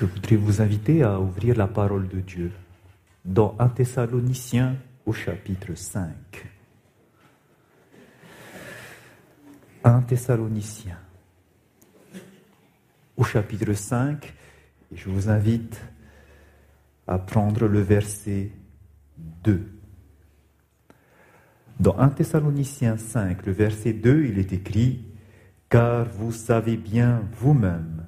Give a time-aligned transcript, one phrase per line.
[0.00, 2.52] Je voudrais vous inviter à ouvrir la parole de Dieu
[3.26, 6.08] dans 1 Thessaloniciens au chapitre 5.
[9.84, 10.98] 1 Thessaloniciens
[13.14, 14.24] au chapitre 5
[14.90, 15.78] et je vous invite
[17.06, 18.52] à prendre le verset
[19.44, 19.70] 2.
[21.78, 25.04] Dans 1 Thessaloniciens 5, le verset 2, il est écrit
[25.68, 27.99] Car vous savez bien vous-même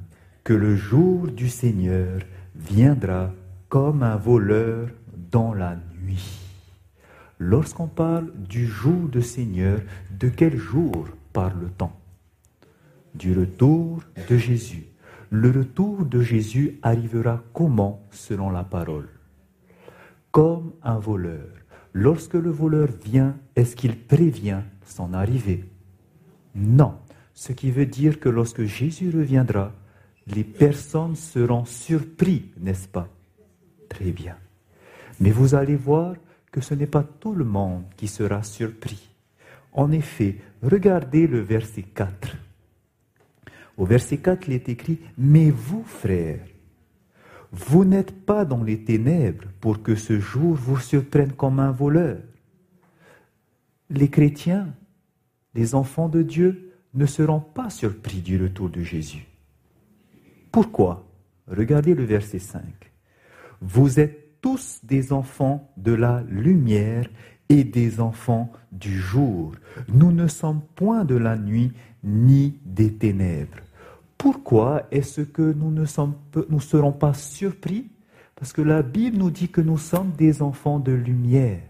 [0.44, 2.20] que le jour du Seigneur
[2.56, 3.32] viendra
[3.68, 4.88] comme un voleur
[5.30, 6.38] dans la nuit.
[7.38, 11.90] Lorsqu'on parle du jour du Seigneur, de quel jour parle-t-on?
[13.14, 14.86] Du retour de Jésus.
[15.30, 19.08] Le retour de Jésus arrivera comment selon la parole?
[20.30, 21.46] Comme un voleur.
[21.92, 25.64] Lorsque le voleur vient, est-ce qu'il prévient son arrivée?
[26.54, 26.96] Non.
[27.34, 29.72] Ce qui veut dire que lorsque Jésus reviendra,
[30.26, 33.08] les personnes seront surprises, n'est-ce pas?
[33.88, 34.36] Très bien.
[35.20, 36.14] Mais vous allez voir
[36.50, 39.08] que ce n'est pas tout le monde qui sera surpris.
[39.72, 42.36] En effet, regardez le verset 4.
[43.76, 46.44] Au verset 4, il est écrit, Mais vous, frères,
[47.50, 52.18] vous n'êtes pas dans les ténèbres pour que ce jour vous surprenne comme un voleur.
[53.90, 54.74] Les chrétiens,
[55.54, 59.26] les enfants de Dieu, ne seront pas surpris du retour de Jésus.
[60.52, 61.06] Pourquoi?
[61.48, 62.62] Regardez le verset 5.
[63.62, 67.08] Vous êtes tous des enfants de la lumière
[67.48, 69.54] et des enfants du jour.
[69.88, 71.72] Nous ne sommes point de la nuit
[72.04, 73.58] ni des ténèbres.
[74.18, 75.86] Pourquoi est-ce que nous ne
[76.58, 77.88] serons pas surpris?
[78.36, 81.62] Parce que la Bible nous dit que nous sommes des enfants de lumière.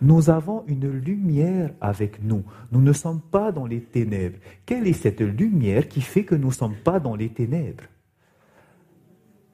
[0.00, 2.44] Nous avons une lumière avec nous.
[2.72, 4.38] Nous ne sommes pas dans les ténèbres.
[4.64, 7.84] Quelle est cette lumière qui fait que nous ne sommes pas dans les ténèbres?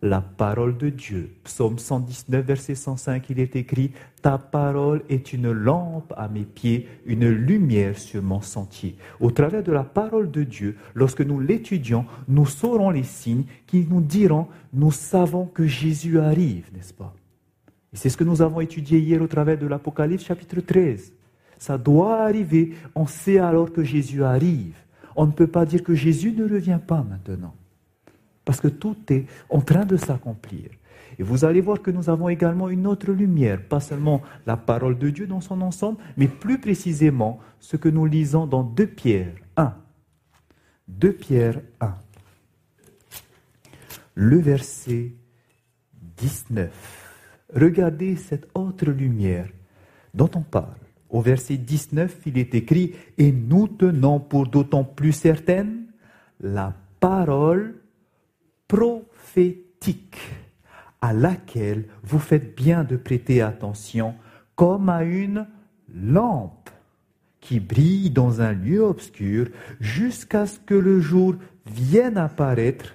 [0.02, 1.30] La parole de Dieu.
[1.44, 6.88] Psaume 119, verset 105, il est écrit, Ta parole est une lampe à mes pieds,
[7.06, 8.96] une lumière sur mon sentier.
[9.20, 13.86] Au travers de la parole de Dieu, lorsque nous l'étudions, nous saurons les signes qui
[13.88, 17.14] nous diront, nous savons que Jésus arrive, n'est-ce pas?
[17.92, 21.12] C'est ce que nous avons étudié hier au travers de l'Apocalypse chapitre 13.
[21.58, 24.74] Ça doit arriver, on sait alors que Jésus arrive.
[25.14, 27.54] On ne peut pas dire que Jésus ne revient pas maintenant.
[28.44, 30.70] Parce que tout est en train de s'accomplir.
[31.18, 34.98] Et vous allez voir que nous avons également une autre lumière, pas seulement la parole
[34.98, 39.34] de Dieu dans son ensemble, mais plus précisément ce que nous lisons dans 2 Pierre
[39.56, 39.74] 1.
[40.88, 41.94] 2 Pierre 1.
[44.14, 45.12] Le verset
[46.16, 46.70] 19.
[47.54, 49.48] Regardez cette autre lumière
[50.14, 50.76] dont on parle.
[51.10, 55.86] Au verset 19, il est écrit, Et nous tenons pour d'autant plus certaine
[56.40, 57.81] la parole
[58.72, 60.18] prophétique
[61.02, 64.14] à laquelle vous faites bien de prêter attention
[64.56, 65.46] comme à une
[65.94, 66.70] lampe
[67.42, 71.34] qui brille dans un lieu obscur jusqu'à ce que le jour
[71.66, 72.94] vienne apparaître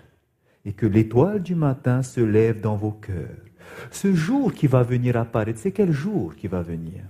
[0.66, 3.46] et que l'étoile du matin se lève dans vos cœurs.
[3.92, 7.04] Ce jour qui va venir apparaître, c'est quel jour qui va venir?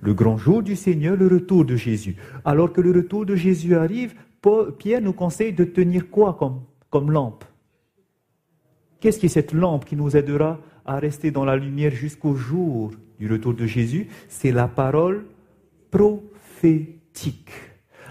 [0.00, 2.16] Le grand jour du Seigneur, le retour de Jésus.
[2.44, 4.14] Alors que le retour de Jésus arrive,
[4.78, 7.44] Pierre nous conseille de tenir quoi comme, comme lampe?
[9.00, 12.90] Qu'est-ce qui est cette lampe qui nous aidera à rester dans la lumière jusqu'au jour
[13.20, 14.08] du retour de Jésus?
[14.28, 15.24] C'est la parole
[15.90, 17.52] prophétique.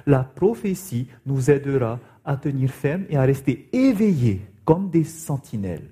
[0.06, 5.90] La prophétie nous aidera à tenir ferme et à rester éveillés comme des sentinelles.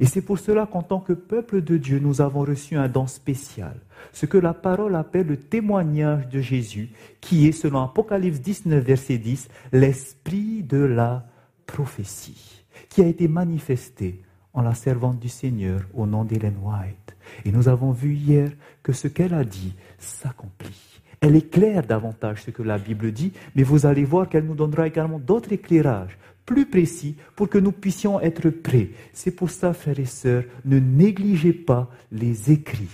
[0.00, 3.06] Et c'est pour cela qu'en tant que peuple de Dieu, nous avons reçu un don
[3.06, 3.80] spécial,
[4.12, 9.18] ce que la parole appelle le témoignage de Jésus, qui est, selon Apocalypse 19, verset
[9.18, 11.26] 10, l'esprit de la
[11.66, 12.55] prophétie
[12.96, 14.22] qui a été manifestée
[14.54, 17.14] en la servante du Seigneur au nom d'Hélène White.
[17.44, 18.50] Et nous avons vu hier
[18.82, 21.02] que ce qu'elle a dit s'accomplit.
[21.20, 24.86] Elle éclaire davantage ce que la Bible dit, mais vous allez voir qu'elle nous donnera
[24.86, 28.88] également d'autres éclairages plus précis pour que nous puissions être prêts.
[29.12, 32.88] C'est pour ça, frères et sœurs, ne négligez pas les écrits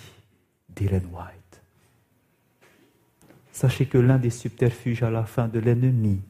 [0.68, 1.62] d'Hélène White.
[3.52, 6.20] Sachez que l'un des subterfuges à la fin de l'ennemi,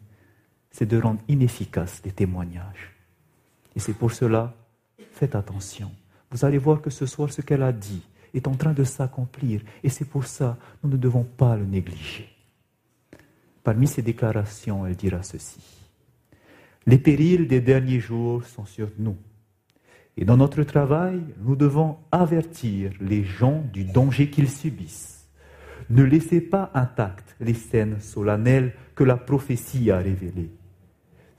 [0.70, 2.91] c'est de rendre inefficaces les témoignages.
[3.74, 4.54] Et c'est pour cela,
[5.12, 5.90] faites attention.
[6.30, 8.02] Vous allez voir que ce soir, ce qu'elle a dit
[8.34, 9.60] est en train de s'accomplir.
[9.82, 12.28] Et c'est pour ça, nous ne devons pas le négliger.
[13.62, 15.60] Parmi ses déclarations, elle dira ceci.
[16.86, 19.16] Les périls des derniers jours sont sur nous.
[20.16, 25.28] Et dans notre travail, nous devons avertir les gens du danger qu'ils subissent.
[25.90, 30.50] Ne laissez pas intactes les scènes solennelles que la prophétie a révélées.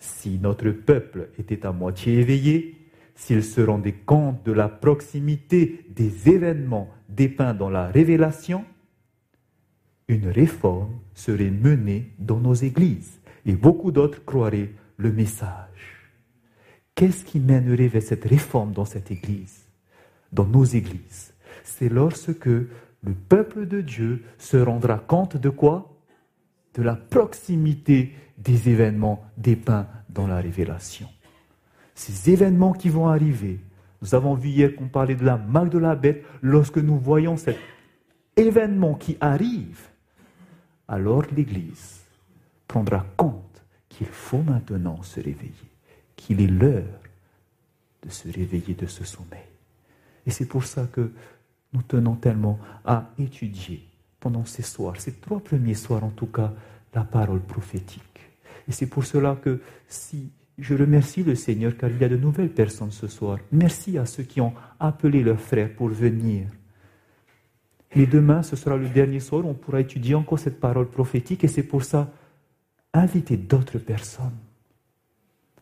[0.03, 2.75] Si notre peuple était à moitié éveillé,
[3.15, 8.65] s'ils se rendaient compte de la proximité des événements dépeints dans la révélation,
[10.09, 16.09] une réforme serait menée dans nos églises et beaucoup d'autres croiraient le message.
[16.95, 19.69] Qu'est-ce qui mènerait vers cette réforme dans cette église,
[20.33, 21.33] dans nos églises
[21.63, 25.97] C'est lorsque le peuple de Dieu se rendra compte de quoi?
[26.73, 28.11] De la proximité
[28.43, 31.09] des événements dépeints dans la révélation.
[31.95, 33.59] Ces événements qui vont arriver,
[34.01, 37.37] nous avons vu hier qu'on parlait de la marque de la bête, lorsque nous voyons
[37.37, 37.57] cet
[38.35, 39.79] événement qui arrive,
[40.87, 42.01] alors l'Église
[42.67, 45.53] prendra compte qu'il faut maintenant se réveiller,
[46.15, 46.99] qu'il est l'heure
[48.01, 49.39] de se réveiller de ce sommeil.
[50.25, 51.11] Et c'est pour ça que
[51.71, 53.87] nous tenons tellement à étudier
[54.19, 56.53] pendant ces soirs, ces trois premiers soirs en tout cas,
[56.93, 58.12] la parole prophétique.
[58.67, 62.17] Et c'est pour cela que si je remercie le Seigneur car il y a de
[62.17, 63.39] nouvelles personnes ce soir.
[63.51, 66.47] Merci à ceux qui ont appelé leurs frères pour venir.
[67.95, 71.47] Et demain, ce sera le dernier soir, on pourra étudier encore cette parole prophétique et
[71.47, 72.11] c'est pour ça,
[72.93, 74.37] invitez d'autres personnes.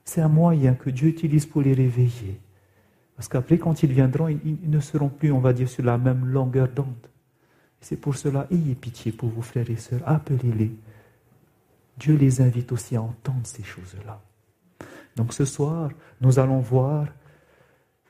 [0.03, 2.39] C'est un moyen que Dieu utilise pour les réveiller.
[3.15, 6.25] Parce qu'après, quand ils viendront, ils, ne seront plus, on va dire, sur la même
[6.25, 7.07] longueur d'onde.
[7.79, 10.71] C'est pour cela, ayez pitié pour vos frères et sœurs, appelez-les.
[12.01, 14.19] Dieu les invite aussi à entendre ces choses-là.
[15.15, 17.07] Donc ce soir, nous allons voir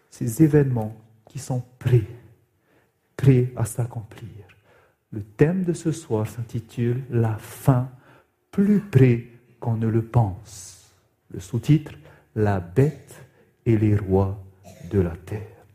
[0.09, 0.95] ces événements
[1.27, 2.07] qui sont prêts,
[3.17, 4.29] prêts à s'accomplir.
[5.11, 7.89] Le thème de ce soir s'intitule La fin
[8.49, 9.27] plus près
[9.59, 10.93] qu'on ne le pense.
[11.29, 11.91] Le sous-titre
[12.35, 13.25] La bête
[13.65, 14.41] et les rois
[14.89, 15.65] de la terre.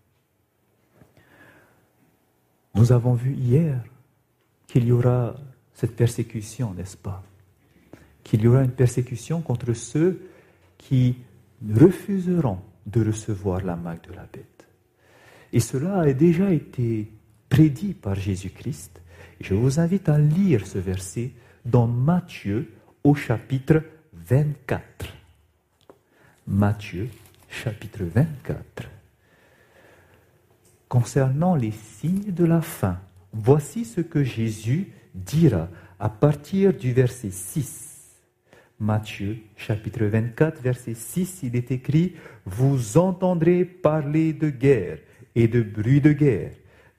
[2.75, 3.85] Nous avons vu hier
[4.67, 5.35] qu'il y aura
[5.75, 7.23] cette persécution, n'est-ce pas?
[8.27, 10.21] Qu'il y aura une persécution contre ceux
[10.79, 11.15] qui
[11.65, 14.67] refuseront de recevoir la marque de la bête.
[15.53, 17.09] Et cela a déjà été
[17.49, 19.01] prédit par Jésus-Christ.
[19.41, 21.31] Je vous invite à lire ce verset
[21.65, 22.73] dans Matthieu
[23.05, 24.83] au chapitre 24.
[26.49, 27.09] Matthieu
[27.49, 28.89] chapitre 24.
[30.89, 32.99] Concernant les signes de la fin,
[33.33, 35.69] voici ce que Jésus dira
[36.01, 37.96] à partir du verset 6.
[38.79, 42.15] Matthieu chapitre 24 verset 6, il est écrit,
[42.45, 44.99] Vous entendrez parler de guerre
[45.35, 46.53] et de bruit de guerre.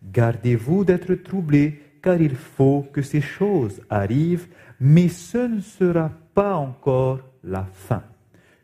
[0.03, 4.47] Gardez-vous d'être troublés, car il faut que ces choses arrivent,
[4.79, 8.01] mais ce ne sera pas encore la fin.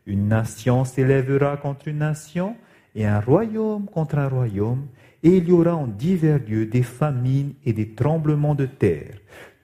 [0.06, 2.56] Une nation s'élèvera contre une nation,
[2.96, 4.86] et un royaume contre un royaume,
[5.22, 9.18] et il y aura en divers lieux des famines et des tremblements de terre.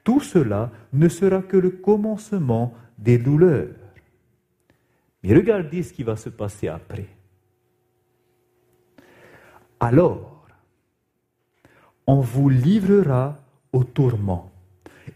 [0.04, 3.74] Tout cela ne sera que le commencement des douleurs.
[5.22, 7.08] Mais regardez ce qui va se passer après.
[9.80, 10.46] Alors,
[12.06, 13.36] on vous livrera
[13.72, 14.50] au tourment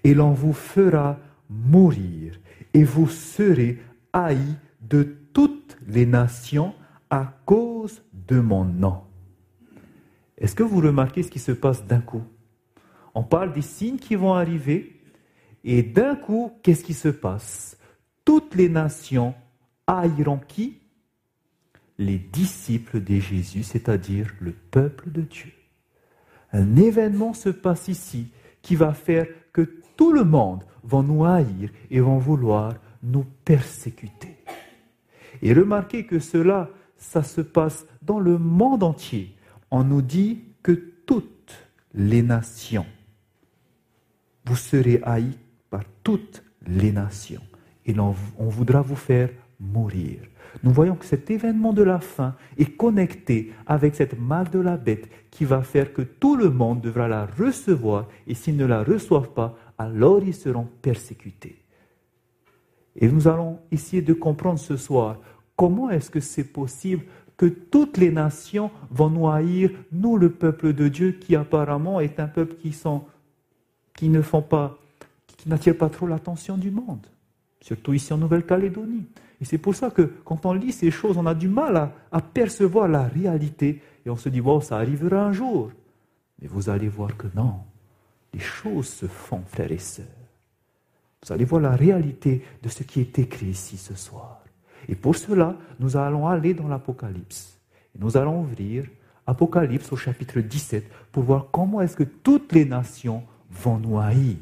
[0.03, 2.39] et l'on vous fera mourir
[2.73, 3.79] et vous serez
[4.13, 5.03] haïs de
[5.33, 6.75] toutes les nations
[7.11, 9.03] à cause de mon nom.
[10.39, 12.23] Est-ce que vous remarquez ce qui se passe d'un coup?
[13.15, 14.94] On parle des signes qui vont arriver
[15.65, 17.79] et d'un coup, qu'est-ce qui se passe?
[18.25, 19.35] Toutes les nations
[19.87, 20.81] haïront qui
[21.99, 25.53] Les disciples de Jésus, c'est-à-dire le peuple de Dieu.
[26.53, 28.29] Un événement se passe ici
[28.61, 29.63] qui va faire que
[29.97, 34.37] tout le monde va nous haïr et vont vouloir nous persécuter.
[35.41, 39.37] Et remarquez que cela, ça se passe dans le monde entier.
[39.71, 42.87] On nous dit que toutes les nations,
[44.45, 45.39] vous serez haïs
[46.03, 47.43] toutes les nations.
[47.87, 48.15] Et on,
[48.49, 50.21] voudra vous faire mourir.
[50.63, 54.77] Nous voyons que cet événement de la fin est connecté avec cette marque de la
[54.77, 58.83] bête qui va faire que tout le monde devra la recevoir et s'ils ne la
[58.83, 61.65] reçoivent pas, alors ils seront persécutés.
[62.97, 65.19] Et nous allons essayer de comprendre ce soir
[65.57, 67.05] comment est-ce que c'est possible
[67.37, 72.21] que toutes les nations vont nous haïr, nous le peuple de Dieu qui apparemment est
[72.21, 73.03] un peuple qui, sont,
[73.97, 74.79] qui ne font pas
[75.47, 77.07] n'attire pas trop l'attention du monde,
[77.61, 79.07] surtout ici en Nouvelle-Calédonie.
[79.41, 82.21] Et c'est pour ça que quand on lit ces choses, on a du mal à,
[82.21, 85.71] percevoir la réalité et on se dit, bon, ça arrivera un jour.
[86.41, 87.55] Mais vous allez voir que non,
[88.33, 90.07] les choses se font, frères et sœurs.
[91.25, 94.43] Vous allez voir la réalité de ce qui est écrit ici ce soir.
[94.89, 97.59] Et pour cela, nous allons aller dans l'Apocalypse.
[97.95, 98.85] Et nous allons ouvrir
[99.27, 104.37] Apocalypse au chapitre 17 pour voir comment est-ce que toutes les nations vont nous haïr.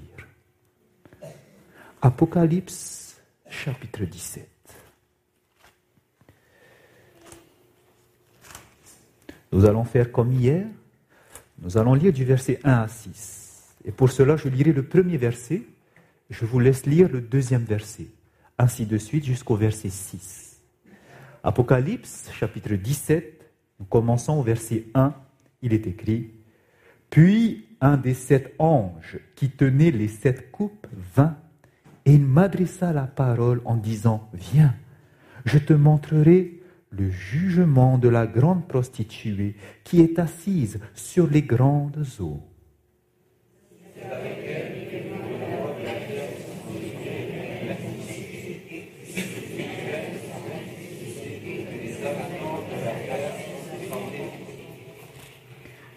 [2.04, 3.16] Apocalypse
[3.49, 4.49] chapitre 17.
[9.52, 10.66] Nous allons faire comme hier.
[11.61, 13.76] Nous allons lire du verset 1 à 6.
[13.85, 15.62] Et pour cela, je lirai le premier verset.
[16.28, 18.09] Je vous laisse lire le deuxième verset.
[18.59, 20.61] Ainsi de suite jusqu'au verset 6.
[21.44, 23.49] Apocalypse, chapitre 17.
[23.78, 25.14] Nous commençons au verset 1.
[25.62, 26.32] Il est écrit
[27.11, 31.37] Puis un des sept anges qui tenait les sept coupes vint
[32.04, 34.75] et il m'adressa la parole en disant Viens,
[35.44, 42.04] je te montrerai le jugement de la grande prostituée qui est assise sur les grandes
[42.21, 42.42] eaux.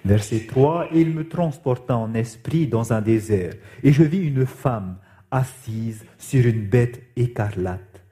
[0.06, 4.98] Verset 3, il me transporta en esprit dans un désert, et je vis une femme
[5.32, 8.04] assise sur une bête écarlate,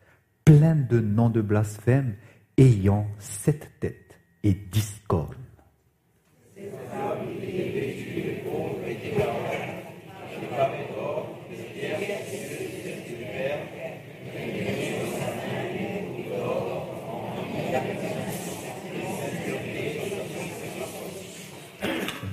[0.46, 2.16] pleine de noms de blasphème,
[2.58, 5.36] ayant sept têtes et dix cornes.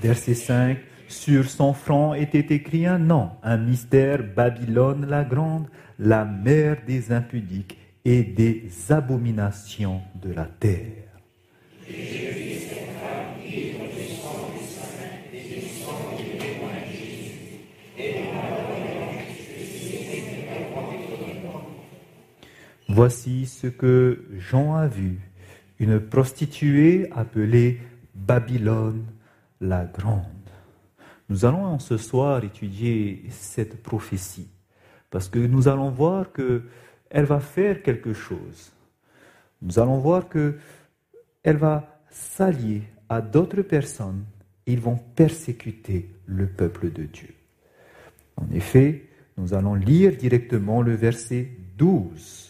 [0.03, 0.79] Verset 5.
[1.11, 5.67] Sur son front était écrit un nom, un mystère, Babylone la grande,
[5.99, 11.09] la mère des impudiques et des abominations de la terre.
[22.89, 25.19] Voici ce que Jean a vu,
[25.81, 27.81] une prostituée appelée
[28.15, 29.07] Babylone
[29.61, 30.40] la grande.
[31.31, 34.49] Nous allons ce soir étudier cette prophétie
[35.11, 36.65] parce que nous allons voir que
[37.09, 38.73] elle va faire quelque chose.
[39.63, 40.59] Nous allons voir que
[41.43, 44.25] elle va s'allier à d'autres personnes
[44.67, 47.35] ils vont persécuter le peuple de Dieu.
[48.37, 52.50] En effet, nous allons lire directement le verset 12.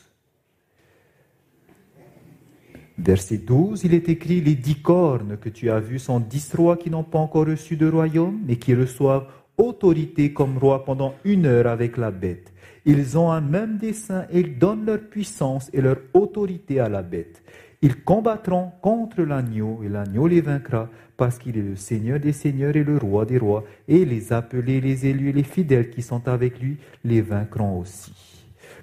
[3.02, 6.76] Verset 12, il est écrit, les dix cornes que tu as vues sont dix rois
[6.76, 9.26] qui n'ont pas encore reçu de royaume, mais qui reçoivent
[9.57, 12.52] autorité comme roi pendant une heure avec la bête.
[12.85, 17.02] Ils ont un même dessein et ils donnent leur puissance et leur autorité à la
[17.02, 17.42] bête.
[17.80, 22.76] Ils combattront contre l'agneau et l'agneau les vaincra parce qu'il est le Seigneur des seigneurs
[22.76, 26.28] et le roi des rois et les appelés, les élus et les fidèles qui sont
[26.28, 28.12] avec lui les vaincront aussi.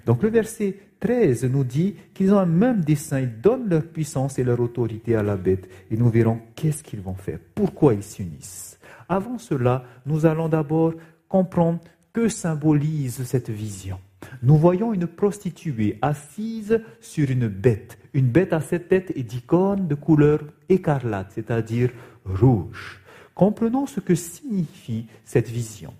[0.06, 4.38] Donc le verset 13 nous dit qu'ils ont un même dessein, ils donnent leur puissance
[4.38, 8.02] et leur autorité à la bête, et nous verrons qu'est-ce qu'ils vont faire, pourquoi ils
[8.02, 8.78] s'unissent.
[9.08, 10.94] Avant cela, nous allons d'abord
[11.28, 11.80] comprendre
[12.12, 13.98] que symbolise cette vision.
[14.42, 19.42] Nous voyons une prostituée assise sur une bête, une bête à sept têtes et dix
[19.42, 21.90] cornes de couleur écarlate, c'est-à-dire
[22.24, 23.00] rouge.
[23.34, 25.94] Comprenons ce que signifie cette vision.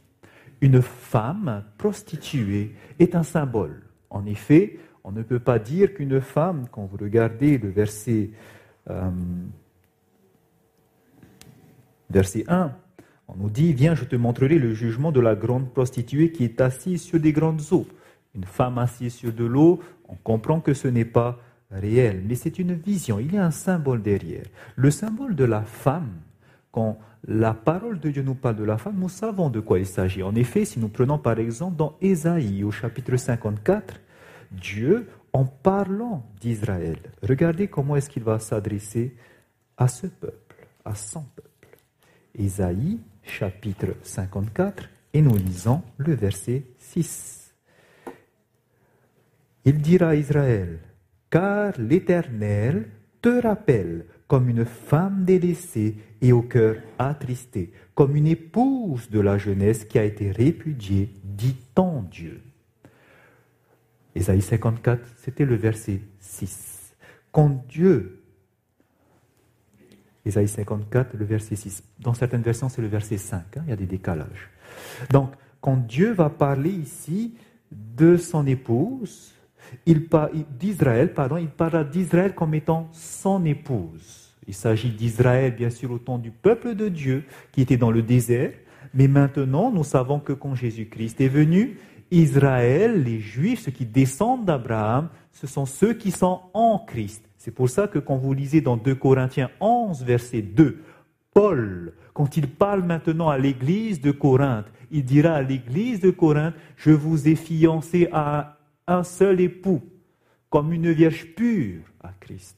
[0.61, 3.83] Une femme prostituée est un symbole.
[4.11, 4.79] En effet,
[5.09, 8.29] on ne peut pas dire qu'une femme, quand vous regardez le verset,
[8.91, 9.11] euh,
[12.11, 12.73] verset 1,
[13.29, 16.61] on nous dit, viens, je te montrerai le jugement de la grande prostituée qui est
[16.61, 17.87] assise sur des grandes eaux.
[18.35, 21.39] Une femme assise sur de l'eau, on comprend que ce n'est pas
[21.71, 24.45] réel, mais c'est une vision, il y a un symbole derrière.
[24.77, 26.19] Le symbole de la femme,
[26.71, 29.87] quand la parole de Dieu nous parle de la femme, nous savons de quoi il
[29.87, 30.23] s'agit.
[30.23, 34.03] En effet, si nous prenons par exemple dans Ésaïe au chapitre 54,
[34.51, 36.99] Dieu en parlant d'Israël.
[37.23, 39.17] Regardez comment est-ce qu'il va s'adresser
[39.77, 41.79] à ce peuple, à son peuple.
[42.35, 47.55] Ésaïe chapitre 54 et nous lisons le verset 6.
[49.65, 50.79] Il dira à Israël,
[51.31, 52.89] car l'Éternel
[53.21, 59.39] te rappelle comme une femme délaissée et au cœur attristé, comme une épouse de la
[59.39, 62.41] jeunesse qui a été répudiée, dit ton Dieu.
[64.19, 66.97] Ésaïe 54, c'était le verset 6.
[67.31, 68.21] Quand Dieu,
[70.25, 73.73] Ésaïe 54, le verset 6, dans certaines versions c'est le verset 5, hein, il y
[73.73, 74.51] a des décalages.
[75.11, 77.35] Donc, quand Dieu va parler ici
[77.71, 79.35] de son épouse,
[79.87, 80.09] il
[80.59, 84.35] d'Israël, pardon, il parlera d'Israël comme étant son épouse.
[84.49, 88.03] Il s'agit d'Israël, bien sûr, au temps du peuple de Dieu qui était dans le
[88.03, 88.53] désert,
[88.95, 91.77] mais maintenant, nous savons que quand Jésus-Christ est venu,
[92.11, 97.25] Israël, les Juifs, ceux qui descendent d'Abraham, ce sont ceux qui sont en Christ.
[97.37, 100.83] C'est pour ça que quand vous lisez dans 2 Corinthiens 11, verset 2,
[101.33, 106.55] Paul, quand il parle maintenant à l'église de Corinthe, il dira à l'église de Corinthe,
[106.77, 109.83] je vous ai fiancé à un seul époux,
[110.51, 112.57] comme une vierge pure à Christ.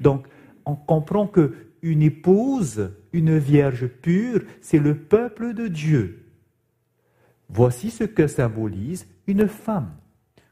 [0.00, 0.26] Donc,
[0.66, 6.24] on comprend que une épouse, une vierge pure, c'est le peuple de Dieu.
[7.48, 9.90] Voici ce que symbolise une femme.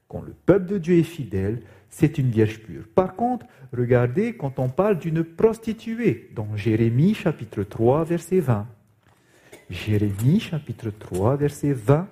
[0.09, 2.85] Quand le peuple de Dieu est fidèle, c'est une vierge pure.
[2.95, 8.67] Par contre, regardez quand on parle d'une prostituée, dans Jérémie chapitre 3, verset 20.
[9.69, 12.09] Jérémie chapitre 3, verset 20,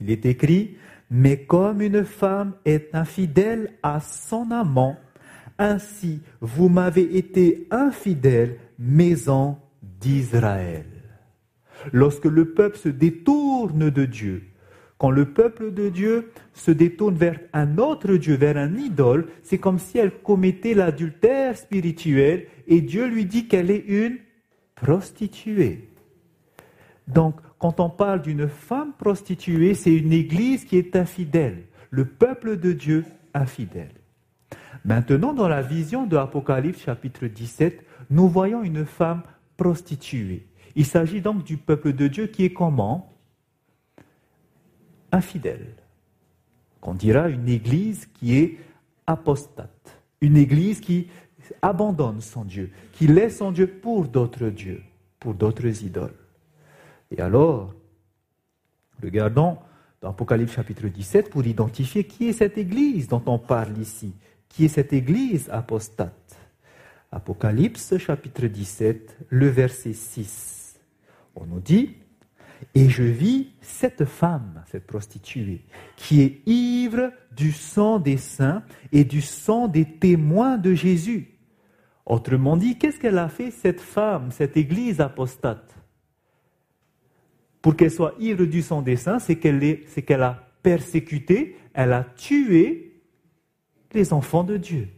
[0.00, 0.76] il est écrit,
[1.10, 4.96] Mais comme une femme est infidèle à son amant,
[5.58, 10.95] ainsi vous m'avez été infidèle, maison d'Israël.
[11.92, 14.42] Lorsque le peuple se détourne de Dieu,
[14.98, 19.58] quand le peuple de Dieu se détourne vers un autre Dieu, vers un idole, c'est
[19.58, 24.18] comme si elle commettait l'adultère spirituel et Dieu lui dit qu'elle est une
[24.74, 25.90] prostituée.
[27.08, 32.58] Donc, quand on parle d'une femme prostituée, c'est une église qui est infidèle, le peuple
[32.58, 33.04] de Dieu
[33.34, 33.92] infidèle.
[34.84, 39.22] Maintenant, dans la vision de Apocalypse chapitre 17, nous voyons une femme
[39.56, 40.46] prostituée.
[40.76, 43.12] Il s'agit donc du peuple de Dieu qui est comment
[45.10, 45.74] Infidèle.
[46.82, 48.58] Qu'on dira une église qui est
[49.06, 50.02] apostate.
[50.20, 51.08] Une église qui
[51.62, 54.82] abandonne son Dieu, qui laisse son Dieu pour d'autres dieux,
[55.18, 56.16] pour d'autres idoles.
[57.10, 57.72] Et alors,
[59.02, 59.58] regardons
[60.02, 64.12] dans Apocalypse chapitre 17 pour identifier qui est cette église dont on parle ici,
[64.48, 66.36] qui est cette église apostate.
[67.12, 70.65] Apocalypse chapitre 17, le verset 6.
[71.36, 71.94] On nous dit,
[72.74, 75.64] et je vis cette femme, cette prostituée,
[75.96, 78.62] qui est ivre du sang des saints
[78.92, 81.38] et du sang des témoins de Jésus.
[82.06, 85.74] Autrement dit, qu'est-ce qu'elle a fait, cette femme, cette église apostate?
[87.60, 93.02] Pour qu'elle soit ivre du sang des saints, c'est qu'elle a persécuté, elle a tué
[93.92, 94.88] les enfants de Dieu.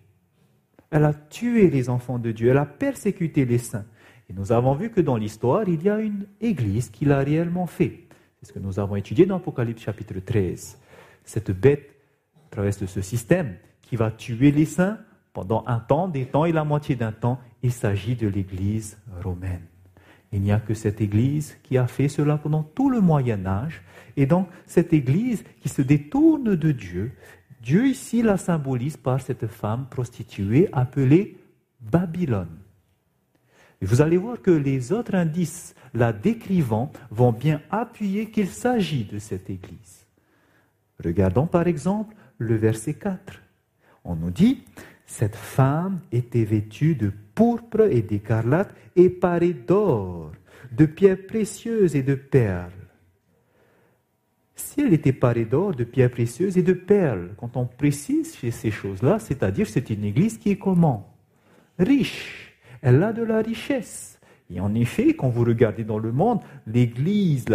[0.91, 3.87] Elle a tué les enfants de Dieu, elle a persécuté les saints.
[4.29, 7.67] Et nous avons vu que dans l'histoire, il y a une église qui l'a réellement
[7.67, 8.07] fait.
[8.41, 10.79] C'est ce que nous avons étudié dans Apocalypse chapitre 13.
[11.25, 11.91] Cette bête,
[12.37, 14.99] à travers ce système, qui va tuer les saints
[15.33, 19.67] pendant un temps, des temps et la moitié d'un temps, il s'agit de l'église romaine.
[20.33, 23.83] Il n'y a que cette Église qui a fait cela pendant tout le Moyen Âge.
[24.17, 27.13] Et donc, cette Église qui se détourne de Dieu,
[27.63, 31.39] Dieu ici la symbolise par cette femme prostituée appelée
[31.81, 32.59] Babylone.
[33.81, 39.19] Vous allez voir que les autres indices la décrivant vont bien appuyer qu'il s'agit de
[39.19, 40.07] cette Église.
[41.03, 43.41] Regardons par exemple le verset 4.
[44.05, 44.65] On nous dit,
[45.07, 50.33] cette femme était vêtue de pourpre et d'écarlate et parée d'or,
[50.73, 52.73] de pierres précieuses et de perles.
[54.55, 58.71] Si elle était parée d'or, de pierres précieuses et de perles, quand on précise ces
[58.71, 61.15] choses-là, c'est-à-dire c'est une église qui est comment?
[61.79, 62.48] Riche.
[62.83, 64.21] Elle a de la richesse.
[64.51, 67.47] Et en effet, quand vous regardez dans le monde, l'église,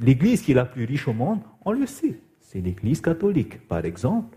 [0.00, 3.66] l'église qui est la plus riche au monde, on le sait, c'est l'église catholique.
[3.68, 4.36] Par exemple,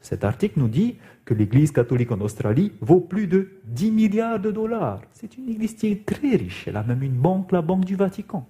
[0.00, 4.52] cet article nous dit que l'Église catholique en Australie vaut plus de 10 milliards de
[4.52, 5.02] dollars.
[5.10, 6.68] C'est une Église qui est très riche.
[6.68, 8.46] Elle a même une banque, la Banque du Vatican.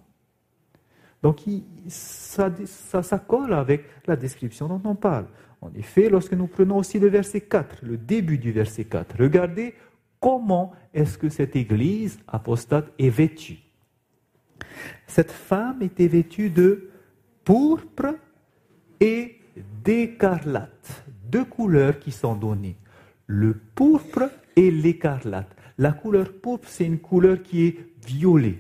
[1.23, 1.41] Donc
[1.89, 2.53] ça,
[3.03, 5.25] ça, colle avec la description dont on parle.
[5.62, 9.75] En effet, lorsque nous prenons aussi le verset 4, le début du verset 4, regardez
[10.27, 13.59] comment est-ce que cette Église apostate est vêtue?
[15.07, 16.91] Cette femme était vêtue de
[17.45, 18.17] pourpre
[18.99, 19.37] et
[19.85, 22.75] d'écarlate deux couleurs qui sont données,
[23.29, 25.55] le pourpre et l'écarlate.
[25.79, 28.59] La couleur pourpre, c'est une couleur qui est violet.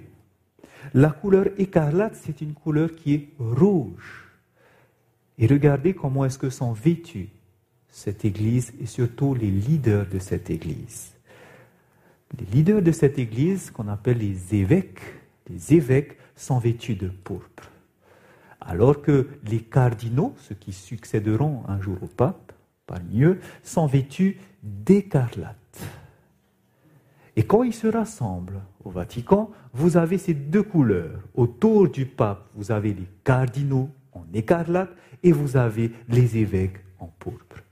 [0.94, 4.30] La couleur écarlate, c'est une couleur qui est rouge.
[5.36, 7.28] Et regardez comment est-ce que sont vêtus
[7.88, 11.15] cette église et surtout les leaders de cette église.
[12.38, 15.00] Les leaders de cette église, qu'on appelle les évêques,
[15.48, 17.70] les évêques sont vêtus de pourpre.
[18.60, 22.52] Alors que les cardinaux, ceux qui succéderont un jour au pape,
[22.86, 25.56] parmi eux, sont vêtus d'écarlate.
[27.36, 31.20] Et quand ils se rassemblent au Vatican, vous avez ces deux couleurs.
[31.34, 34.90] Autour du pape, vous avez les cardinaux en écarlate
[35.22, 37.62] et vous avez les évêques en pourpre.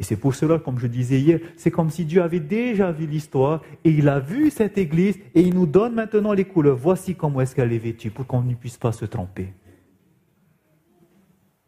[0.00, 3.06] Et c'est pour cela, comme je disais hier, c'est comme si Dieu avait déjà vu
[3.06, 6.76] l'histoire et il a vu cette église et il nous donne maintenant les couleurs.
[6.76, 9.52] Voici comment est-ce qu'elle est vêtue pour qu'on ne puisse pas se tromper.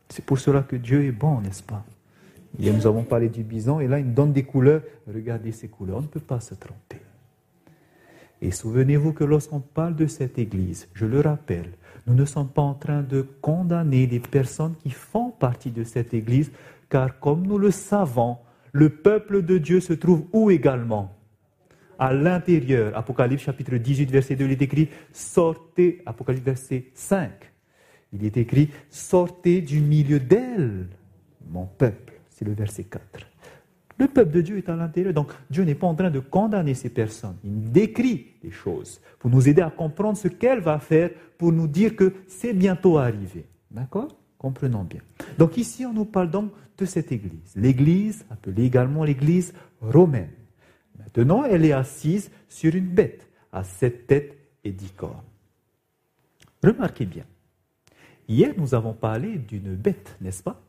[0.09, 1.85] C'est pour cela que Dieu est bon, n'est-ce pas?
[2.59, 4.83] Hier, nous avons parlé du bison et là, il nous donne des couleurs.
[5.07, 7.01] Regardez ces couleurs, on ne peut pas se tromper.
[8.41, 11.71] Et souvenez-vous que lorsqu'on parle de cette Église, je le rappelle,
[12.07, 16.15] nous ne sommes pas en train de condamner des personnes qui font partie de cette
[16.15, 16.53] Église,
[16.89, 18.39] car comme nous le savons,
[18.73, 21.13] le peuple de Dieu se trouve où également?
[21.99, 22.97] À l'intérieur.
[22.97, 27.31] Apocalypse chapitre 18, verset 2, il est écrit Sortez, Apocalypse verset 5,
[28.13, 30.89] il est écrit Sortez du milieu d'elle,
[31.49, 32.15] mon peuple.
[32.29, 33.03] C'est le verset 4.
[33.99, 35.15] Le peuple de Dieu est à l'intérieur.
[35.15, 37.37] Donc Dieu n'est pas en train de condamner ces personnes.
[37.45, 41.67] Il décrit les choses pour nous aider à comprendre ce qu'elle va faire pour nous
[41.67, 43.47] dire que c'est bientôt arrivé.
[43.71, 44.09] D'accord?
[44.39, 45.01] Comprenons bien.
[45.39, 47.53] Donc ici, on nous parle donc de cette église.
[47.57, 50.31] L'église, appelée également l'église romaine.
[50.99, 55.23] Maintenant, elle est assise sur une bête à sept têtes et dix cornes.
[56.63, 57.25] Remarquez bien.
[58.29, 60.61] Hier, nous avons parlé d'une bête, n'est-ce pas?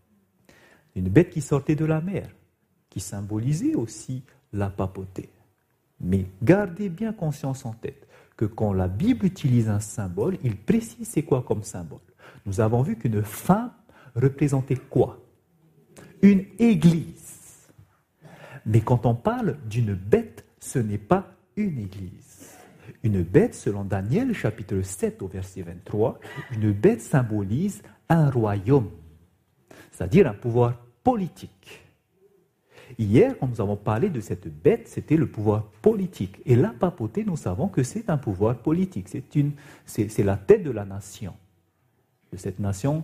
[0.96, 2.30] Une bête qui sortait de la mer
[2.90, 5.30] qui symbolisait aussi la papauté.
[6.00, 11.08] Mais gardez bien conscience en tête que quand la Bible utilise un symbole, il précise
[11.08, 12.00] c'est quoi comme symbole.
[12.46, 13.72] Nous avons vu qu'une femme
[14.16, 15.20] représentait quoi?
[16.22, 17.68] Une église.
[18.66, 22.58] Mais quand on parle d'une bête, ce n'est pas une église.
[23.04, 26.20] Une bête, selon Daniel chapitre 7 au verset 23,
[26.54, 28.90] une bête symbolise un royaume,
[29.92, 31.82] c'est-à-dire un pouvoir politique.
[32.98, 36.42] Hier, quand nous avons parlé de cette bête, c'était le pouvoir politique.
[36.46, 39.10] Et la papauté, nous savons que c'est un pouvoir politique.
[39.86, 41.34] C'est, la tête de la nation.
[42.32, 43.04] De cette nation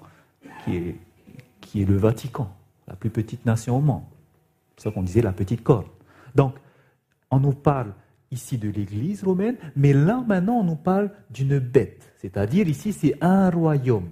[0.66, 2.54] qui est le Vatican,
[2.88, 4.04] la plus petite nation au monde.
[4.78, 5.88] C'est ça qu'on disait la petite corne.
[6.36, 6.56] Donc,
[7.32, 7.94] on nous parle
[8.34, 12.12] ici de l'Église romaine, mais là maintenant on nous parle d'une bête.
[12.18, 14.10] C'est-à-dire ici c'est un royaume.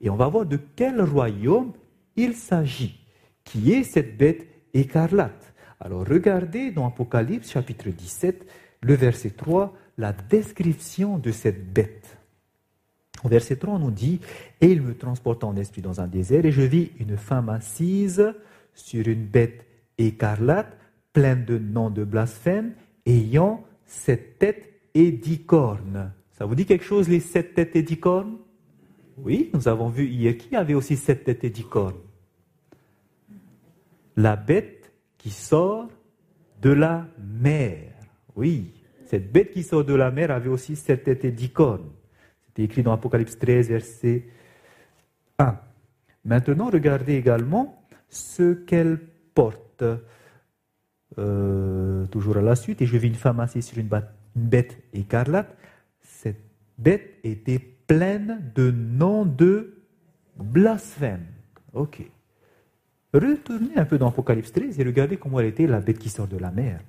[0.00, 1.72] Et on va voir de quel royaume
[2.16, 2.98] il s'agit.
[3.44, 5.52] Qui est cette bête écarlate.
[5.80, 8.46] Alors regardez dans Apocalypse chapitre 17,
[8.82, 12.18] le verset 3, la description de cette bête.
[13.24, 14.20] Verset 3, on nous dit,
[14.60, 18.34] Et il me transporta en esprit dans un désert, et je vis une femme assise
[18.74, 19.66] sur une bête
[19.98, 20.76] écarlate,
[21.12, 22.72] pleine de noms de blasphème,
[23.06, 26.12] ayant sept têtes et dix cornes.
[26.32, 28.38] Ça vous dit quelque chose, les sept têtes et dix cornes?
[29.18, 31.94] Oui, nous avons vu hier qui avait aussi sept têtes et dix cornes
[34.16, 35.88] la bête qui sort
[36.60, 37.92] de la mer.
[38.34, 38.72] Oui,
[39.06, 41.90] cette bête qui sort de la mer avait aussi sept têtes et dix cornes.
[42.52, 44.24] C'était écrit dans Apocalypse 13, verset
[45.38, 45.58] 1.
[46.26, 48.98] Maintenant, regardez également ce qu'elle
[49.34, 49.82] porte.
[51.18, 53.88] Euh, toujours à la suite, et je vis une femme assise sur une,
[54.36, 55.56] bête écarlate.
[56.02, 56.44] Cette
[56.76, 59.82] bête était pleine de noms de
[60.36, 61.24] blasphème.
[61.72, 62.02] Ok.
[63.14, 66.28] Retournez un peu dans Apocalypse 13 et regardez comment elle était la bête qui sort
[66.28, 66.80] de la mer.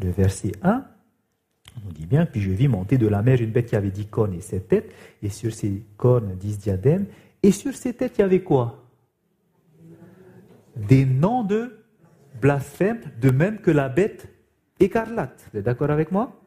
[0.00, 0.84] Le verset 1,
[1.76, 3.90] on nous dit bien, puis je vis monter de la mer une bête qui avait
[3.90, 7.06] dix cornes et sept têtes, et sur ses cornes dix diadèmes,
[7.42, 8.84] et sur ses têtes il y avait quoi?
[10.76, 11.84] Des noms de
[12.40, 14.28] blasphème, de même que la bête
[14.78, 15.48] écarlate.
[15.52, 16.40] Vous êtes d'accord avec moi?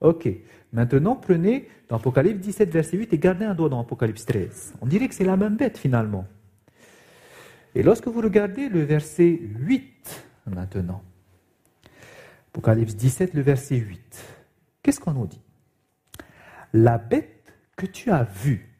[0.00, 0.28] Ok.
[0.72, 4.74] Maintenant, prenez dans Apocalypse 17, verset 8 et gardez un doigt dans Apocalypse 13.
[4.82, 6.26] On dirait que c'est la même bête finalement.
[7.74, 11.02] Et lorsque vous regardez le verset 8 maintenant,
[12.48, 14.35] Apocalypse 17, le verset 8,
[14.86, 15.42] qu'est-ce qu'on nous dit
[16.72, 18.72] La bête que tu as vue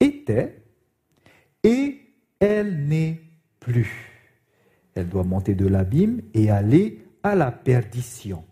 [0.00, 0.62] était
[1.62, 2.00] et
[2.38, 3.20] elle n'est
[3.60, 3.92] plus.
[4.94, 8.42] Elle doit monter de l'abîme et aller à la perdition.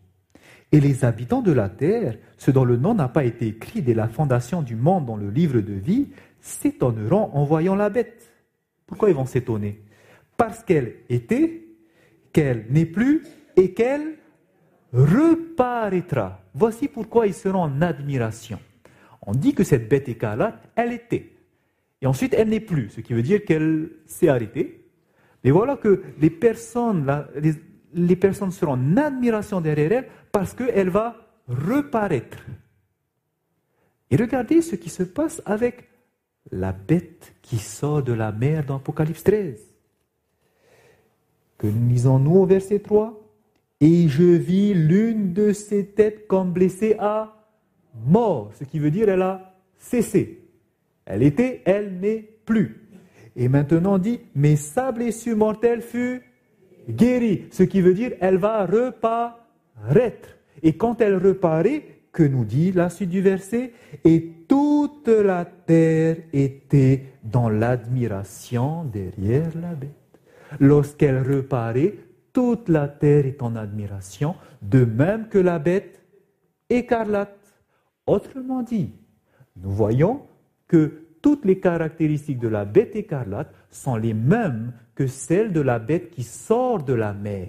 [0.72, 3.94] Et les habitants de la terre, ceux dont le nom n'a pas été écrit dès
[3.94, 6.08] la fondation du monde dans le livre de vie,
[6.42, 8.28] s'étonneront en voyant la bête
[8.88, 9.82] pourquoi ils vont s'étonner?
[10.36, 11.66] Parce qu'elle était,
[12.32, 13.22] qu'elle n'est plus
[13.56, 14.16] et qu'elle
[14.92, 16.40] reparaîtra.
[16.54, 18.58] Voici pourquoi ils seront en admiration.
[19.22, 21.32] On dit que cette bête écarlate, elle était.
[22.00, 24.84] Et ensuite, elle n'est plus, ce qui veut dire qu'elle s'est arrêtée.
[25.44, 27.06] Mais voilà que les personnes,
[27.92, 31.16] les, personnes seront en admiration derrière elle parce qu'elle va
[31.48, 32.38] reparaître.
[34.10, 35.88] Et regardez ce qui se passe avec
[36.50, 39.60] la bête qui sort de la mer dans Apocalypse 13.
[41.58, 43.17] Que lisons-nous au verset 3
[43.80, 47.34] Et je vis l'une de ses têtes comme blessée à
[48.06, 50.44] mort, ce qui veut dire elle a cessé.
[51.06, 52.88] Elle était, elle n'est plus.
[53.36, 56.22] Et maintenant dit, mais sa blessure mortelle fut
[56.88, 60.36] guérie, ce qui veut dire elle va reparaître.
[60.62, 63.72] Et quand elle reparaît, que nous dit la suite du verset
[64.04, 69.90] Et toute la terre était dans l'admiration derrière la bête.
[70.58, 71.94] Lorsqu'elle reparaît,
[72.38, 76.00] toute la terre est en admiration, de même que la bête
[76.70, 77.36] écarlate.
[78.06, 78.92] Autrement dit,
[79.56, 80.22] nous voyons
[80.68, 85.80] que toutes les caractéristiques de la bête écarlate sont les mêmes que celles de la
[85.80, 87.48] bête qui sort de la mer.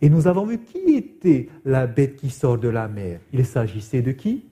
[0.00, 3.18] Et nous avons vu qui était la bête qui sort de la mer.
[3.32, 4.46] Il s'agissait de qui?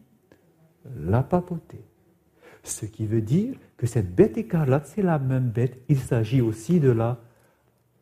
[1.07, 1.79] La papauté.
[2.65, 5.81] Ce qui veut dire que cette bête écarlate, c'est la même bête.
[5.89, 7.17] Il s'agit aussi de la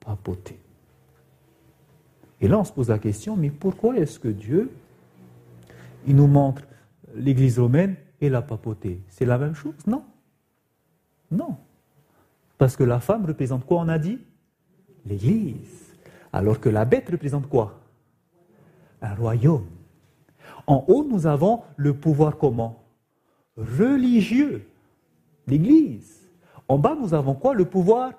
[0.01, 0.59] papauté.
[2.41, 4.71] Et là, on se pose la question, mais pourquoi est-ce que Dieu,
[6.07, 6.63] il nous montre
[7.15, 9.01] l'Église romaine et la papauté?
[9.09, 9.75] C'est la même chose?
[9.87, 10.05] Non.
[11.31, 11.57] Non.
[12.57, 14.19] Parce que la femme représente quoi, on a dit?
[15.05, 15.95] L'Église.
[16.33, 17.81] Alors que la bête représente quoi?
[19.03, 19.67] Un royaume.
[20.67, 22.85] En haut, nous avons le pouvoir comment?
[23.57, 24.67] Religieux.
[25.47, 26.29] L'Église.
[26.69, 27.55] En bas, nous avons quoi?
[27.55, 28.13] Le pouvoir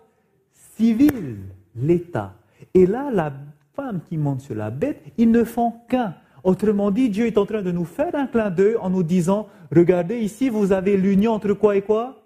[0.75, 1.37] civil,
[1.75, 2.33] l'État.
[2.73, 3.31] Et là, la
[3.75, 6.15] femme qui monte sur la bête, ils ne font qu'un.
[6.43, 9.47] Autrement dit, Dieu est en train de nous faire un clin d'œil en nous disant,
[9.75, 12.23] regardez ici, vous avez l'union entre quoi et quoi?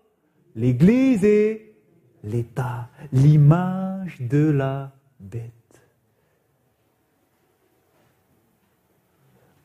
[0.56, 1.73] L'Église et
[2.23, 5.51] l'État, l'image de la bête.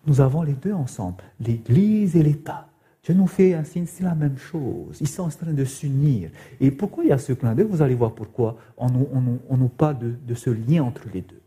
[0.06, 2.66] Nous avons les deux ensemble, l'Église et l'État.
[3.04, 4.98] Dieu nous fait un signe, c'est la même chose.
[5.00, 6.30] Ils sont en train de s'unir.
[6.60, 7.66] Et pourquoi il y a ce clin d'œil?
[7.66, 11.37] Vous allez voir pourquoi on nous, parle de ce lien entre les deux.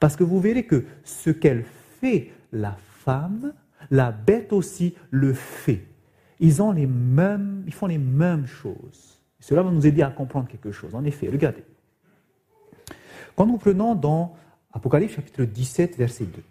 [0.00, 1.64] Parce que vous verrez que ce qu'elle
[2.00, 3.52] fait, la femme,
[3.90, 5.84] la bête aussi le fait.
[6.40, 6.86] Ils, font les
[7.98, 9.20] mêmes choses.
[9.40, 10.94] Cela va nous aider à comprendre quelque chose.
[10.94, 11.64] En effet, regardez.
[13.34, 14.36] Quand nous prenons dans
[14.72, 16.42] Apocalypse chapitre 17, verset 2.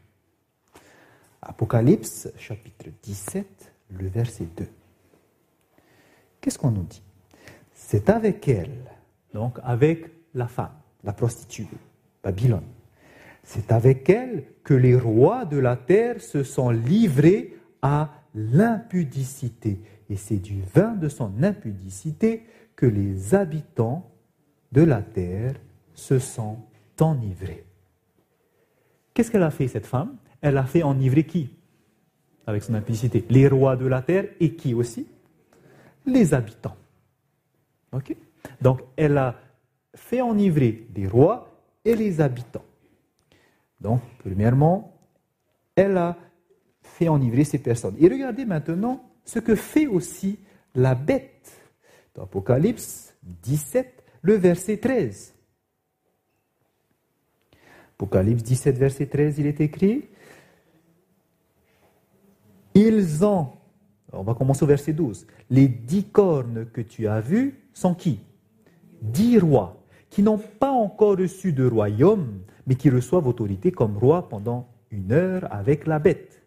[1.42, 4.68] Apocalypse chapitre 17, le verset 2.
[6.42, 7.02] Qu'est-ce qu'on nous dit?
[7.74, 8.86] C'est avec elle,
[9.34, 11.68] donc avec la femme, la prostituée,
[12.24, 12.66] Babylone,
[13.46, 19.80] c'est avec elle que les rois de la terre se sont livrés à l'impudicité.
[20.10, 22.44] Et c'est du vin de son impudicité
[22.76, 24.12] que les habitants
[24.72, 25.54] de la terre
[25.94, 26.58] se sont
[27.00, 27.64] enivrés.
[29.14, 30.18] Qu'est-ce qu'elle a fait, cette femme?
[30.42, 31.52] Elle a fait enivrer qui?
[32.48, 33.26] Avec son impudicité.
[33.30, 35.08] Les rois de la terre et qui aussi?
[36.06, 36.76] Les habitants.
[38.60, 39.36] Donc, elle a
[39.94, 42.66] fait enivrer les rois et les habitants.
[43.86, 44.98] Donc, premièrement,
[45.76, 46.18] elle a
[46.82, 47.96] fait enivrer ces personnes.
[48.00, 50.40] Et regardez maintenant ce que fait aussi
[50.74, 51.52] la bête.
[52.16, 55.36] Dans Apocalypse 17, le verset 13.
[57.94, 60.06] Apocalypse 17, verset 13, il est écrit
[62.74, 63.50] Ils ont,
[64.12, 68.20] on va commencer au verset 12, les dix cornes que tu as vues sont qui?
[69.04, 74.28] Dix rois qui n'ont pas encore reçu de royaume, mais qui reçoivent autorité comme roi
[74.28, 76.44] pendant une heure avec la bête.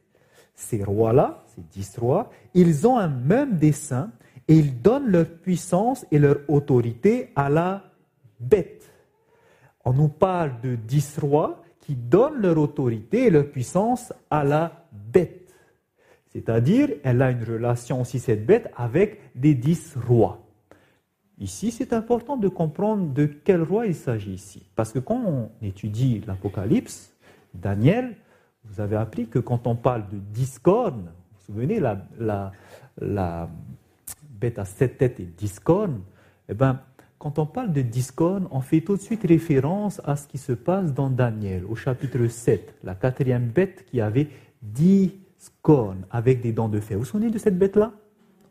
[0.54, 4.10] Ces rois-là, ces dix rois, ils ont un même dessein
[4.48, 7.84] et ils donnent leur puissance et leur autorité à la
[8.40, 8.90] bête.
[9.84, 14.84] On nous parle de dix rois qui donnent leur autorité et leur puissance à la
[14.92, 15.54] bête.
[16.32, 20.47] C'est-à-dire, elle a une relation aussi, cette bête, avec des dix rois.
[21.40, 24.68] Ici, c'est important de comprendre de quel roi il s'agit ici.
[24.74, 27.14] Parce que quand on étudie l'Apocalypse,
[27.54, 28.16] Daniel,
[28.64, 33.50] vous avez appris que quand on parle de discorde, vous vous souvenez, la,
[34.30, 35.98] bête à sept têtes et discorde,
[36.48, 36.80] eh ben,
[37.18, 40.52] quand on parle de discorde, on fait tout de suite référence à ce qui se
[40.52, 44.28] passe dans Daniel, au chapitre 7, la quatrième bête qui avait
[44.62, 45.14] dix
[45.62, 46.96] cornes avec des dents de fer.
[46.96, 47.92] Vous vous souvenez de cette bête-là?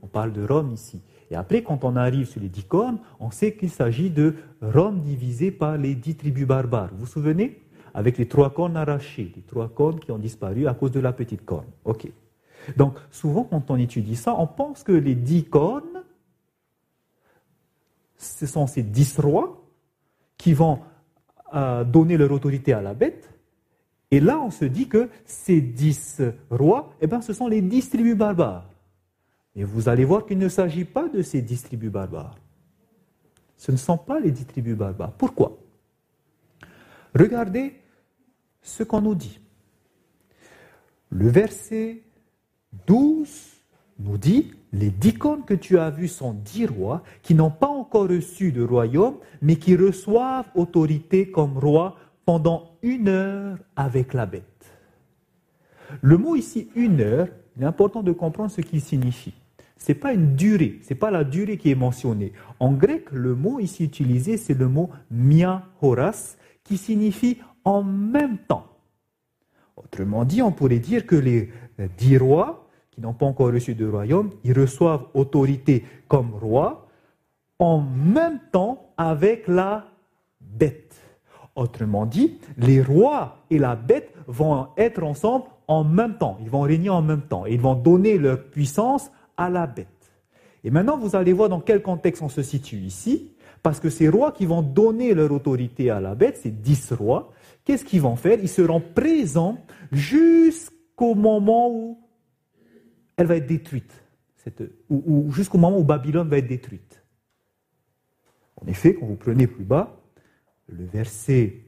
[0.02, 1.02] On parle de Rome ici.
[1.30, 5.02] Et après, quand on arrive sur les dix cornes, on sait qu'il s'agit de Rome
[5.02, 6.90] divisée par les dix tribus barbares.
[6.94, 7.62] Vous vous souvenez?
[7.94, 11.14] Avec les trois cornes arrachées, les trois cornes qui ont disparu à cause de la
[11.14, 11.66] petite corne.
[11.84, 12.08] Ok.
[12.76, 16.04] Donc, souvent, quand on étudie ça, on pense que les dix cornes,
[18.18, 19.64] ce sont ces dix rois
[20.38, 20.80] qui vont
[21.56, 23.34] euh, donner leur autorité à la bête.
[24.12, 27.90] Et là, on se dit que ces dix rois, eh ben, ce sont les dix
[27.90, 28.70] tribus barbares.
[29.58, 32.38] Et vous allez voir qu'il ne s'agit pas de ces dix barbares.
[33.58, 35.14] Ce ne sont pas les dix barbares.
[35.14, 35.58] Pourquoi?
[37.16, 37.74] Regardez
[38.62, 39.40] ce qu'on nous dit.
[41.10, 42.04] Le verset
[42.86, 43.28] 12
[43.98, 47.68] nous dit, les dix cornes que tu as vus sont dix rois qui n'ont pas
[47.68, 54.28] encore reçu de royaume, mais qui reçoivent autorité comme roi pendant une heure avec la
[54.28, 54.44] bête.
[56.02, 59.34] Le mot ici, une heure, il est important de comprendre ce qu'il signifie
[59.88, 62.34] n'est pas une durée, c'est pas la durée qui est mentionnée.
[62.60, 68.38] En grec, le mot ici utilisé, c'est le mot mia horas, qui signifie en même
[68.40, 68.66] temps.
[69.76, 71.50] Autrement dit, on pourrait dire que les
[71.98, 76.88] dix rois, qui n'ont pas encore reçu de royaume, ils reçoivent autorité comme roi
[77.60, 79.86] en même temps avec la
[80.42, 80.96] bête.
[81.56, 86.38] Autrement dit, les rois et la bête vont être ensemble en même temps.
[86.42, 87.46] Ils vont régner en même temps.
[87.46, 89.88] Ils vont donner leur puissance à la bête.
[90.64, 93.32] Et maintenant, vous allez voir dans quel contexte on se situe ici.
[93.64, 97.32] Parce que ces rois qui vont donner leur autorité à la bête, ces dix rois,
[97.64, 98.40] qu'est-ce qu'ils vont faire?
[98.42, 99.58] Ils seront présents
[99.92, 102.00] jusqu'au moment où
[103.16, 103.94] elle va être détruite,
[104.90, 107.04] ou, jusqu'au moment où Babylone va être détruite.
[108.62, 110.00] En effet, quand vous prenez plus bas,
[110.68, 111.62] le verset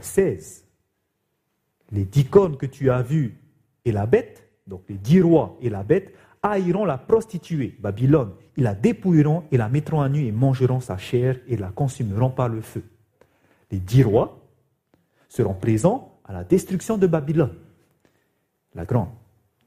[0.00, 3.38] 16, euh, les dix cornes que tu as vues
[3.84, 8.32] et la bête, donc les dix rois et la bête, haïront la prostituée, Babylone.
[8.56, 12.30] Ils la dépouilleront et la mettront à nu et mangeront sa chair et la consumeront
[12.30, 12.84] par le feu.
[13.70, 14.38] Les dix rois
[15.28, 17.54] seront présents à la destruction de Babylone,
[18.74, 19.08] la grande.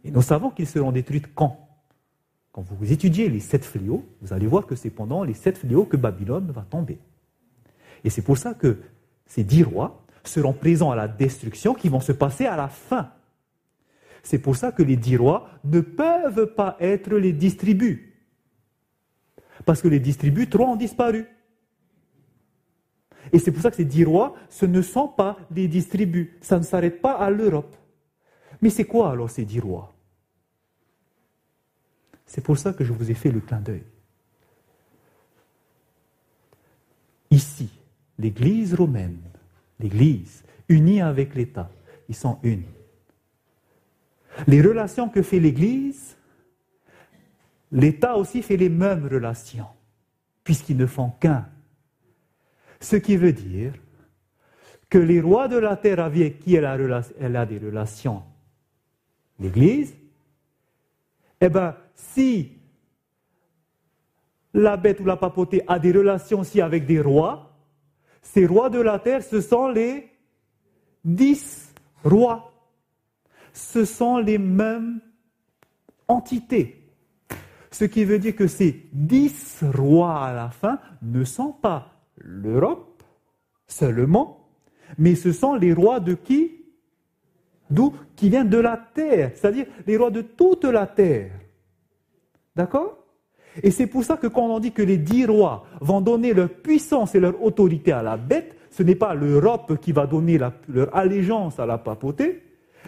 [0.03, 1.61] Et nous savons qu'ils seront détruits quand?
[2.51, 5.85] Quand vous étudiez les sept fléaux, vous allez voir que c'est pendant les sept fléaux
[5.85, 6.99] que Babylone va tomber.
[8.03, 8.77] Et c'est pour ça que
[9.25, 13.11] ces dix rois seront présents à la destruction qui vont se passer à la fin
[14.25, 18.11] c'est pour ça que les dix rois ne peuvent pas être les distribus.
[19.65, 21.27] Parce que les distribus, trois ont disparu.
[23.31, 26.29] Et c'est pour ça que ces dix rois, ce ne sont pas des distribus.
[26.41, 27.75] Ça ne s'arrête pas à l'Europe.
[28.61, 29.93] Mais c'est quoi alors ces dix rois
[32.25, 33.83] C'est pour ça que je vous ai fait le clin d'œil.
[37.29, 37.69] Ici,
[38.17, 39.19] l'Église romaine,
[39.79, 41.69] l'Église unie avec l'État,
[42.09, 42.63] ils sont une.
[44.47, 46.17] Les relations que fait l'Église,
[47.71, 49.67] l'État aussi fait les mêmes relations,
[50.43, 51.47] puisqu'ils ne font qu'un.
[52.79, 53.73] Ce qui veut dire
[54.89, 58.23] que les rois de la terre avec qui elle a, des relations,
[59.39, 59.95] l'Église,
[61.41, 62.51] eh bien, si
[64.53, 67.57] la bête ou la papauté a des relations aussi avec des rois,
[68.21, 70.09] ces rois de la terre, ce sont les
[71.03, 72.54] dix rois
[73.55, 74.99] ce sont les mêmes
[76.09, 76.91] entités.
[77.71, 83.01] Ce qui veut dire que ces dix rois à la fin ne sont pas l'Europe
[83.65, 84.49] seulement,
[84.97, 86.65] mais ce sont les rois de qui?
[87.69, 87.93] D'où?
[88.15, 91.31] Qui viennent de la terre, c'est-à-dire les rois de toute la terre.
[92.55, 93.05] D'accord?
[93.63, 96.49] Et c'est pour ça que quand on dit que les dix rois vont donner leur
[96.49, 100.37] puissance et leur autorité à la bête, ce n'est pas l'Europe qui va donner
[100.67, 102.44] leur allégeance à la papauté,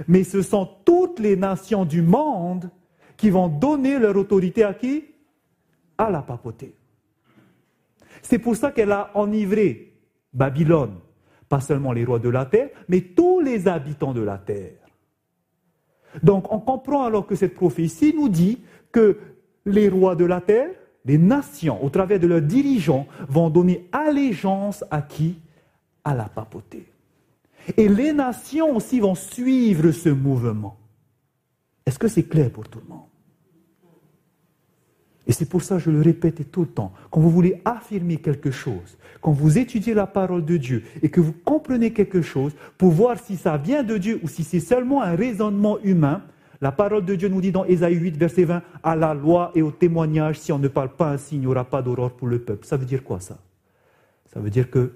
[0.08, 2.70] mais ce sont toutes les nations du monde
[3.16, 5.06] qui vont donner leur autorité à qui?
[5.98, 6.76] À la papauté.
[8.22, 9.94] C'est pour ça qu'elle a enivré
[10.34, 10.96] Babylone,
[11.50, 14.74] pas seulement les rois de la terre, mais tous les habitants de la terre.
[16.24, 18.60] Donc on comprend alors que cette prophétie nous dit
[18.92, 19.18] que
[19.66, 20.70] les rois de la terre,
[21.06, 25.40] les nations, au travers de leurs dirigeants, vont donner allégeance à qui?
[26.04, 26.86] À la papauté.
[27.76, 30.78] Et les nations aussi vont suivre ce mouvement.
[31.86, 33.08] Est-ce que c'est clair pour tout le monde?
[35.26, 36.94] Et c'est pour ça que je le répète tout le temps.
[37.12, 41.20] Quand vous voulez affirmer quelque chose, quand vous étudiez la parole de Dieu et que
[41.20, 45.02] vous comprenez quelque chose, pour voir si ça vient de Dieu ou si c'est seulement
[45.02, 46.24] un raisonnement humain,
[46.62, 49.62] la parole de Dieu nous dit dans Ésaïe 8, verset 20, à la loi et
[49.62, 52.40] au témoignage, si on ne parle pas ainsi, il n'y aura pas d'aurore pour le
[52.40, 52.66] peuple.
[52.66, 53.38] Ça veut dire quoi ça?
[54.34, 54.94] Ça veut dire que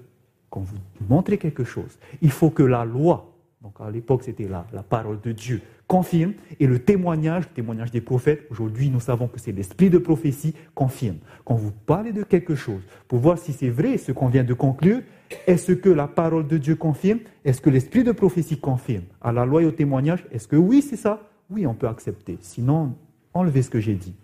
[0.52, 0.76] quand vous
[1.08, 5.32] montrez quelque chose, il faut que la loi, donc à l'époque c'était la, parole de
[5.32, 9.88] Dieu, confirme, et le témoignage, le témoignage des prophètes, aujourd'hui nous savons que c'est l'esprit
[9.88, 11.16] de prophétie, confirme.
[11.46, 14.52] Quand vous parlez de quelque chose, pour voir si c'est vrai ce qu'on vient de
[14.52, 15.00] conclure,
[15.46, 17.20] est-ce que la parole de Dieu confirme?
[17.46, 19.04] Est-ce que l'esprit de prophétie confirme?
[19.22, 21.22] À la loi et au témoignage, est-ce que oui c'est ça?
[21.48, 22.36] Oui, on peut accepter.
[22.42, 22.94] Sinon,
[23.32, 24.14] enlevez ce que j'ai dit.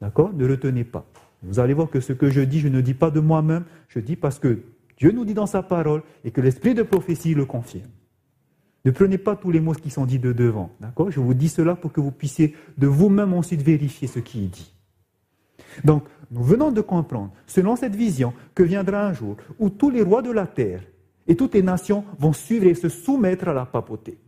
[0.00, 0.32] D'accord?
[0.32, 1.04] Ne retenez pas.
[1.42, 4.00] Vous allez voir que ce que je dis, je ne dis pas de moi-même, je
[4.00, 4.62] dis parce que
[4.98, 7.88] Dieu nous dit dans sa parole et que l'esprit de prophétie le confirme.
[8.84, 10.70] Ne prenez pas tous les mots qui sont dits de devant.
[10.80, 11.10] D'accord?
[11.10, 14.48] Je vous dis cela pour que vous puissiez de vous-même ensuite vérifier ce qui est
[14.48, 14.74] dit.
[15.84, 20.02] Donc, nous venons de comprendre, selon cette vision, que viendra un jour où tous les
[20.02, 20.82] rois de la terre
[21.26, 24.18] et toutes les nations vont suivre et se soumettre à la papauté.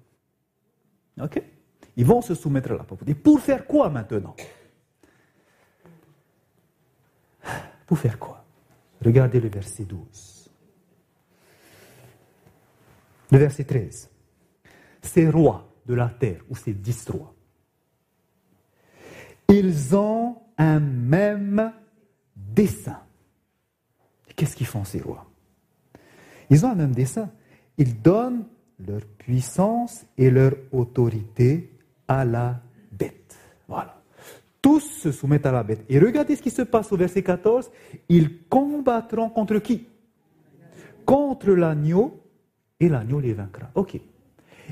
[1.21, 1.43] Ok?
[1.97, 3.15] Ils vont se soumettre à la papauté.
[3.15, 4.37] Pour faire quoi maintenant?
[7.87, 8.45] Pour faire quoi?
[9.05, 10.30] Regardez le verset 12.
[13.31, 14.11] Le verset 13.
[15.03, 17.35] Ces rois de la terre, ou ces dix rois,
[19.49, 21.73] ils ont un même
[22.37, 23.01] dessein.
[24.37, 25.27] Qu'est-ce qu'ils font ces rois?
[26.51, 27.31] Ils ont un même dessein.
[27.79, 28.47] Ils donnent
[28.87, 31.73] leur puissance et leur autorité
[32.07, 32.61] à la
[32.93, 33.39] bête.
[33.69, 34.03] Voilà.
[34.63, 35.85] Tous se soumettent à la bête.
[35.89, 37.71] Et regardez ce qui se passe au verset 14.
[38.09, 39.87] Ils combattront contre qui?
[41.05, 42.20] Contre l'agneau
[42.81, 43.71] et l'agneau les vaincra.
[43.75, 44.01] Ok.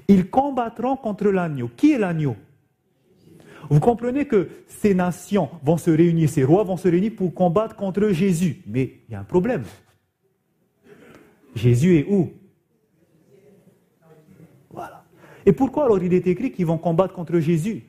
[0.08, 1.70] Ils combattront contre l'agneau.
[1.76, 2.36] Qui est l'agneau?
[3.70, 7.76] Vous comprenez que ces nations vont se réunir, ces rois vont se réunir pour combattre
[7.76, 8.62] contre Jésus.
[8.66, 9.64] Mais il y a un problème.
[11.54, 12.32] Jésus est où?
[14.70, 15.04] Voilà.
[15.44, 17.82] Et pourquoi alors il est écrit qu'ils vont combattre contre Jésus?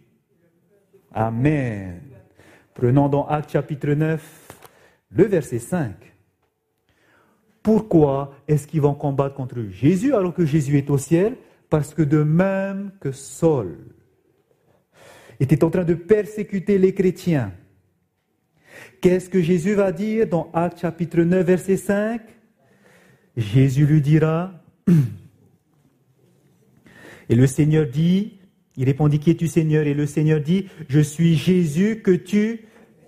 [1.13, 2.01] Amen.
[2.73, 4.57] Prenons dans Acte chapitre 9,
[5.11, 6.08] le verset 5.
[7.63, 11.35] Pourquoi est-ce qu'ils vont combattre contre Jésus alors que Jésus est au ciel?
[11.69, 13.77] Parce que de même que Saul
[15.39, 17.53] était en train de persécuter les chrétiens,
[19.01, 22.21] qu'est-ce que Jésus va dire dans Acte chapitre 9, verset 5
[23.37, 24.51] Jésus lui dira,
[27.29, 28.39] et le Seigneur dit,
[28.75, 29.87] il répondit, qui es-tu Seigneur?
[29.87, 32.65] Et le Seigneur dit, je suis Jésus que tu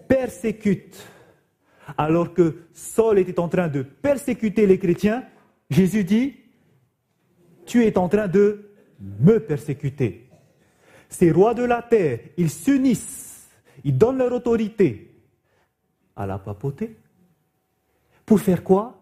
[0.08, 1.08] persécutes.
[1.98, 5.26] Alors que Saul était en train de persécuter les chrétiens,
[5.70, 6.36] Jésus dit,
[7.66, 10.30] tu es en train de me persécuter.
[11.10, 13.50] Ces rois de la terre, ils s'unissent,
[13.84, 15.12] ils donnent leur autorité
[16.16, 16.98] à la papauté.
[18.26, 19.02] Pour faire quoi?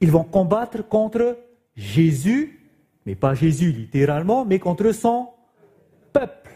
[0.00, 1.38] Ils vont combattre contre
[1.76, 2.68] Jésus,
[3.06, 5.28] mais pas Jésus littéralement, mais contre son
[6.12, 6.50] peuple.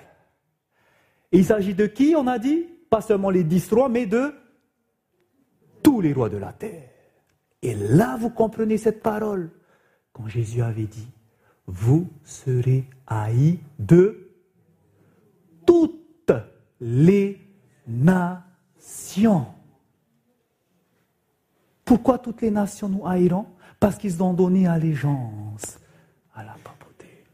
[1.31, 2.67] Et il s'agit de qui, on a dit?
[2.91, 4.33] Pas seulement les dix rois, mais de
[5.87, 6.91] tous les rois de la terre.
[7.63, 9.53] Et là, vous comprenez cette parole.
[10.13, 11.07] Quand Jésus avait dit,
[11.69, 14.33] vous serez haïs de
[15.65, 16.33] toutes
[16.81, 17.41] les
[17.87, 19.47] nations.
[21.85, 23.47] Pourquoi toutes les nations nous haïront?
[23.79, 25.79] Parce qu'ils ont donné allégeance
[26.35, 27.25] à la papauté.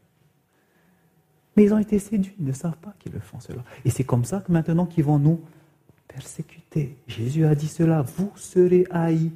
[1.57, 3.63] Mais ils ont été séduits, ils ne savent pas qu'ils le font cela.
[3.83, 5.41] Et c'est comme ça que maintenant qu'ils vont nous
[7.07, 9.31] Jésus a dit cela, vous serez haïs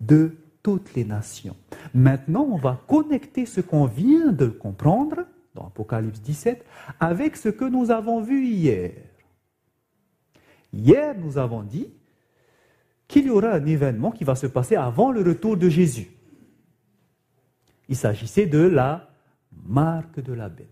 [0.00, 1.56] de toutes les nations.
[1.94, 6.64] Maintenant, on va connecter ce qu'on vient de comprendre dans Apocalypse 17
[7.00, 8.92] avec ce que nous avons vu hier.
[10.72, 11.88] Hier, nous avons dit
[13.08, 16.10] qu'il y aura un événement qui va se passer avant le retour de Jésus.
[17.88, 19.08] Il s'agissait de la
[19.64, 20.68] marque de la bête.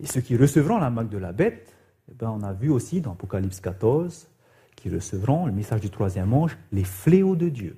[0.00, 1.73] Et ceux qui recevront la marque de la bête
[2.10, 4.28] eh ben, on a vu aussi dans Apocalypse 14
[4.76, 7.76] qu'ils recevront le message du troisième ange, les fléaux de Dieu.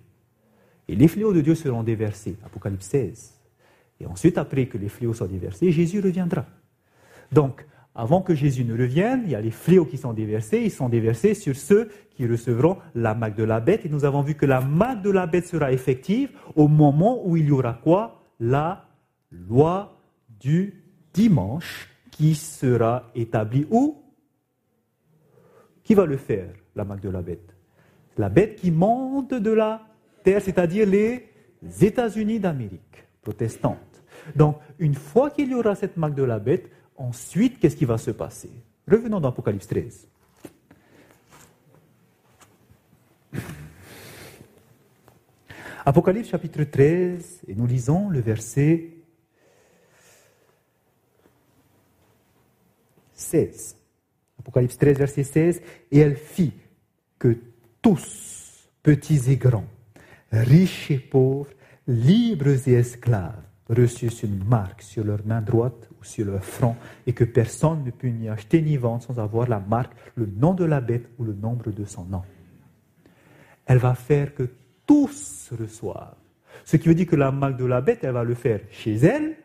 [0.89, 3.35] Et les fléaux de Dieu seront déversés, Apocalypse 16.
[4.01, 6.47] Et ensuite, après que les fléaux soient déversés, Jésus reviendra.
[7.33, 10.61] Donc, avant que Jésus ne revienne, il y a les fléaux qui sont déversés.
[10.63, 13.87] Ils sont déversés sur ceux qui recevront la marque de la bête.
[13.87, 17.39] Et nous avons vu que la marque de la bête sera effective au moment où
[17.39, 18.23] il y aura quoi?
[18.39, 18.87] La
[19.31, 19.99] loi
[20.29, 24.03] du dimanche qui sera établie où?
[25.87, 27.55] Qui va le faire, la marque de la bête?
[28.19, 29.87] La bête qui monte de la
[30.25, 31.29] terre, c'est-à-dire les
[31.81, 34.03] États-Unis d'Amérique, protestantes.
[34.35, 37.99] Donc, une fois qu'il y aura cette marque de la bête, ensuite, qu'est-ce qui va
[37.99, 38.51] se passer?
[38.91, 40.09] Revenons dans Apocalypse 13.
[45.85, 48.91] Apocalypse chapitre 13, et nous lisons le verset
[53.13, 53.77] 16.
[54.47, 56.53] Apocalypse 13, verset 16, et elle fit
[57.19, 57.37] que
[57.83, 59.67] tous, petits et grands,
[60.31, 61.51] riches et pauvres,
[61.89, 66.77] libres et esclaves, reçussent une marque sur leur main droite ou sur leur front,
[67.09, 70.55] et que personne ne put ni acheter ni vendre sans avoir la marque, le nom
[70.55, 72.23] de la bête ou le nombre de son nom.
[73.67, 74.49] Elle va faire que
[74.87, 76.15] tous reçoivent.
[76.65, 78.95] Ce qui veut dire que la marque de la bête, elle va le faire chez
[78.95, 79.37] elle,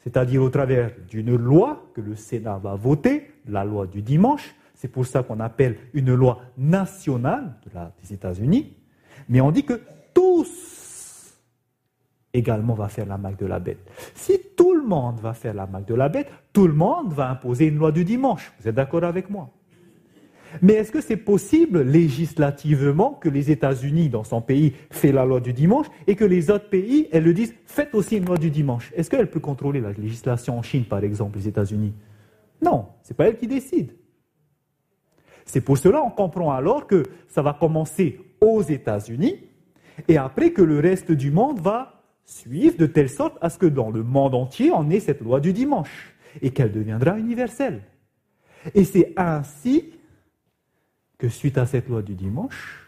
[0.00, 4.54] c'est-à-dire au travers d'une loi que le Sénat va voter, la loi du dimanche.
[4.74, 7.54] C'est pour ça qu'on appelle une loi nationale
[8.02, 8.76] des États-Unis.
[9.28, 9.80] Mais on dit que
[10.14, 11.34] tous
[12.32, 13.90] également va faire la marque de la bête.
[14.14, 17.30] Si tout le monde va faire la marque de la bête, tout le monde va
[17.30, 18.52] imposer une loi du dimanche.
[18.60, 19.50] Vous êtes d'accord avec moi?
[20.62, 25.40] Mais est-ce que c'est possible législativement que les États-Unis, dans son pays, fait la loi
[25.40, 28.50] du dimanche et que les autres pays, elles le disent, faites aussi une loi du
[28.50, 28.92] dimanche?
[28.96, 31.92] Est-ce qu'elle peut contrôler la législation en Chine, par exemple, les États-Unis?
[32.62, 33.92] Non, ce n'est pas elle qui décide.
[35.44, 39.44] C'est pour cela qu'on comprend alors que ça va commencer aux États-Unis
[40.06, 43.66] et après que le reste du monde va suivre de telle sorte à ce que
[43.66, 47.82] dans le monde entier, on ait cette loi du dimanche et qu'elle deviendra universelle.
[48.74, 49.92] Et c'est ainsi
[51.18, 52.84] que suite à cette loi du dimanche,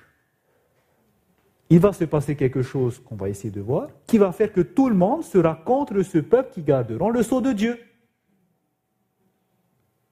[1.69, 4.61] il va se passer quelque chose qu'on va essayer de voir, qui va faire que
[4.61, 7.79] tout le monde sera contre ce peuple qui garderont le sceau de Dieu.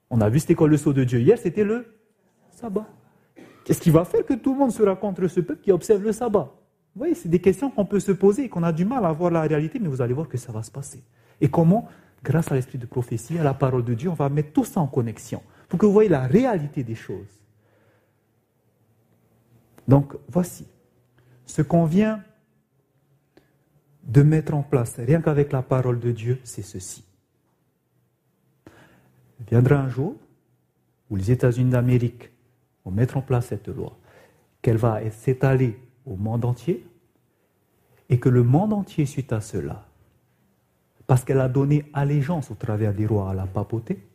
[0.09, 1.85] On a vu c'était quoi le sceau de Dieu hier, c'était le
[2.51, 2.87] sabbat.
[3.63, 6.11] Qu'est-ce qui va faire que tout le monde sera contre ce peuple qui observe le
[6.11, 6.51] sabbat?
[6.95, 9.11] Vous voyez, c'est des questions qu'on peut se poser et qu'on a du mal à
[9.11, 11.03] voir la réalité, mais vous allez voir que ça va se passer.
[11.39, 11.87] Et comment?
[12.23, 14.81] Grâce à l'esprit de prophétie, à la parole de Dieu, on va mettre tout ça
[14.81, 17.38] en connexion pour que vous voyez la réalité des choses.
[19.89, 20.67] Donc, voici
[21.47, 22.23] ce qu'on vient
[24.03, 27.03] de mettre en place, rien qu'avec la parole de Dieu, c'est ceci.
[29.49, 30.15] Viendra un jour
[31.09, 32.29] où les États-Unis d'Amérique
[32.85, 33.97] vont mettre en place cette loi,
[34.61, 36.85] qu'elle va s'étaler au monde entier,
[38.09, 39.87] et que le monde entier, suite à cela,
[41.07, 44.07] parce qu'elle a donné allégeance au travers des rois à la papauté,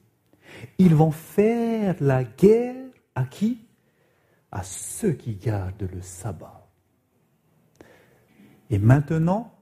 [0.79, 2.77] ils vont faire la guerre
[3.16, 3.59] à qui?
[4.55, 6.67] À ceux qui gardent le sabbat.
[8.71, 9.53] Et maintenant,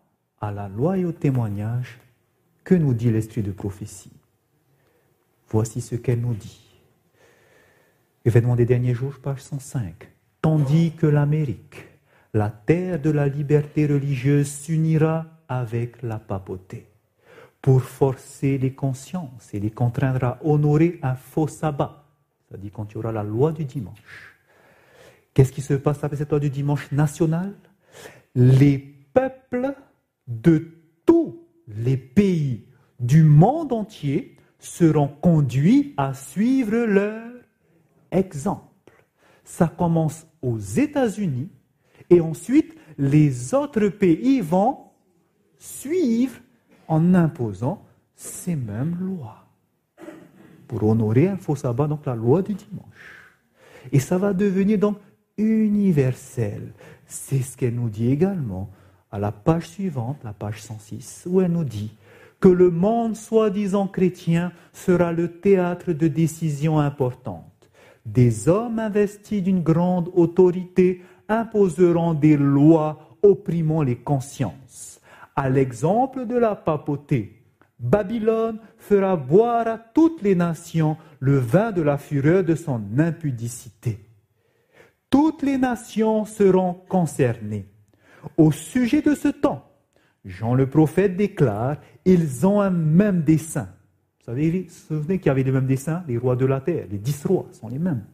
[0.40, 1.99] à la loi et au témoignage,
[2.62, 4.12] que nous dit l'esprit de prophétie
[5.49, 6.78] Voici ce qu'elle nous dit.
[8.24, 10.11] Événement des derniers jours, page 105.
[10.43, 11.88] Tandis que l'Amérique,
[12.34, 16.86] la terre de la liberté religieuse, s'unira avec la papauté
[17.62, 22.05] pour forcer les consciences et les contraindre à honorer un faux sabbat,
[22.49, 24.32] c'est-à-dire quand il y aura la loi du dimanche.
[25.35, 27.55] Qu'est-ce qui se passe avec cette loi du dimanche national?
[28.35, 29.74] Les peuples
[30.26, 30.72] de
[31.07, 32.66] tous les pays
[33.01, 37.30] du monde entier seront conduits à suivre leur
[38.11, 38.68] exemple.
[39.45, 41.51] Ça commence aux États-Unis
[42.11, 44.78] et ensuite les autres pays vont
[45.59, 46.39] suivre
[46.89, 49.47] en imposant ces mêmes lois
[50.68, 53.33] pour honorer un faux sabbat, donc la loi du dimanche.
[53.91, 54.99] Et ça va devenir donc
[55.39, 56.72] universel.
[57.07, 58.70] C'est ce qu'elle nous dit également
[59.11, 61.95] à la page suivante, la page 106, où elle nous dit
[62.41, 67.70] que le monde soi-disant chrétien sera le théâtre de décisions importantes.
[68.05, 75.01] Des hommes investis d'une grande autorité imposeront des lois opprimant les consciences
[75.37, 77.43] à l'exemple de la papauté.
[77.78, 84.11] Babylone fera boire à toutes les nations le vin de la fureur de son impudicité.
[85.12, 87.66] Toutes les nations seront concernées.
[88.38, 89.68] Au sujet de ce temps,
[90.24, 93.68] Jean le prophète déclare, ils ont un même dessein.
[94.18, 96.86] Vous savez, vous souvenez qu'il y avait les mêmes dessins Les rois de la terre,
[96.90, 98.04] les dix rois sont les mêmes.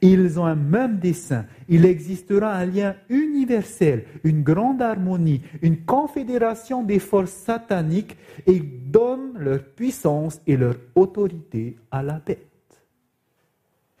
[0.00, 1.44] Ils ont un même dessein.
[1.68, 8.16] Il existera un lien universel, une grande harmonie, une confédération des forces sataniques
[8.46, 12.46] et donnent leur puissance et leur autorité à la bête.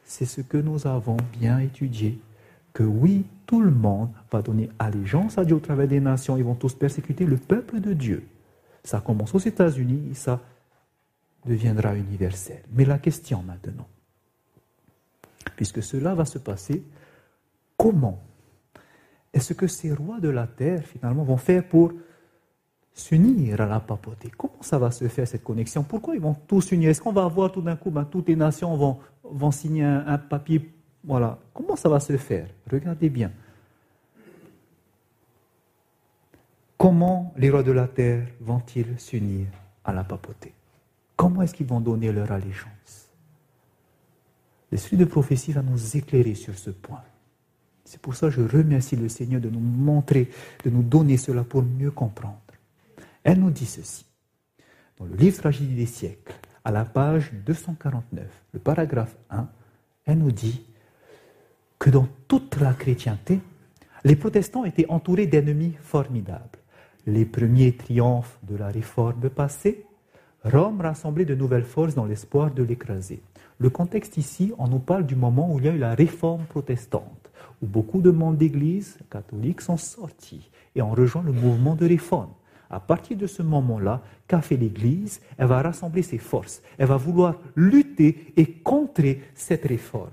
[0.04, 2.18] C'est ce que nous avons bien étudié.
[2.72, 6.36] Que oui, tout le monde va donner allégeance à Dieu au travers des nations.
[6.36, 8.24] Ils vont tous persécuter le peuple de Dieu.
[8.84, 10.40] Ça commence aux États-Unis et ça
[11.44, 12.62] deviendra universel.
[12.72, 13.88] Mais la question maintenant,
[15.56, 16.82] puisque cela va se passer,
[17.76, 18.20] comment
[19.32, 21.92] est-ce que ces rois de la terre, finalement, vont faire pour
[22.92, 24.30] s'unir à la papauté?
[24.36, 25.84] Comment ça va se faire, cette connexion?
[25.84, 26.90] Pourquoi ils vont tous s'unir?
[26.90, 30.18] Est-ce qu'on va avoir tout d'un coup, ben, toutes les nations vont, vont signer un,
[30.18, 30.72] papier
[31.04, 31.38] Voilà.
[31.54, 32.48] Comment ça va se faire?
[32.70, 33.32] Regardez bien.
[36.76, 39.46] Comment les rois de la terre vont-ils s'unir
[39.84, 40.54] à la papauté?
[41.16, 43.10] Comment est-ce qu'ils vont donner leur allégeance?
[44.72, 47.02] L'esprit de prophétie va nous éclairer sur ce point.
[47.84, 50.30] C'est pour ça que je remercie le Seigneur de nous montrer,
[50.64, 52.40] de nous donner cela pour mieux comprendre.
[53.24, 54.06] Elle nous dit ceci.
[54.96, 56.32] Dans le livre Tragédie des siècles,
[56.64, 59.48] à la page 249, le paragraphe 1,
[60.06, 60.64] elle nous dit
[61.80, 63.40] que dans toute la chrétienté,
[64.04, 66.58] les protestants étaient entourés d'ennemis formidables.
[67.06, 69.86] Les premiers triomphes de la réforme passée
[70.44, 73.22] Rome rassemblait de nouvelles forces dans l'espoir de l'écraser.
[73.58, 76.44] Le contexte ici, on nous parle du moment où il y a eu la réforme
[76.44, 77.30] protestante,
[77.62, 82.32] où beaucoup de membres d'église catholiques sont sortis et ont rejoint le mouvement de réforme.
[82.70, 85.20] À partir de ce moment-là, qu'a fait l'Église?
[85.36, 86.62] Elle va rassembler ses forces.
[86.78, 90.10] Elle va vouloir lutter et contrer cette réforme.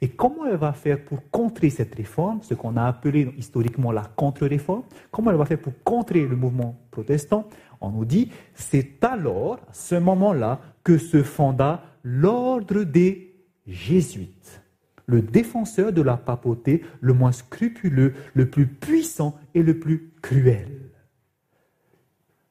[0.00, 4.02] Et comment elle va faire pour contrer cette réforme, ce qu'on a appelé historiquement la
[4.02, 4.84] contre-réforme?
[5.10, 7.48] Comment elle va faire pour contrer le mouvement protestant?
[7.80, 13.34] On nous dit, c'est alors, à ce moment-là, que se fonda l'ordre des
[13.66, 14.62] jésuites,
[15.06, 20.68] le défenseur de la papauté le moins scrupuleux, le plus puissant et le plus cruel.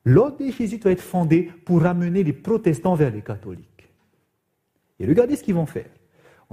[0.06, 3.90] L'ordre des jésuites va être fondé pour ramener les protestants vers les catholiques.
[5.00, 5.90] Et regardez ce qu'ils vont faire.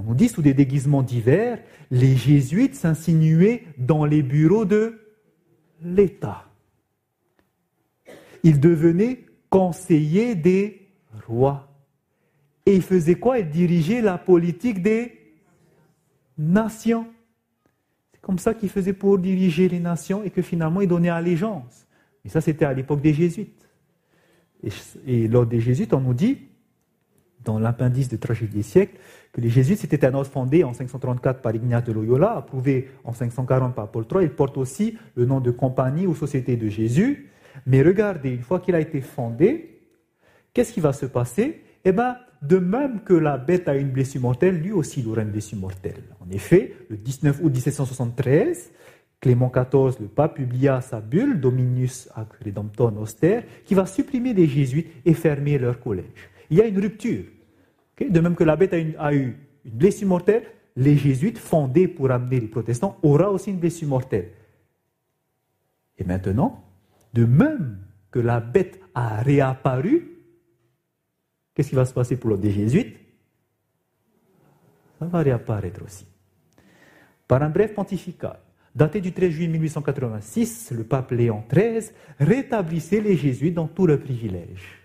[0.01, 1.59] On nous dit sous des déguisements divers,
[1.91, 4.99] les jésuites s'insinuaient dans les bureaux de
[5.83, 6.51] l'État
[8.43, 10.89] il devenait conseiller des
[11.27, 11.69] rois.
[12.67, 13.39] Et il faisait quoi?
[13.39, 15.19] Il dirigeait la politique des
[16.39, 17.07] nations.
[18.21, 21.87] comme ça qu'il faisait pour diriger les nations et que finalement il donnait allégeance.
[22.25, 23.67] Et ça, c'était à l'époque des jésuites.
[25.07, 26.39] Et, lors des jésuites, on nous dit,
[27.45, 28.99] dans l'appendice de Tragédie des siècles,
[29.33, 33.13] que les jésuites, c'était un ordre fondé en 534 par Ignace de Loyola, approuvé en
[33.13, 34.25] 540 par Paul III.
[34.25, 37.31] Il porte aussi le nom de Compagnie ou Société de Jésus.
[37.67, 39.81] Mais regardez, une fois qu'il a été fondé,
[40.53, 41.63] qu'est-ce qui va se passer?
[41.85, 45.23] Eh bien, de même que la bête a une blessure mortelle, lui aussi il aura
[45.23, 46.03] une blessure mortelle.
[46.21, 48.73] En effet, le 19 août 1773,
[49.21, 54.47] Clément XIV, le pape, publia sa bulle Dominus ac Redemptor Noster, qui va supprimer les
[54.47, 56.30] jésuites et fermer leur collège.
[56.51, 57.25] Il y a une rupture.
[58.01, 60.45] De même que la bête a, eu une blessure mortelle,
[60.77, 64.31] les jésuites fondés pour amener les protestants aura aussi une blessure mortelle.
[65.99, 66.65] Et maintenant,
[67.13, 67.79] de même
[68.11, 70.21] que la bête a réapparu,
[71.55, 72.97] Qu'est-ce qui va se passer pour l'ordre des jésuites?
[74.99, 76.07] Ça va réapparaître aussi.
[77.29, 78.43] Par un bref pontificat,
[78.75, 84.01] daté du 13 juillet 1886, le pape Léon XIII rétablissait les jésuites dans tous leurs
[84.01, 84.80] privilèges.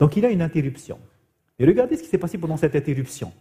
[0.00, 0.98] Donc il a une interruption.
[1.58, 3.32] Et regardez ce qui s'est passé pendant cette interruption.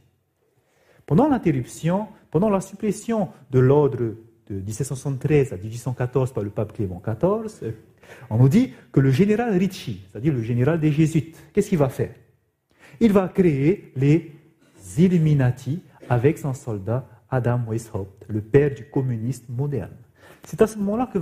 [1.06, 7.02] Pendant l'interruption, pendant la suppression de l'ordre de 1773 à 1814 par le pape Clément
[7.04, 7.74] XIV,
[8.30, 11.90] on nous dit que le général Ricci, c'est-à-dire le général des Jésuites, qu'est-ce qu'il va
[11.90, 12.14] faire?
[13.00, 14.32] Il va créer les
[14.98, 19.96] Illuminati avec son soldat Adam Weishaupt, le père du communiste moderne.
[20.44, 21.20] C'est à ce moment-là que,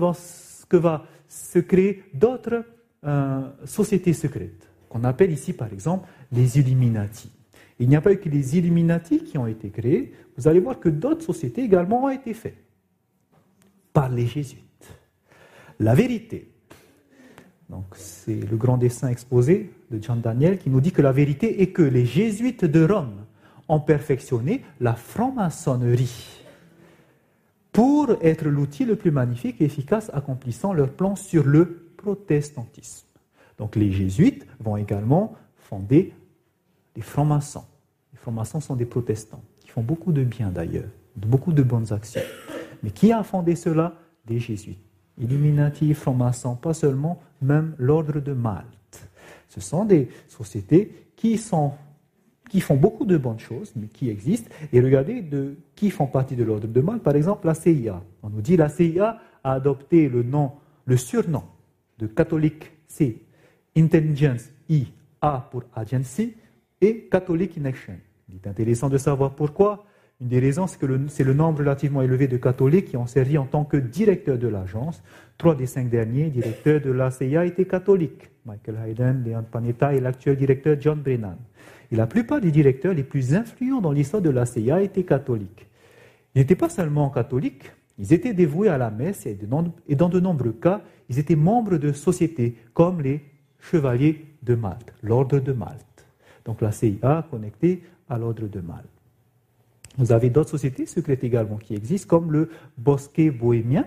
[0.78, 2.64] va, se créer d'autres
[3.04, 7.32] euh, sociétés secrètes, qu'on appelle ici par exemple les Illuminati.
[7.80, 10.80] Il n'y a pas eu que les Illuminati qui ont été créés, vous allez voir
[10.80, 12.64] que d'autres sociétés également ont été faites
[13.94, 14.64] par les jésuites.
[15.80, 16.52] La vérité,
[17.70, 21.62] donc, c'est le grand dessin exposé de Jean Daniel qui nous dit que la vérité
[21.62, 23.26] est que les jésuites de Rome
[23.68, 26.44] ont perfectionné la franc-maçonnerie
[27.74, 33.07] pour être l'outil le plus magnifique et efficace accomplissant leur plan sur le protestantisme.
[33.58, 36.14] Donc les jésuites vont également fonder
[36.96, 37.66] les francs-maçons.
[38.14, 42.22] Les francs-maçons sont des protestants qui font beaucoup de bien d'ailleurs, beaucoup de bonnes actions.
[42.84, 43.96] Mais qui a fondé cela?
[44.26, 44.80] Des jésuites.
[45.18, 49.10] Illuminati, francs-maçons, pas seulement, même l'ordre de Malte.
[49.48, 51.74] Ce sont des sociétés qui, font
[52.76, 54.50] beaucoup de bonnes choses, mais qui existent.
[54.72, 57.04] Et regardez de qui font partie de l'ordre de Malte.
[57.04, 58.02] Par exemple, la CIA.
[58.22, 60.52] On nous dit la CIA a adopté le nom,
[60.86, 61.44] le surnom
[61.98, 63.24] de catholique C,
[63.78, 64.88] Intelligence I,
[65.22, 66.36] A pour Agency,
[66.82, 67.72] et Catholic in.
[68.30, 69.86] Il est intéressant de savoir pourquoi.
[70.20, 73.38] Une des raisons, c'est que c'est le nombre relativement élevé de catholiques qui ont servi
[73.38, 75.04] en tant que directeurs de l'agence.
[75.38, 78.30] Trois des cinq derniers directeurs de la CIA étaient catholiques.
[78.46, 81.38] Michael Hayden, Leon Panetta et l'actuel directeur John Brennan.
[81.92, 85.68] Et la plupart des directeurs les plus influents dans l'histoire de la CIA étaient catholiques.
[86.34, 90.54] Ils n'étaient pas seulement catholiques, ils étaient dévoués à la messe et dans de nombreux
[90.54, 93.22] cas, ils étaient membres de sociétés comme les
[93.70, 96.06] Chevaliers de Malte, l'ordre de Malte.
[96.46, 98.88] Donc la CIA connectée à l'ordre de Malte.
[99.98, 103.86] Vous avez d'autres sociétés secrètes également qui existent, comme le Bosquet bohémien,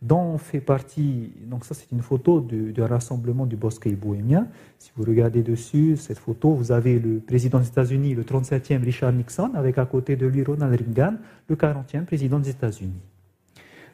[0.00, 4.48] dont fait partie, donc ça c'est une photo du, rassemblement du Bosquet bohémien.
[4.78, 9.12] Si vous regardez dessus, cette photo, vous avez le président des États-Unis, le 37e Richard
[9.12, 11.14] Nixon, avec à côté de lui Ronald Reagan,
[11.48, 13.00] le 40e président des États-Unis.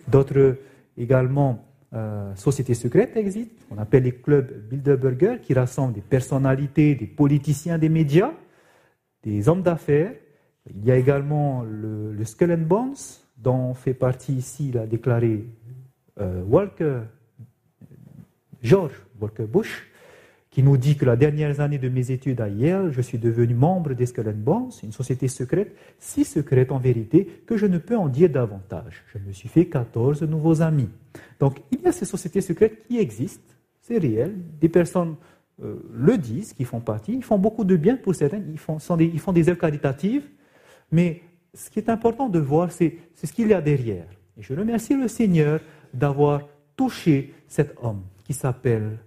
[0.06, 0.56] D'autres
[0.96, 7.06] également euh, sociétés secrètes existent, on appelle les clubs Bilderberger, qui rassemblent des personnalités, des
[7.06, 8.32] politiciens des médias,
[9.22, 10.12] des hommes d'affaires,
[10.70, 12.96] il y a également le, Skull and Bones,
[13.38, 15.46] dont fait partie ici, il a déclaré
[16.20, 17.00] euh, Walker,
[18.62, 19.87] George Walker Bush,
[20.58, 23.54] qui nous dit que la dernière année de mes études à Yale, je suis devenu
[23.54, 27.78] membre des Skull and Bones, une société secrète, si secrète en vérité que je ne
[27.78, 29.04] peux en dire davantage.
[29.14, 30.88] Je me suis fait 14 nouveaux amis.
[31.38, 35.14] Donc il y a ces sociétés secrètes qui existent, c'est réel, des personnes
[35.62, 39.32] euh, le disent, qui font partie, ils font beaucoup de bien pour certains, ils font,
[39.32, 40.28] des œuvres caritatives,
[40.90, 41.22] mais
[41.54, 44.08] ce qui est important de voir, c'est ce qu'il y a derrière.
[44.36, 45.60] Et je remercie le Seigneur
[45.94, 46.42] d'avoir
[46.74, 48.98] touché cet homme qui s'appelle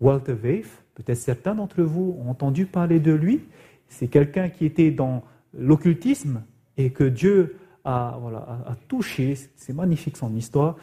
[0.00, 0.84] Walter Weif.
[0.94, 3.40] Peut-être certains d'entre vous ont entendu parler de lui.
[3.88, 5.24] C'est quelqu'un qui était dans
[5.56, 6.42] l'occultisme
[6.76, 8.18] et que Dieu a,
[8.88, 9.36] touché.
[9.56, 10.76] C'est magnifique son histoire.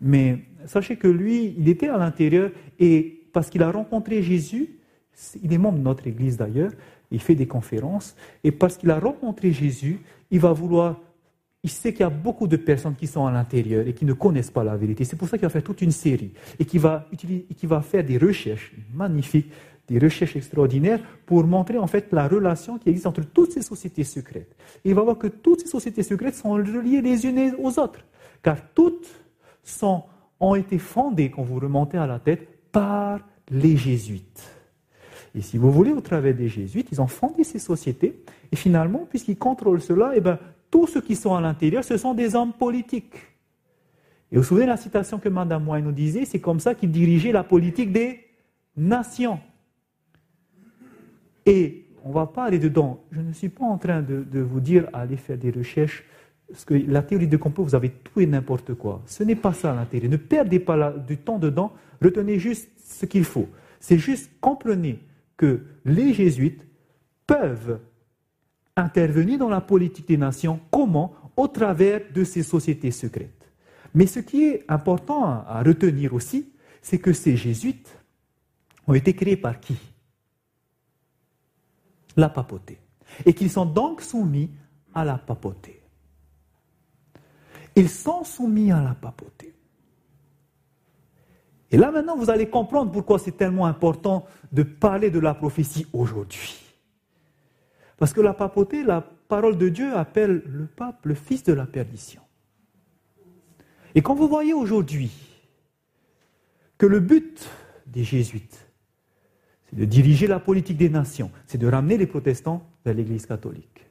[0.00, 4.78] Mais sachez que lui, il était à l'intérieur et parce qu'il a rencontré Jésus,
[5.42, 6.72] il est membre de notre Église d'ailleurs,
[7.10, 10.00] il fait des conférences, et parce qu'il a rencontré Jésus,
[10.30, 11.00] il va vouloir,
[11.62, 14.14] il sait qu'il y a beaucoup de personnes qui sont à l'intérieur et qui ne
[14.14, 15.04] connaissent pas la vérité.
[15.04, 18.02] C'est pour ça qu'il va faire toute une série et qui va, qui va faire
[18.02, 19.50] des recherches magnifiques,
[19.86, 24.04] des recherches extraordinaires pour montrer en fait la relation qui existe entre toutes ces sociétés
[24.04, 24.56] secrètes.
[24.84, 28.04] Et il va voir que toutes ces sociétés secrètes sont reliées les unes aux autres.
[28.42, 29.08] car toutes
[30.40, 34.42] ont été fondées, quand vous remontez à la tête, par les jésuites.
[35.34, 39.06] Et si vous voulez, au travers des jésuites, ils ont fondé ces sociétés, et finalement,
[39.08, 40.38] puisqu'ils contrôlent cela, eh ben,
[40.70, 43.16] tous ceux qui sont à l'intérieur, ce sont des hommes politiques.
[44.30, 46.74] Et vous vous souvenez de la citation que Mme Moy nous disait, c'est comme ça
[46.74, 48.20] qu'ils dirigeaient la politique des
[48.76, 49.40] nations.
[51.44, 53.02] Et on ne va pas aller dedans.
[53.10, 56.04] Je ne suis pas en train de, vous dire aller faire des recherches,
[56.48, 59.02] parce que la théorie de complot, vous avez tout et n'importe quoi.
[59.06, 60.08] Ce n'est pas ça l'intérêt.
[60.08, 63.48] Ne perdez pas du temps dedans, retenez juste ce qu'il faut.
[63.80, 65.00] C'est juste comprenez
[65.36, 66.64] que les jésuites
[67.26, 67.78] peuvent
[68.80, 70.60] intervenir dans la politique des nations.
[70.70, 71.14] Comment?
[71.36, 73.48] Au travers de ces sociétés secrètes.
[73.94, 76.52] Mais ce qui est important à retenir aussi,
[76.82, 77.96] c'est que ces jésuites
[78.86, 79.76] ont été créés par qui?
[82.16, 82.78] La papauté.
[83.24, 84.50] Et qu'ils sont donc soumis
[84.94, 85.82] à la papauté.
[87.76, 89.54] Ils sont soumis à la papauté.
[91.70, 95.86] Et là maintenant, vous allez comprendre pourquoi c'est tellement important de parler de la prophétie
[95.92, 96.69] aujourd'hui.
[98.00, 101.66] Parce que la papauté, la parole de Dieu appelle le pape le fils de la
[101.66, 102.22] perdition.
[103.94, 105.12] Et quand vous voyez aujourd'hui
[106.78, 107.46] que le but
[107.86, 108.66] des jésuites,
[109.66, 113.86] c'est de diriger la politique des nations, c'est de ramener les protestants vers l'Église catholique.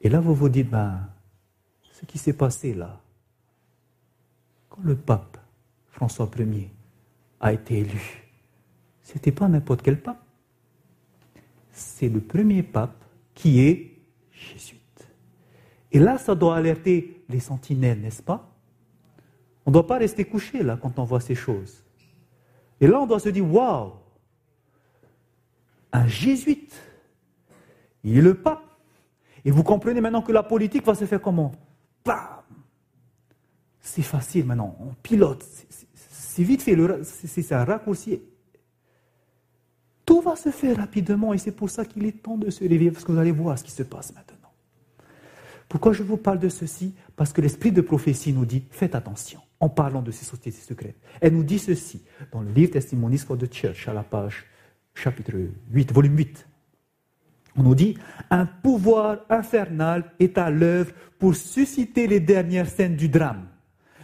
[0.00, 1.06] Et là, vous vous dites, ben,
[1.92, 2.98] ce qui s'est passé là,
[4.70, 5.36] quand le pape
[5.90, 6.70] François Ier
[7.40, 8.26] a été élu,
[9.02, 10.29] ce n'était pas n'importe quel pape.
[11.80, 13.02] C'est le premier pape
[13.34, 13.96] qui est
[14.30, 15.08] jésuite.
[15.90, 18.54] Et là, ça doit alerter les sentinelles, n'est-ce pas?
[19.64, 21.82] On ne doit pas rester couché là quand on voit ces choses.
[22.82, 23.92] Et là, on doit se dire, waouh,
[25.92, 26.78] un jésuite,
[28.04, 28.62] il est le pape.
[29.42, 31.52] Et vous comprenez maintenant que la politique va se faire comment?
[32.04, 32.42] Bam
[33.80, 35.46] C'est facile maintenant, on pilote,
[35.94, 38.20] c'est vite fait, c'est un raccourci.
[40.10, 42.90] Tout va se faire rapidement et c'est pour ça qu'il est temps de se réveiller,
[42.90, 44.50] parce que vous allez voir ce qui se passe maintenant.
[45.68, 46.96] Pourquoi je vous parle de ceci?
[47.14, 50.96] Parce que l'esprit de prophétie nous dit, faites attention en parlant de ces sociétés secrètes.
[51.20, 52.02] Elle nous dit ceci
[52.32, 54.46] dans le livre Testimonies for the Church, à la page
[54.94, 55.30] chapitre
[55.70, 56.44] 8, volume 8.
[57.54, 57.96] On nous dit,
[58.30, 60.90] un pouvoir infernal est à l'œuvre
[61.20, 63.46] pour susciter les dernières scènes du drame.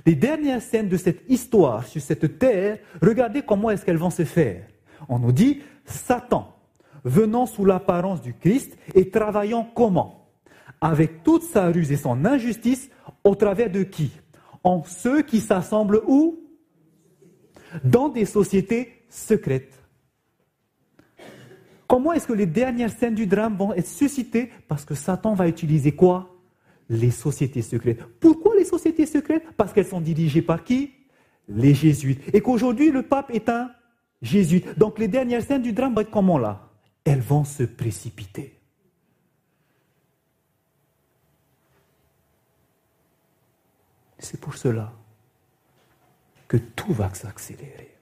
[0.06, 4.24] Les dernières scènes de cette histoire sur cette terre, regardez comment est-ce qu'elles vont se
[4.24, 4.68] faire.
[5.08, 6.54] On nous dit, Satan,
[7.04, 10.28] venant sous l'apparence du Christ et travaillant comment?
[10.80, 12.90] Avec toute sa ruse et son injustice,
[13.24, 14.10] au travers de qui?
[14.62, 16.40] En ceux qui s'assemblent où?
[17.84, 19.80] Dans des sociétés secrètes.
[21.86, 24.50] Comment est-ce que les dernières scènes du drame vont être suscitées?
[24.66, 26.34] Parce que Satan va utiliser quoi?
[26.88, 28.02] Les sociétés secrètes.
[28.20, 29.44] Pourquoi les sociétés secrètes?
[29.56, 30.92] Parce qu'elles sont dirigées par qui?
[31.48, 32.20] Les jésuites.
[32.34, 33.70] Et qu'aujourd'hui, le pape est un
[34.22, 34.78] jésuite.
[34.78, 36.68] Donc les dernières scènes du drame vont être comment là?
[37.04, 38.58] Elles vont se précipiter.
[44.18, 44.92] C'est pour cela
[46.48, 47.96] que tout va s'accélérer.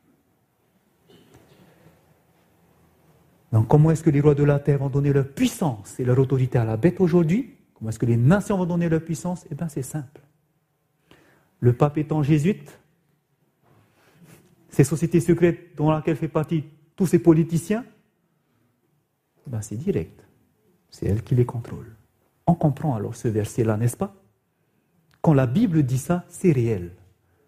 [3.53, 6.19] Donc comment est-ce que les rois de la terre vont donner leur puissance et leur
[6.19, 7.55] autorité à la bête aujourd'hui?
[7.75, 9.47] Comment est-ce que les nations vont donner leur puissance?
[9.51, 10.21] Eh bien c'est simple.
[11.61, 12.79] Le pape étant jésuite,
[14.75, 16.65] ces sociétés secrètes dont laquelle fait partie
[16.97, 17.85] tous ces politiciens,
[19.47, 20.27] ben c'est direct.
[20.91, 21.97] C'est elle qui les contrôle.
[22.47, 24.15] On comprend alors ce verset-là, n'est-ce pas?
[25.21, 26.93] Quand la Bible dit ça, c'est réel.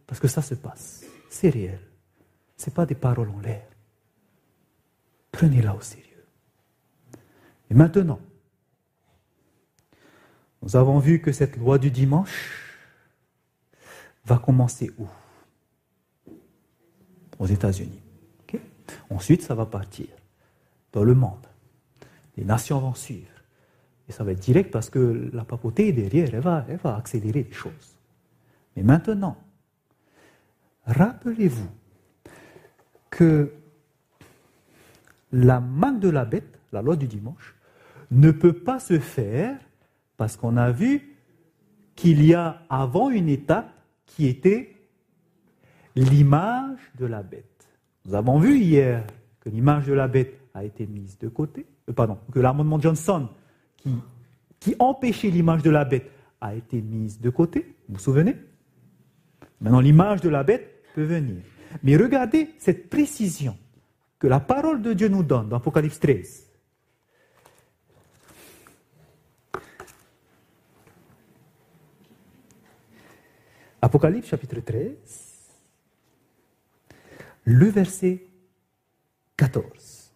[0.07, 1.05] Parce que ça se passe.
[1.29, 1.81] C'est réel.
[2.57, 3.67] Ce n'est pas des paroles en l'air.
[5.33, 6.25] Prenez-la au sérieux.
[7.71, 8.21] Et maintenant,
[10.63, 12.63] nous avons vu que cette loi du dimanche
[14.25, 15.07] va commencer où?
[17.39, 18.03] Aux États-Unis.
[19.11, 20.07] Ensuite, ça va partir
[20.93, 21.47] dans le monde.
[22.37, 23.29] Les nations vont suivre.
[24.09, 27.45] Et ça va être direct parce que la papauté derrière, elle va, elle va accélérer
[27.45, 27.97] les choses.
[28.77, 29.37] Mais maintenant,
[30.85, 31.69] rappelez-vous
[33.11, 33.53] que
[35.33, 37.55] la marque de la bête, la loi du dimanche,
[38.11, 39.59] ne peut pas se faire
[40.17, 41.17] parce qu'on a vu
[41.97, 43.73] qu'il y a avant une étape
[44.05, 44.76] qui était
[45.97, 47.69] l'image de la bête.
[48.05, 49.05] Nous avons vu hier
[49.41, 53.29] que l'image de la bête a été mise de côté, euh, pardon, que l'amendement Johnson
[53.77, 53.91] qui,
[54.61, 58.37] qui empêchait l'image de la bête a été mise de côté, vous vous souvenez?
[59.61, 61.43] Maintenant, l'image de la bête peut venir.
[61.83, 63.57] Mais regardez cette précision
[64.19, 66.47] que la parole de Dieu nous donne dans Apocalypse 13.
[73.83, 75.26] Apocalypse chapitre 13,
[77.47, 78.27] le verset
[79.39, 80.13] 14.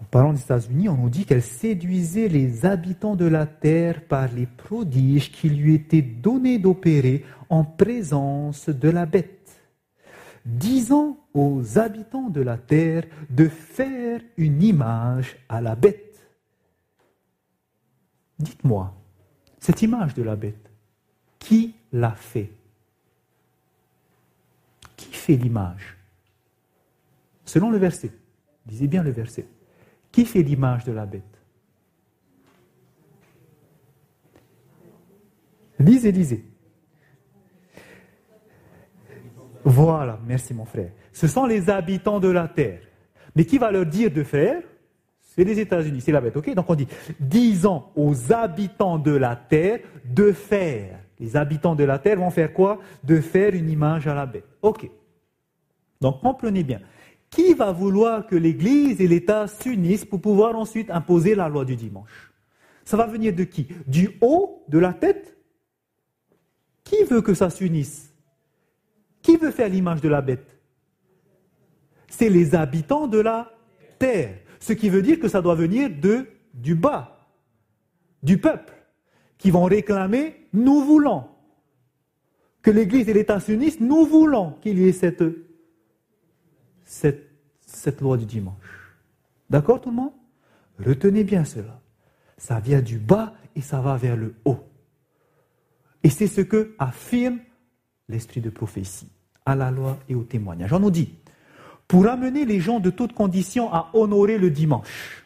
[0.00, 4.30] En parlant des États-Unis, on nous dit qu'elle séduisait les habitants de la terre par
[4.32, 9.44] les prodiges qui lui étaient donnés d'opérer en présence de la bête
[10.44, 16.28] disant aux habitants de la terre de faire une image à la bête.
[18.38, 18.94] Dites-moi,
[19.58, 20.70] cette image de la bête,
[21.38, 22.50] qui l'a fait?
[25.24, 25.96] Fait l'image
[27.44, 28.10] Selon le verset,
[28.66, 29.46] lisez bien le verset.
[30.10, 31.22] Qui fait l'image de la bête?
[35.78, 36.44] Lisez, lisez.
[39.64, 40.92] Voilà, merci mon frère.
[41.12, 42.80] Ce sont les habitants de la terre.
[43.34, 44.62] Mais qui va leur dire de faire?
[45.20, 46.54] C'est les États-Unis, c'est la bête, ok?
[46.54, 46.86] Donc on dit,
[47.18, 51.00] disons aux habitants de la terre de faire.
[51.18, 52.78] Les habitants de la terre vont faire quoi?
[53.02, 54.46] De faire une image à la bête.
[54.62, 54.88] Ok.
[56.04, 56.80] Donc comprenez bien.
[57.30, 61.76] Qui va vouloir que l'Église et l'État s'unissent pour pouvoir ensuite imposer la loi du
[61.76, 62.30] dimanche?
[62.84, 63.68] Ça va venir de qui?
[63.86, 65.34] Du haut de la tête?
[66.84, 68.12] Qui veut que ça s'unisse?
[69.22, 70.58] Qui veut faire l'image de la bête?
[72.08, 73.50] C'est les habitants de la
[73.98, 74.40] terre.
[74.60, 77.30] Ce qui veut dire que ça doit venir de, du bas,
[78.22, 78.74] du peuple,
[79.38, 81.24] qui vont réclamer nous voulons.
[82.60, 85.24] Que l'Église et l'État s'unissent, nous voulons qu'il y ait cette,
[86.84, 88.54] cette, loi du dimanche.
[89.50, 90.12] D'accord tout le monde?
[90.78, 91.80] Retenez bien cela.
[92.36, 94.64] Ça vient du bas et ça va vers le haut.
[96.02, 97.38] Et c'est ce que affirme
[98.08, 99.08] l'esprit de prophétie
[99.46, 100.72] à la loi et au témoignage.
[100.72, 101.14] On nous dit,
[101.88, 105.24] pour amener les gens de toutes conditions à honorer le dimanche,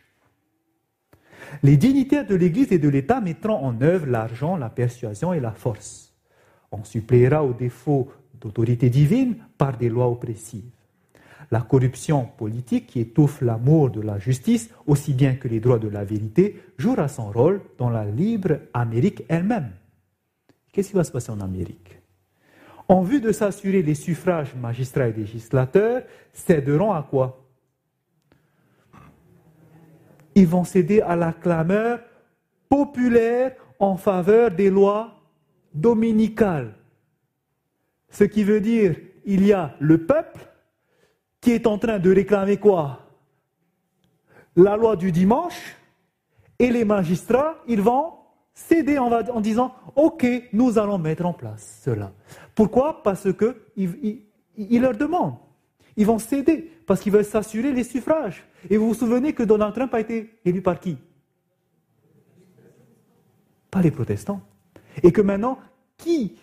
[1.63, 5.53] les dignitaires de l'Église et de l'État mettront en œuvre l'argent, la persuasion et la
[5.53, 6.13] force.
[6.71, 10.71] On suppléera aux défauts d'autorité divine par des lois oppressives.
[11.51, 15.89] La corruption politique qui étouffe l'amour de la justice, aussi bien que les droits de
[15.89, 19.71] la vérité, jouera son rôle dans la libre Amérique elle-même.
[20.73, 21.99] Qu'est-ce qui va se passer en Amérique?
[22.87, 27.45] En vue de s'assurer les suffrages magistrats et législateurs, céderont à quoi?
[30.35, 32.01] Ils vont céder à la clameur
[32.69, 35.21] populaire en faveur des lois
[35.75, 36.75] dominicales.
[38.11, 40.48] Ce qui veut dire, il y a le peuple
[41.41, 43.07] qui est en train de réclamer quoi?
[44.57, 45.77] La loi du dimanche,
[46.59, 48.15] et les magistrats, ils vont
[48.53, 52.13] céder en, disant, OK, nous allons mettre en place cela.
[52.55, 53.03] Pourquoi?
[53.03, 54.23] Parce qu'ils
[54.57, 55.37] il, leur demandent.
[55.97, 58.45] Ils vont céder parce qu'ils veulent s'assurer les suffrages.
[58.69, 60.99] Et vous vous souvenez que Donald Trump a été élu par qui?
[63.71, 64.41] Pas les protestants.
[65.03, 65.59] Et que maintenant,
[65.97, 66.37] qui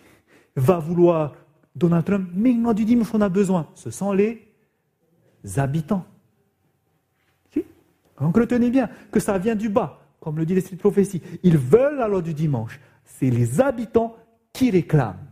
[0.54, 1.34] va vouloir
[1.74, 2.30] Donald Trump?
[2.32, 3.68] Mais non, du dimanche, on a besoin.
[3.74, 4.45] Ce sont les
[5.56, 6.04] habitants.
[8.20, 11.20] Donc retenez bien que ça vient du bas, comme le dit l'esprit de prophétie.
[11.42, 12.80] Ils veulent la loi du dimanche.
[13.04, 14.16] C'est les habitants
[14.52, 15.26] qui réclament.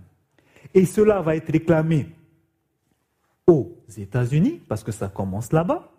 [0.75, 2.09] Et cela va être réclamé
[3.47, 5.91] aux États-Unis, parce que ça commence là-bas.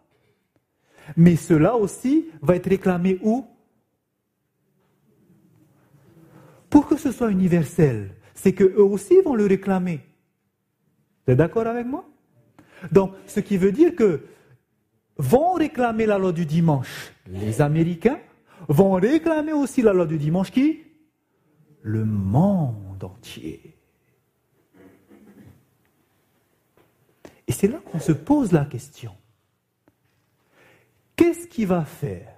[1.17, 3.45] Mais cela aussi va être réclamé où?
[6.69, 10.01] Pour que ce soit universel, c'est qu'eux aussi vont le réclamer.
[11.25, 12.05] Vous êtes d'accord avec moi?
[12.91, 14.25] Donc, ce qui veut dire que
[15.17, 18.19] vont réclamer la loi du dimanche les Américains,
[18.67, 20.83] vont réclamer aussi la loi du dimanche qui?
[21.81, 23.75] Le monde entier.
[27.47, 29.15] Et c'est là qu'on se pose la question.
[31.15, 32.33] Qu'est-ce qui va faire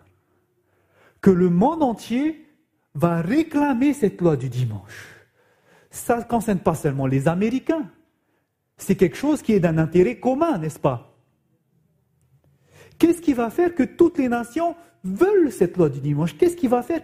[1.21, 2.45] que le monde entier
[2.93, 5.15] va réclamer cette loi du dimanche?
[5.89, 7.89] Ça ne concerne pas seulement les Américains.
[8.77, 11.15] C'est quelque chose qui est d'un intérêt commun, n'est-ce pas?
[12.99, 16.37] Qu'est-ce qui va faire que toutes les nations veulent cette loi du dimanche?
[16.37, 17.01] Qu'est-ce qui va faire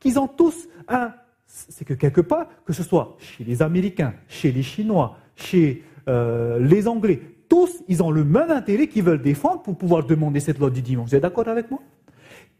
[0.00, 1.12] qu'ils ont tous un...
[1.46, 6.58] C'est que quelque part, que ce soit chez les Américains, chez les Chinois, chez euh,
[6.58, 10.58] les Anglais, tous, ils ont le même intérêt qu'ils veulent défendre pour pouvoir demander cette
[10.58, 11.08] loi du dimanche.
[11.08, 11.80] Vous êtes d'accord avec moi?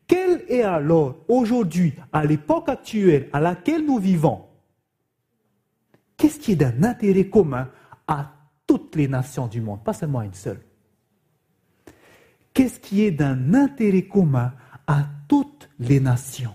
[0.07, 4.47] Quel est alors, aujourd'hui, à l'époque actuelle à laquelle nous vivons,
[6.17, 7.69] qu'est-ce qui est d'un intérêt commun
[8.07, 8.33] à
[8.69, 10.61] toutes les nations du monde, pas seulement une seule
[12.55, 14.53] Qu'est-ce qui est d'un intérêt commun
[14.87, 16.55] à toutes les nations?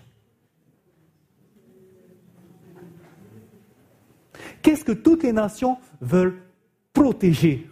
[4.62, 6.42] Qu'est-ce que toutes les nations veulent
[6.92, 7.70] protéger?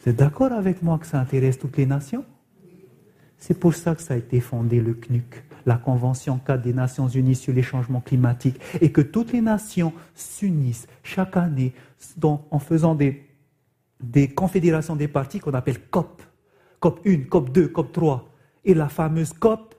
[0.00, 2.24] Vous êtes d'accord avec moi que ça intéresse toutes les nations?
[3.38, 7.08] C'est pour ça que ça a été fondé le CNUC, la Convention cadre des Nations
[7.08, 11.74] Unies sur les changements climatiques, et que toutes les nations s'unissent chaque année
[12.22, 13.26] en faisant des,
[14.02, 16.22] des confédérations des partis qu'on appelle COP.
[16.80, 18.28] COP 1, COP 2, COP 3.
[18.64, 19.74] Et la fameuse COP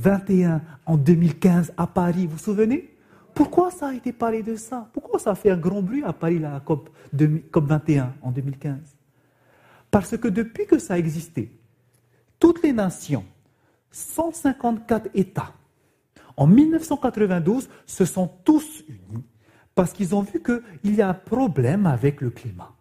[0.00, 2.94] 21 en 2015 à Paris, vous vous souvenez?
[3.34, 4.88] Pourquoi ça a été parlé de ça?
[4.92, 6.90] Pourquoi ça a fait un grand bruit à Paris, la COP,
[7.52, 8.78] COP 21 en 2015
[9.90, 11.52] Parce que depuis que ça a existé,
[12.40, 13.24] toutes les nations,
[13.90, 15.52] 154 États,
[16.36, 19.24] en 1992, se sont tous unis
[19.74, 22.72] parce qu'ils ont vu qu'il y a un problème avec le climat.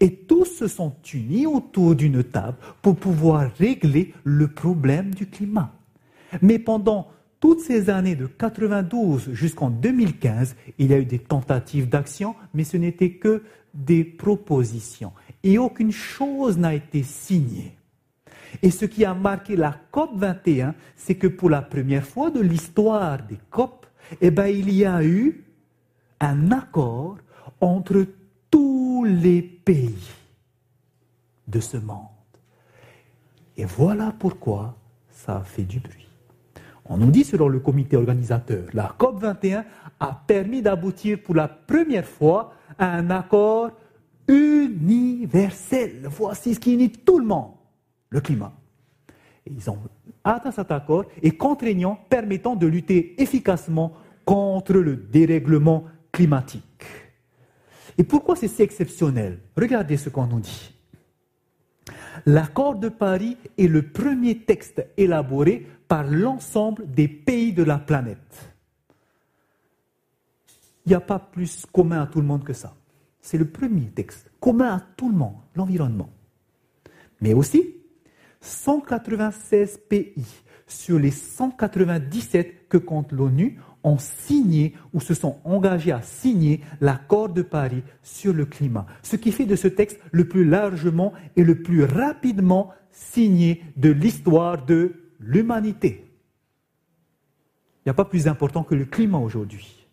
[0.00, 5.72] Et tous se sont unis autour d'une table pour pouvoir régler le problème du climat.
[6.40, 7.08] Mais pendant
[7.40, 12.64] toutes ces années de 92 jusqu'en 2015, il y a eu des tentatives d'action, mais
[12.64, 13.42] ce n'était que
[13.74, 15.12] des propositions.
[15.42, 17.76] Et aucune chose n'a été signée.
[18.62, 22.40] Et ce qui a marqué la COP 21, c'est que pour la première fois de
[22.40, 23.86] l'histoire des COP,
[24.20, 25.44] eh ben, il y a eu
[26.20, 27.16] un accord
[27.60, 28.06] entre
[28.50, 30.10] tous les pays
[31.48, 32.06] de ce monde.
[33.56, 34.76] Et voilà pourquoi
[35.10, 36.01] ça a fait du bruit.
[36.86, 39.64] On nous dit, selon le comité organisateur, la COP21
[40.00, 43.70] a permis d'aboutir pour la première fois à un accord
[44.28, 46.08] universel.
[46.10, 47.52] Voici ce qui unit tout le monde,
[48.10, 48.52] le climat.
[49.46, 49.78] ils ont
[50.24, 53.92] atteint cet accord et contraignant, permettant de lutter efficacement
[54.24, 56.62] contre le dérèglement climatique.
[57.98, 59.40] Et pourquoi c'est exceptionnel?
[59.56, 60.72] Regardez ce qu'on nous dit.
[62.26, 68.54] L'accord de Paris est le premier texte élaboré par l'ensemble des pays de la planète.
[70.86, 72.74] Il n'y a pas plus commun à tout le monde que ça.
[73.20, 76.08] C'est le premier texte commun à tout le monde, l'environnement.
[77.20, 77.76] Mais aussi,
[78.40, 80.24] 196 pays
[80.66, 87.28] sur les 197 que compte l'ONU ont signé ou se sont engagés à signer l'accord
[87.28, 88.86] de Paris sur le climat.
[89.02, 93.90] Ce qui fait de ce texte le plus largement et le plus rapidement signé de
[93.90, 96.04] l'histoire de l'humanité.
[97.78, 99.86] Il n'y a pas plus important que le climat aujourd'hui.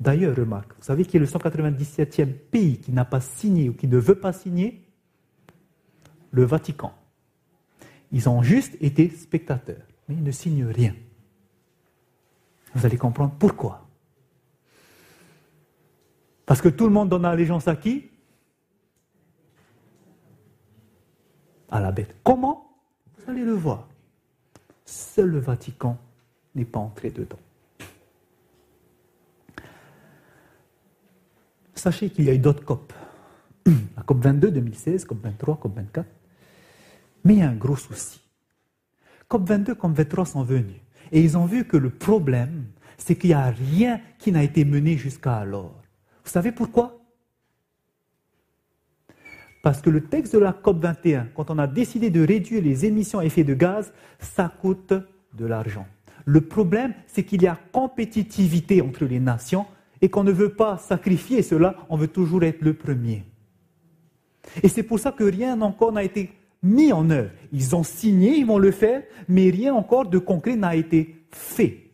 [0.00, 3.86] D'ailleurs, remarque, vous savez qui est le 197e pays qui n'a pas signé ou qui
[3.86, 4.82] ne veut pas signer?
[6.30, 6.92] Le Vatican.
[8.10, 10.94] Ils ont juste été spectateurs, mais ils ne signent rien.
[12.74, 13.86] Vous allez comprendre pourquoi.
[16.44, 18.10] Parce que tout le monde donne allégeance à qui?
[21.70, 22.16] À la bête.
[22.24, 22.78] Comment?
[23.16, 23.88] Vous allez le voir.
[24.94, 25.98] Seul le Vatican
[26.54, 27.38] n'est pas entré dedans.
[31.74, 32.92] Sachez qu'il y a eu d'autres COP.
[33.66, 36.08] La COP 22 2016, COP 23, COP 24.
[37.24, 38.20] Mais il y a un gros souci.
[39.26, 40.80] COP 22, COP 23 sont venus.
[41.10, 42.66] Et ils ont vu que le problème,
[42.96, 45.74] c'est qu'il n'y a rien qui n'a été mené jusqu'à alors.
[46.24, 47.03] Vous savez pourquoi?
[49.64, 52.84] Parce que le texte de la COP 21, quand on a décidé de réduire les
[52.84, 54.92] émissions à effet de gaz, ça coûte
[55.32, 55.86] de l'argent.
[56.26, 59.64] Le problème, c'est qu'il y a compétitivité entre les nations
[60.02, 63.24] et qu'on ne veut pas sacrifier cela, on veut toujours être le premier.
[64.62, 66.30] Et c'est pour ça que rien encore n'a été
[66.62, 67.30] mis en œuvre.
[67.50, 71.90] Ils ont signé, ils vont le faire, mais rien encore de concret n'a été fait.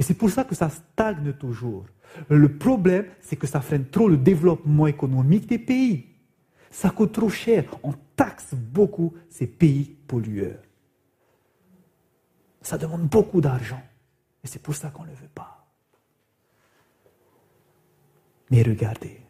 [0.00, 1.86] Et c'est pour ça que ça stagne toujours.
[2.28, 6.09] Le problème, c'est que ça freine trop le développement économique des pays.
[6.70, 7.64] Ça coûte trop cher.
[7.82, 10.62] On taxe beaucoup ces pays pollueurs.
[12.62, 13.82] Ça demande beaucoup d'argent.
[14.44, 15.66] Et c'est pour ça qu'on ne le veut pas.
[18.50, 19.20] Mais regardez,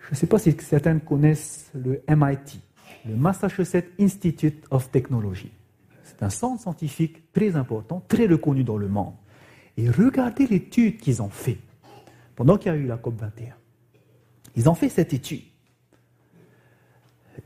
[0.00, 2.60] je ne sais pas si certains connaissent le MIT,
[3.06, 5.52] le Massachusetts Institute of Technology.
[6.02, 9.14] C'est un centre scientifique très important, très reconnu dans le monde.
[9.76, 11.58] Et regardez l'étude qu'ils ont fait
[12.34, 13.52] pendant qu'il y a eu la COP21.
[14.56, 15.51] Ils ont fait cette étude.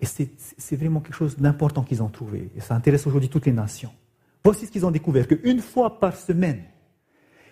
[0.01, 2.51] Et c'est vraiment quelque chose d'important qu'ils ont trouvé.
[2.57, 3.93] Et ça intéresse aujourd'hui toutes les nations.
[4.45, 6.63] Voici ce qu'ils ont découvert, qu'une fois par semaine,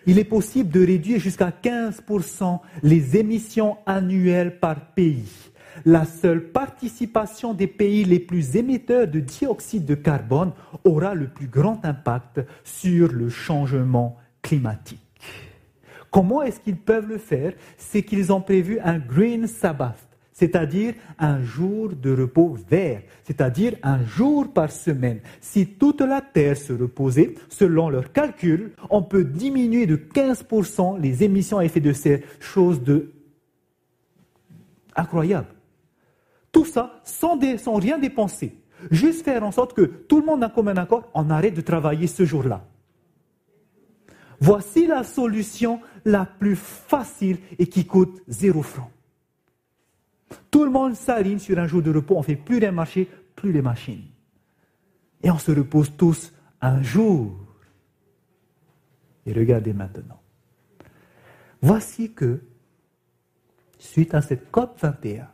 [0.05, 5.27] il est possible de réduire jusqu'à 15% les émissions annuelles par pays.
[5.83, 10.53] La seule participation des pays les plus émetteurs de dioxyde de carbone
[10.85, 14.99] aura le plus grand impact sur le changement climatique.
[16.11, 17.51] Comment est-ce qu'ils peuvent le faire?
[17.77, 20.04] C'est qu'ils ont prévu un Green Sabbath.
[20.35, 25.21] C'est-à-dire un jour de repos vert, c'est-à-dire un jour par semaine.
[25.39, 31.23] Si toute la Terre se reposait, selon leurs calculs, on peut diminuer de 15% les
[31.23, 33.13] émissions à effet de serre, chose de
[34.93, 35.47] incroyable.
[36.51, 37.39] Tout ça sans,
[37.79, 38.57] rien dépenser.
[38.91, 41.61] Juste faire en sorte que tout le monde a comme un accord, on arrête de
[41.61, 42.65] travailler ce jour-là.
[44.41, 48.91] Voici la solution la plus facile et qui coûte zéro franc.
[50.49, 53.51] Tout le monde s'aligne sur un jour de repos, on fait plus les marchés, plus
[53.51, 54.05] les machines.
[55.21, 57.37] Et on se repose tous un jour.
[59.25, 60.21] Et regardez maintenant.
[61.61, 62.41] Voici que,
[63.77, 65.27] suite à cette COP 21,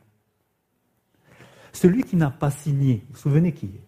[1.74, 3.88] celui qui n'a pas signé, vous vous souvenez qui est?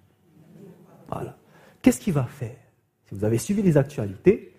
[1.08, 1.38] Voilà.
[1.82, 2.58] Qu'est-ce qu'il va faire?
[3.06, 4.53] Si vous avez suivi les actualités,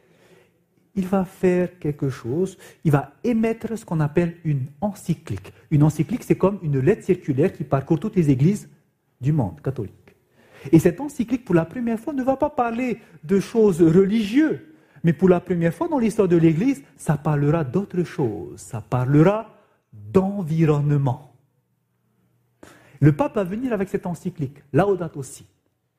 [0.96, 5.52] il va faire quelque chose, il va émettre ce qu'on appelle une encyclique.
[5.70, 8.68] Une encyclique, c'est comme une lettre circulaire qui parcourt toutes les églises
[9.20, 10.14] du monde catholique.
[10.72, 14.60] Et cette encyclique, pour la première fois, ne va pas parler de choses religieuses,
[15.02, 19.54] mais pour la première fois dans l'histoire de l'Église, ça parlera d'autre chose, ça parlera
[19.92, 21.32] d'environnement.
[23.00, 25.44] Le pape va venir avec cette encyclique, Laudato aussi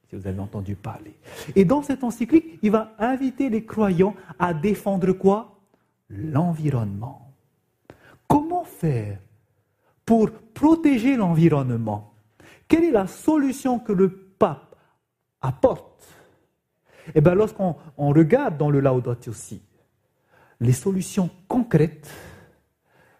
[0.09, 1.13] si vous avez entendu parler.
[1.55, 5.59] Et dans cette encyclique, il va inviter les croyants à défendre quoi?
[6.09, 7.31] L'environnement.
[8.27, 9.19] Comment faire
[10.05, 12.13] pour protéger l'environnement?
[12.67, 14.75] Quelle est la solution que le pape
[15.41, 16.07] apporte?
[17.13, 19.61] Eh bien, lorsqu'on regarde dans le Laudato aussi,
[20.59, 22.09] les solutions concrètes,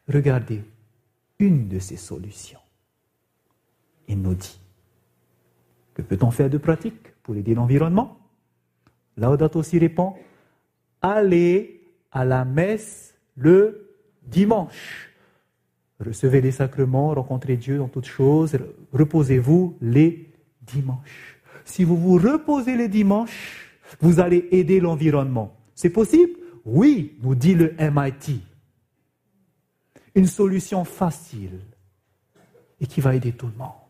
[0.07, 0.63] regardez
[1.39, 2.59] une de ces solutions.
[4.07, 4.59] Il nous dit
[5.95, 8.19] que peut-on faire de pratique pour aider l'environnement?
[9.17, 10.13] Laudato aussi répond
[11.01, 11.81] Allez
[12.11, 15.09] à la messe le dimanche.
[15.99, 18.57] Recevez les sacrements, rencontrez Dieu dans toutes choses,
[18.91, 20.31] reposez-vous les
[20.61, 21.39] dimanches.
[21.63, 25.55] Si vous vous reposez les dimanches, vous allez aider l'environnement.
[25.73, 26.33] C'est possible?
[26.65, 28.41] Oui, nous dit le MIT.
[30.15, 31.59] Une solution facile
[32.79, 33.84] et qui va aider tout le monde.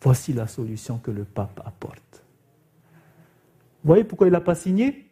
[0.00, 2.24] Voici la solution que le pape apporte.
[3.82, 5.10] Vous voyez pourquoi il n'a pas signé?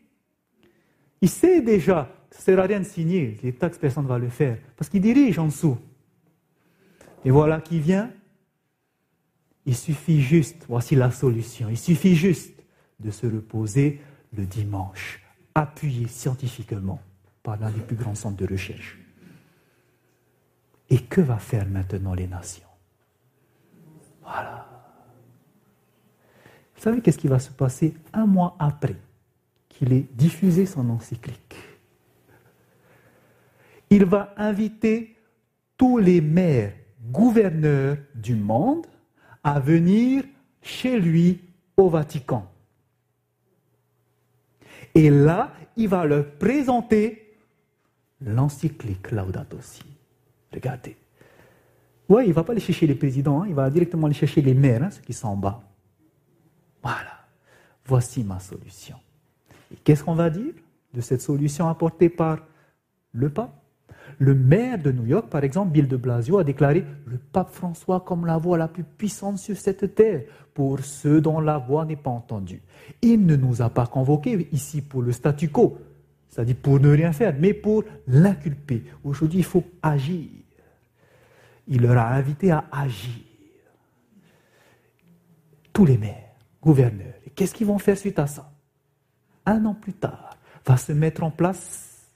[1.21, 4.09] Il sait déjà que ça ne sert à rien de signer, les taxes, personne ne
[4.09, 5.79] va le faire, parce qu'il dirige en dessous.
[7.25, 8.13] Et voilà qui vient.
[9.65, 12.63] Il suffit juste, voici la solution, il suffit juste
[13.01, 14.03] de se reposer
[14.37, 15.23] le dimanche,
[15.55, 17.01] appuyé scientifiquement
[17.43, 18.99] par l'un des plus grands centres de recherche.
[20.91, 22.69] Et que va faire maintenant les nations?
[24.23, 24.74] Voilà.
[26.77, 28.97] Vous savez qu'est-ce qui va se passer un mois après
[29.69, 31.57] qu'il ait diffusé son encyclique?
[33.91, 35.17] Il va inviter
[35.77, 36.73] tous les maires,
[37.11, 38.87] gouverneurs du monde
[39.43, 40.25] à venir
[40.63, 41.41] chez lui
[41.77, 42.51] au Vatican.
[44.95, 47.37] Et là, il va leur présenter
[48.21, 49.83] l'encyclique Laudato Si.
[50.53, 50.97] Regardez.
[52.09, 54.41] Oui, il ne va pas aller chercher les présidents, hein, il va directement aller chercher
[54.41, 55.63] les maires, hein, ceux qui sont en bas.
[56.85, 57.25] Voilà,
[57.87, 58.97] voici ma solution.
[59.73, 60.53] Et qu'est-ce qu'on va dire
[60.93, 62.41] de cette solution apportée par
[63.13, 63.59] le pape?
[64.19, 68.01] Le maire de New York, par exemple, Bill de Blasio, a déclaré le pape François
[68.01, 71.97] comme la voix la plus puissante sur cette terre pour ceux dont la voix n'est
[71.97, 72.61] pas entendue.
[73.01, 75.79] Il ne nous a pas convoqués ici pour le statu quo,
[76.29, 78.85] c'est-à-dire pour ne rien faire, mais pour l'inculper.
[79.03, 80.29] Aujourd'hui, il faut agir.
[81.67, 83.23] Il leur a invité à agir.
[85.73, 86.24] Tous les maires
[86.65, 87.15] gouverneurs.
[87.27, 88.51] Et qu'est-ce qu'ils vont faire suite à ça?
[89.47, 92.09] Un an plus tard, va se mettre en place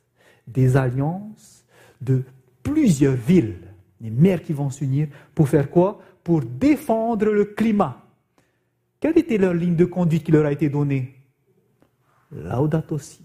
[0.46, 1.64] des alliances
[2.00, 2.22] de
[2.62, 3.58] plusieurs villes,
[4.00, 6.00] des maires qui vont s'unir pour faire quoi?
[6.24, 8.02] Pour défendre le climat.
[9.00, 11.14] Quelle était leur ligne de conduite qui leur a été donnée?
[12.32, 13.22] Laudato aussi.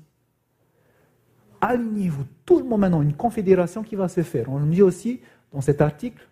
[1.62, 4.50] Alignez-vous, tout le monde maintenant, une confédération qui va se faire.
[4.50, 5.22] On dit aussi
[5.52, 6.28] dans cet article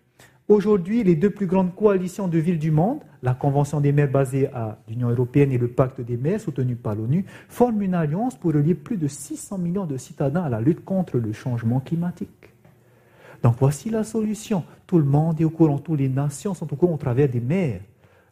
[0.52, 4.48] Aujourd'hui, les deux plus grandes coalitions de villes du monde, la Convention des maires basée
[4.48, 8.52] à l'Union européenne et le Pacte des maires soutenu par l'ONU, forment une alliance pour
[8.52, 12.50] relier plus de 600 millions de citadins à la lutte contre le changement climatique.
[13.42, 14.62] Donc voici la solution.
[14.86, 17.40] Tout le monde est au courant, toutes les nations sont au courant au travers des
[17.40, 17.80] maires.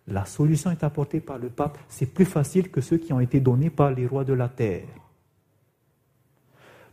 [0.06, 1.78] La solution est apportée par le pape.
[1.88, 4.84] C'est plus facile que ceux qui ont été donnés par les rois de la terre.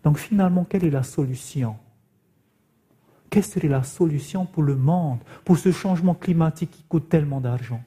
[0.06, 1.76] Donc finalement, quelle est la solution?
[3.30, 7.84] Quelle serait la solution pour le monde, pour ce changement climatique qui coûte tellement d'argent?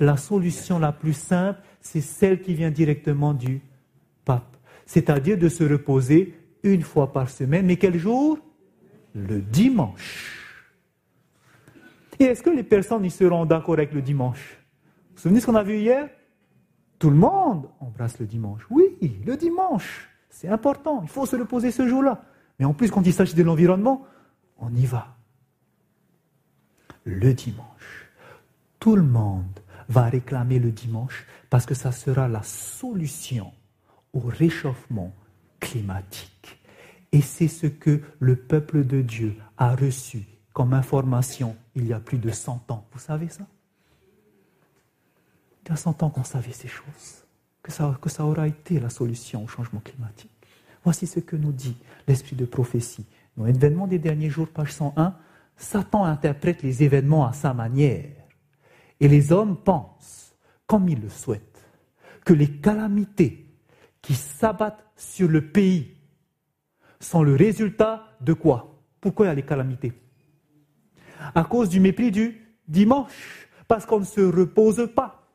[0.00, 3.60] La solution la plus simple, c'est celle qui vient directement du
[4.24, 4.56] pape,
[4.86, 7.66] c'est-à-dire de se reposer une fois par semaine.
[7.66, 8.38] Mais quel jour?
[9.14, 10.38] Le dimanche.
[12.18, 14.58] Et est-ce que les personnes y seront d'accord avec le dimanche?
[15.10, 16.08] Vous vous souvenez ce qu'on a vu hier?
[16.98, 18.62] Tout le monde embrasse le dimanche.
[18.70, 22.24] Oui, le dimanche, c'est important, il faut se reposer ce jour-là.
[22.58, 24.06] Mais en plus, quand il s'agit de l'environnement,
[24.62, 25.16] on y va.
[27.04, 28.08] Le dimanche,
[28.78, 33.52] tout le monde va réclamer le dimanche parce que ça sera la solution
[34.12, 35.12] au réchauffement
[35.58, 36.58] climatique.
[37.10, 42.00] Et c'est ce que le peuple de Dieu a reçu comme information il y a
[42.00, 42.86] plus de 100 ans.
[42.92, 43.46] Vous savez ça?
[45.64, 47.24] Il y a 100 ans qu'on savait ces choses,
[47.62, 50.30] que ça, que ça aura été la solution au changement climatique.
[50.84, 51.76] Voici ce que nous dit
[52.06, 53.06] l'esprit de prophétie.
[53.36, 55.14] Dans l'événement des derniers jours, page 101,
[55.56, 58.10] Satan interprète les événements à sa manière.
[59.00, 60.34] Et les hommes pensent,
[60.66, 61.64] comme ils le souhaitent,
[62.24, 63.46] que les calamités
[64.00, 65.96] qui s'abattent sur le pays
[67.00, 68.78] sont le résultat de quoi?
[69.00, 69.92] Pourquoi il y a les calamités?
[71.34, 75.26] À cause du mépris du dimanche, parce qu'on ne se repose pas.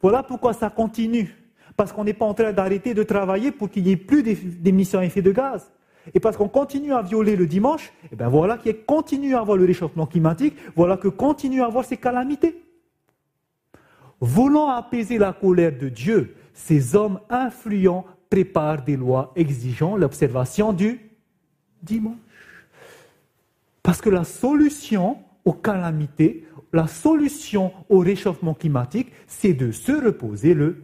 [0.00, 1.34] Voilà pourquoi ça continue.
[1.76, 4.98] Parce qu'on n'est pas en train d'arrêter de travailler pour qu'il n'y ait plus d'émissions
[4.98, 5.70] à effet de gaz.
[6.14, 9.40] Et parce qu'on continue à violer le dimanche, et eh bien voilà qu'il continue à
[9.40, 12.62] avoir le réchauffement climatique, voilà que continue à avoir ces calamités.
[14.20, 21.00] Voulant apaiser la colère de Dieu, ces hommes influents préparent des lois exigeant l'observation du
[21.82, 22.16] dimanche.
[23.82, 30.52] Parce que la solution aux calamités, la solution au réchauffement climatique, c'est de se reposer
[30.52, 30.82] le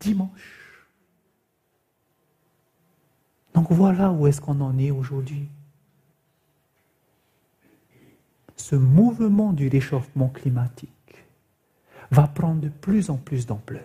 [0.00, 0.59] dimanche.
[3.60, 5.46] Donc voilà où est-ce qu'on en est aujourd'hui.
[8.56, 11.26] Ce mouvement du réchauffement climatique
[12.10, 13.84] va prendre de plus en plus d'ampleur.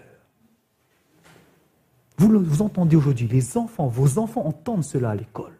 [2.17, 5.57] Vous, entendez aujourd'hui, les enfants, vos enfants entendent cela à l'école.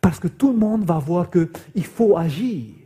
[0.00, 2.76] Parce que tout le monde va voir qu'il faut agir.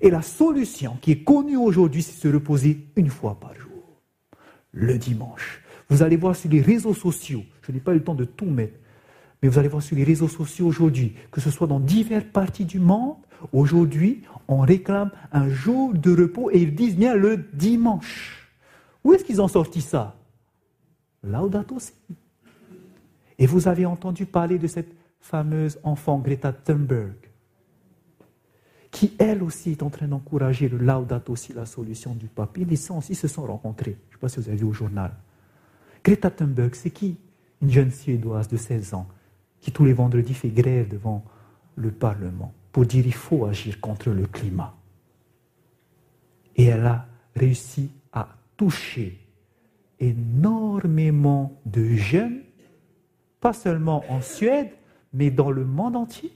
[0.00, 3.82] Et la solution qui est connue aujourd'hui, c'est se reposer une fois par jour,
[4.70, 5.61] le dimanche.
[5.92, 8.46] Vous allez voir sur les réseaux sociaux, je n'ai pas eu le temps de tout
[8.46, 8.78] mettre,
[9.42, 12.64] mais vous allez voir sur les réseaux sociaux aujourd'hui, que ce soit dans diverses parties
[12.64, 13.16] du monde,
[13.52, 18.48] aujourd'hui, on réclame un jour de repos et ils disent bien le dimanche.
[19.04, 20.16] Où est-ce qu'ils ont sorti ça?
[21.22, 21.92] Laudato aussi.
[23.38, 27.16] Et vous avez entendu parler de cette fameuse enfant Greta Thunberg,
[28.90, 32.64] qui elle aussi est en train d'encourager le Laudato aussi, la solution du papier.
[32.64, 33.98] Les gens aussi se sont rencontrés.
[34.08, 35.12] Je ne sais pas si vous avez vu au journal.
[36.04, 37.16] Greta Thunberg, c'est qui
[37.60, 39.06] Une jeune Suédoise de 16 ans
[39.60, 41.24] qui tous les vendredis fait grève devant
[41.76, 44.74] le Parlement pour dire qu'il faut agir contre le climat.
[46.56, 47.06] Et elle a
[47.36, 49.18] réussi à toucher
[50.00, 52.40] énormément de jeunes,
[53.40, 54.70] pas seulement en Suède,
[55.12, 56.32] mais dans le monde entier.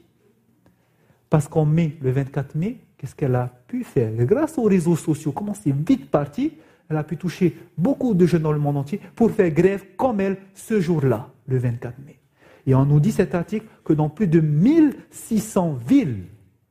[1.28, 4.12] Parce qu'en mai, le 24 mai, qu'est-ce qu'elle a pu faire?
[4.24, 6.52] Grâce aux réseaux sociaux, comment c'est vite parti,
[6.88, 10.20] elle a pu toucher beaucoup de jeunes dans le monde entier pour faire grève comme
[10.20, 12.18] elle ce jour-là, le 24 mai.
[12.66, 16.24] Et on nous dit cet article que dans plus de 1600 villes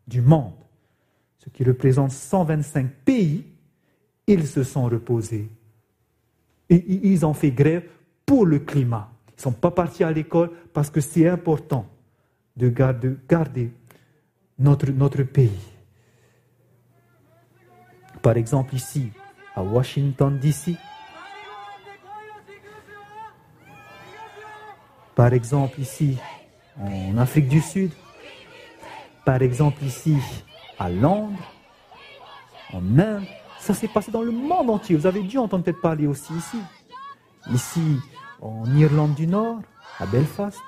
[0.08, 0.54] du monde,
[1.40, 3.46] ce qui représente 125 pays,
[4.28, 5.50] ils se sont reposés.
[6.70, 7.84] Et ils ont fait grève
[8.26, 9.12] pour le climat.
[9.30, 11.88] Ils ne sont pas partis à l'école parce que c'est important
[12.58, 13.72] de garder,
[14.58, 15.52] notre, notre pays.
[18.22, 19.12] Par exemple, ici,
[19.56, 20.76] à Washington, D.C.,
[25.16, 26.18] Par exemple, ici,
[26.78, 27.92] en Afrique du Sud.
[29.24, 30.18] Par exemple, ici,
[30.78, 31.40] à Londres,
[32.74, 33.24] en Inde.
[33.60, 34.96] Ça s'est passé dans le monde entier.
[34.96, 36.58] Vous avez dû entendre parler aussi ici.
[37.52, 37.98] Ici,
[38.42, 39.62] en Irlande du Nord,
[40.00, 40.60] à Belfast.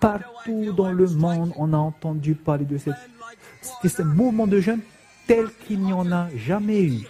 [0.00, 2.96] Partout dans le monde, on a entendu parler de cette,
[3.84, 4.80] ce mouvement de jeunes
[5.26, 7.00] tel qu'il n'y en a jamais eu.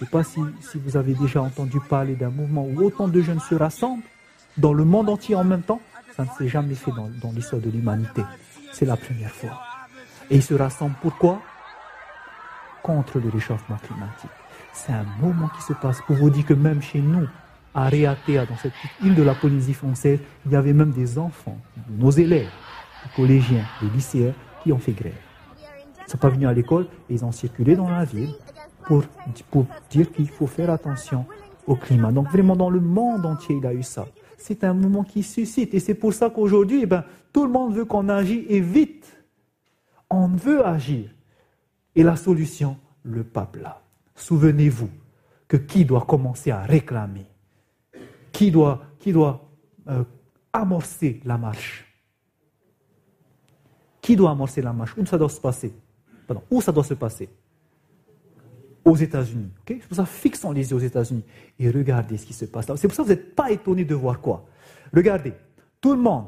[0.00, 3.08] Je ne sais pas si, si vous avez déjà entendu parler d'un mouvement où autant
[3.08, 4.02] de jeunes se rassemblent
[4.56, 5.80] dans le monde entier en même temps,
[6.16, 8.22] ça ne s'est jamais fait dans, l'histoire de l'humanité.
[8.72, 9.60] C'est la première fois.
[10.30, 11.40] Et ils se rassemblent pourquoi?
[12.82, 14.30] Contre le réchauffement climatique.
[14.72, 17.26] C'est un moment qui se passe pour vous dire que même chez nous,
[17.74, 18.72] à Réatea, dans cette
[19.02, 21.58] île de la Polynésie française, il y avait même des enfants,
[21.88, 22.48] nos élèves,
[23.04, 25.12] des collégiens, des lycéens, qui ont fait grève.
[26.10, 28.34] Ne sont pas venus à l'école et ils ont circulé dans la ville
[28.86, 29.04] pour,
[29.50, 31.24] pour dire qu'il faut faire attention
[31.66, 32.10] au climat.
[32.10, 34.06] Donc vraiment dans le monde entier, il a eu ça
[34.40, 35.74] c'est un mouvement qui suscite.
[35.74, 39.24] Et c'est pour ça qu'aujourd'hui, eh ben, tout le monde veut qu'on agisse et vite.
[40.08, 41.10] On veut agir.
[41.94, 43.82] Et la solution, le pape là.
[44.14, 44.90] Souvenez-vous
[45.46, 47.26] que qui doit commencer à réclamer
[48.32, 49.48] Qui doit, qui doit
[49.88, 50.04] euh,
[50.52, 51.86] amorcer la marche?
[54.00, 54.96] Qui doit amorcer la marche?
[54.96, 55.72] Où ça doit se passer
[56.50, 57.28] Où ça doit se passer?
[58.84, 59.50] Aux États-Unis.
[59.66, 61.24] C'est pour ça, fixons les yeux aux États-Unis
[61.58, 62.76] et regardez ce qui se passe là.
[62.76, 64.46] C'est pour ça que vous n'êtes pas étonnés de voir quoi?
[64.92, 65.34] Regardez,
[65.80, 66.26] tout le monde,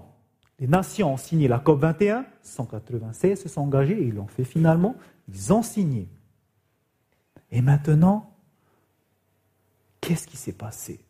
[0.59, 4.45] les nations ont signé la COP 21, 196 se sont engagés et ils l'ont fait
[4.45, 4.97] finalement.
[5.29, 6.09] Ils ont signé.
[7.51, 8.35] Et maintenant,
[10.01, 11.01] qu'est-ce qui s'est passé?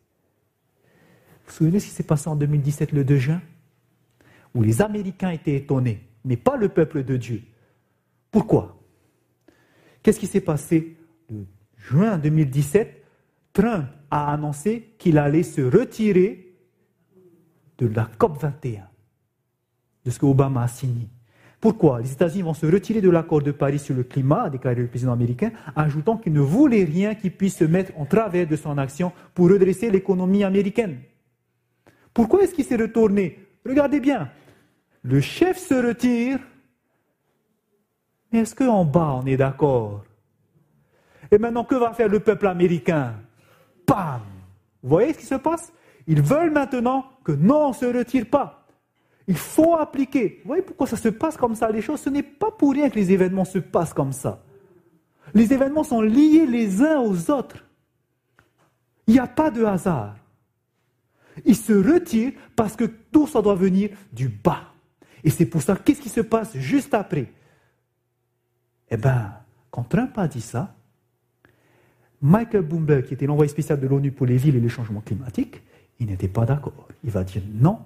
[1.45, 3.41] Vous vous souvenez ce qui s'est passé en 2017, le 2 juin?
[4.55, 7.43] Où les Américains étaient étonnés, mais pas le peuple de Dieu.
[8.31, 8.82] Pourquoi?
[10.03, 10.97] Qu'est-ce qui s'est passé?
[11.29, 11.45] Le
[11.77, 13.03] juin 2017
[13.53, 16.53] Trump a annoncé qu'il allait se retirer
[17.77, 18.87] de la COP 21,
[20.05, 21.07] de ce que Obama a signé.
[21.59, 22.01] Pourquoi?
[22.01, 24.87] Les États-Unis vont se retirer de l'accord de Paris sur le climat, a déclaré le
[24.87, 28.77] président américain, ajoutant qu'il ne voulait rien qui puisse se mettre en travers de son
[28.77, 30.99] action pour redresser l'économie américaine.
[32.13, 33.39] Pourquoi est-ce qu'il s'est retourné?
[33.65, 34.29] Regardez bien,
[35.03, 36.39] le chef se retire,
[38.33, 40.03] mais est-ce qu'en bas on est d'accord?
[41.31, 43.15] Et maintenant, que va faire le peuple américain?
[43.85, 44.21] Pam
[44.83, 45.71] Vous voyez ce qui se passe?
[46.05, 48.67] Ils veulent maintenant que non, on ne se retire pas.
[49.27, 50.41] Il faut appliquer.
[50.43, 52.01] Vous voyez pourquoi ça se passe comme ça, les choses?
[52.01, 54.43] Ce n'est pas pour rien que les événements se passent comme ça.
[55.33, 57.63] Les événements sont liés les uns aux autres.
[59.07, 60.15] Il n'y a pas de hasard.
[61.45, 64.73] Il se retire parce que tout ça doit venir du bas.
[65.23, 67.31] Et c'est pour ça, qu'est-ce qui se passe juste après?
[68.93, 69.33] Eh bien,
[69.71, 70.75] quand Trump a dit ça,
[72.21, 75.63] Michael Bloomberg, qui était l'envoyé spécial de l'ONU pour les villes et le changement climatique,
[75.99, 76.87] il n'était pas d'accord.
[77.03, 77.79] Il va dire non,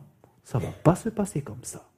[0.43, 1.89] ça ne va pas se passer comme ça.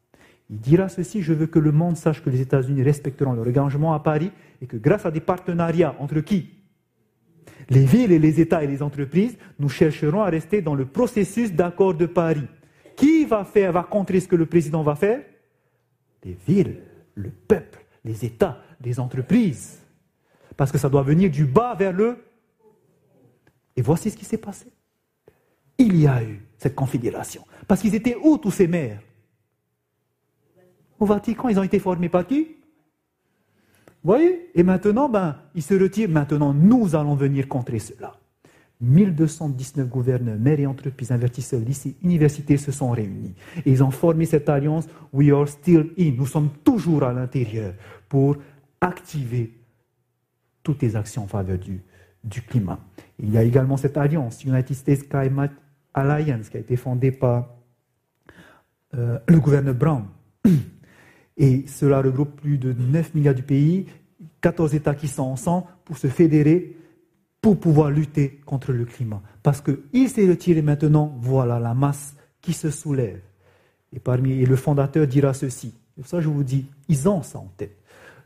[0.51, 3.93] Il dira ceci, je veux que le monde sache que les États-Unis respecteront leur engagement
[3.95, 4.31] à Paris
[4.61, 6.51] et que grâce à des partenariats entre qui?
[7.69, 11.51] Les villes et les États et les entreprises, nous chercherons à rester dans le processus
[11.51, 12.45] d'accord de Paris.
[12.95, 15.21] Qui va faire, va contrer ce que le président va faire?
[16.23, 16.77] Les villes,
[17.15, 19.79] le peuple, les États, les entreprises.
[20.55, 22.17] Parce que ça doit venir du bas vers le...
[23.75, 24.67] Et voici ce qui s'est passé.
[25.77, 27.45] Il y a eu cette confédération.
[27.67, 28.99] Parce qu'ils étaient où tous ces maires?
[30.99, 32.57] Au Vatican, ils ont été formés par qui?
[34.03, 34.49] Vous voyez?
[34.53, 36.09] Et maintenant, ben, ils se retirent.
[36.09, 38.19] Maintenant, nous allons venir contrer cela.
[38.81, 43.35] 1219 gouverneurs, maires et entreprises, investisseurs, lycées, universités se sont réunis.
[43.65, 46.11] Et ils ont formé cette alliance We are still in.
[46.17, 47.73] Nous sommes toujours à l'intérieur
[48.07, 48.37] pour
[48.81, 49.53] activer
[50.63, 51.81] toutes les actions en faveur du,
[52.23, 52.79] du climat.
[53.19, 55.51] Il y a également cette alliance, United States Climate
[55.93, 57.55] Alliance, qui a été fondée par
[58.95, 60.05] euh, le gouverneur Brown.
[61.37, 63.85] Et cela regroupe plus de 9 milliards de pays,
[64.41, 66.75] 14 États qui sont ensemble pour se fédérer,
[67.41, 69.21] pour pouvoir lutter contre le climat.
[69.41, 73.21] Parce qu'il s'est retiré maintenant, voilà la masse qui se soulève.
[73.93, 75.73] Et, parmi, et le fondateur dira ceci.
[76.03, 77.77] Ça, je vous dis, ils ont ça en tête.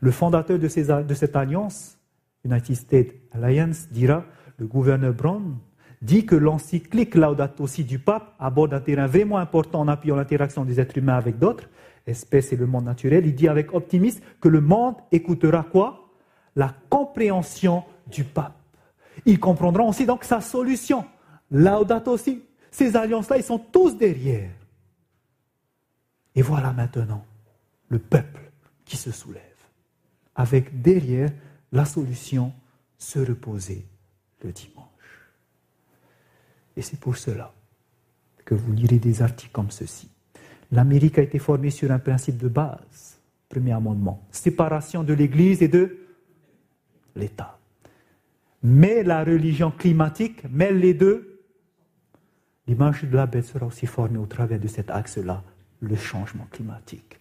[0.04, 1.96] Le fondateur de, cette alliance,
[2.44, 4.26] United States Alliance, dira,
[4.58, 5.56] le gouverneur Brown
[6.02, 10.66] dit que l'encyclique Laudato Si du pape aborde un terrain vraiment important en appuyant l'interaction
[10.66, 11.70] des êtres humains avec d'autres,
[12.06, 13.24] espèces et le monde naturel.
[13.24, 16.10] Il dit avec optimisme que le monde écoutera quoi?
[16.54, 18.60] La compréhension du pape.
[19.24, 21.06] Il comprendra aussi donc sa solution.
[21.50, 22.42] Laudato Si.
[22.70, 24.50] Ces alliances-là, ils sont tous derrière.
[26.34, 27.24] Et voilà maintenant
[27.88, 28.52] le peuple
[28.84, 29.53] qui se soulève,
[30.34, 31.30] avec derrière
[31.72, 32.52] la solution
[32.98, 33.84] se reposer
[34.42, 34.84] le dimanche.
[36.76, 37.52] Et c'est pour cela
[38.44, 40.08] que vous lirez des articles comme ceci.
[40.72, 45.68] L'Amérique a été formée sur un principe de base, premier amendement, séparation de l'Église et
[45.68, 45.98] de
[47.14, 47.58] l'État.
[48.62, 51.42] Mais la religion climatique mêle les deux.
[52.66, 55.44] L'image de la bête sera aussi formée au travers de cet axe-là,
[55.80, 57.20] le changement climatique.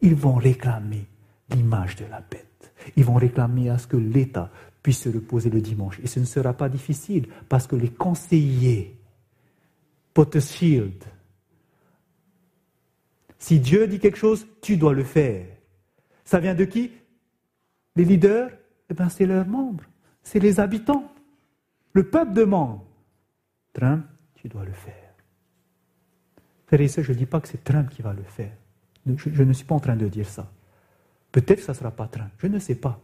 [0.00, 1.06] Ils vont réclamer
[1.50, 2.49] l'image de la bête.
[2.96, 4.50] Ils vont réclamer à ce que l'État
[4.82, 5.98] puisse se reposer le dimanche.
[6.02, 8.98] Et ce ne sera pas difficile parce que les conseillers,
[10.14, 11.04] Pottershield,
[13.38, 15.46] si Dieu dit quelque chose, tu dois le faire.
[16.24, 16.90] Ça vient de qui?
[17.96, 18.50] Les leaders?
[18.90, 19.84] Eh bien, c'est leurs membres,
[20.22, 21.12] c'est les habitants.
[21.92, 22.80] Le peuple demande.
[23.72, 24.04] Trump,
[24.34, 24.94] tu dois le faire.
[26.66, 28.52] Frère et je ne dis pas que c'est Trump qui va le faire.
[29.06, 30.50] Je, ne suis pas en train de dire ça.
[31.32, 33.00] Peut-être que ça ne sera pas Trump, je ne sais pas.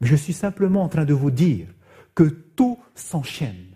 [0.00, 1.66] Mais je suis simplement en train de vous dire
[2.14, 3.66] que tout s'enchaîne,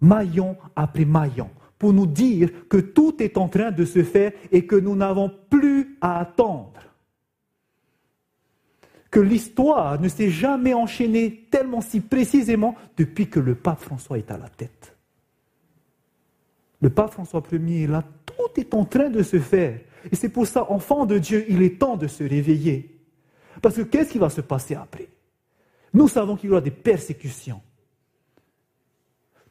[0.00, 4.66] maillon après maillon, pour nous dire que tout est en train de se faire et
[4.66, 6.72] que nous n'avons plus à attendre.
[9.10, 14.30] Que l'histoire ne s'est jamais enchaînée tellement si précisément depuis que le pape François est
[14.30, 14.96] à la tête.
[16.80, 19.80] Le pape François Ier là, tout est en train de se faire.
[20.10, 22.93] Et c'est pour ça, enfant de Dieu, il est temps de se réveiller.
[23.60, 25.08] Parce que qu'est-ce qui va se passer après?
[25.92, 27.62] Nous savons qu'il y aura des persécutions.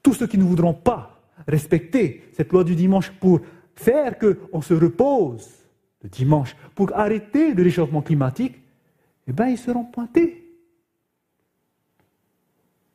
[0.02, 3.40] Tous ceux qui ne voudront pas respecter cette loi du dimanche pour
[3.76, 5.50] faire qu'on se repose
[6.02, 8.60] le dimanche, pour arrêter le réchauffement climatique,
[9.26, 10.44] eh bien, ils seront pointés.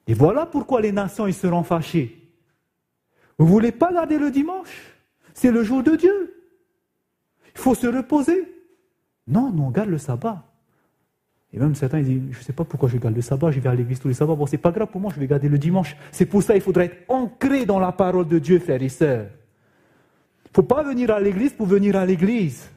[0.07, 2.31] Et voilà pourquoi les nations ils seront fâchées.
[3.39, 4.95] Vous ne voulez pas garder le dimanche?
[5.35, 6.35] C'est le jour de Dieu.
[7.55, 8.55] Il faut se reposer.
[9.27, 10.48] Non, nous on garde le sabbat.
[11.53, 13.69] Et même certains disent, je ne sais pas pourquoi je garde le sabbat, je vais
[13.69, 14.35] à l'église tous les sabbats.
[14.35, 15.97] Bon, c'est pas grave pour moi, je vais garder le dimanche.
[16.13, 19.29] C'est pour ça qu'il faudra être ancré dans la parole de Dieu, frères et sœurs.
[20.45, 22.71] Il ne faut pas venir à l'église pour venir à l'église.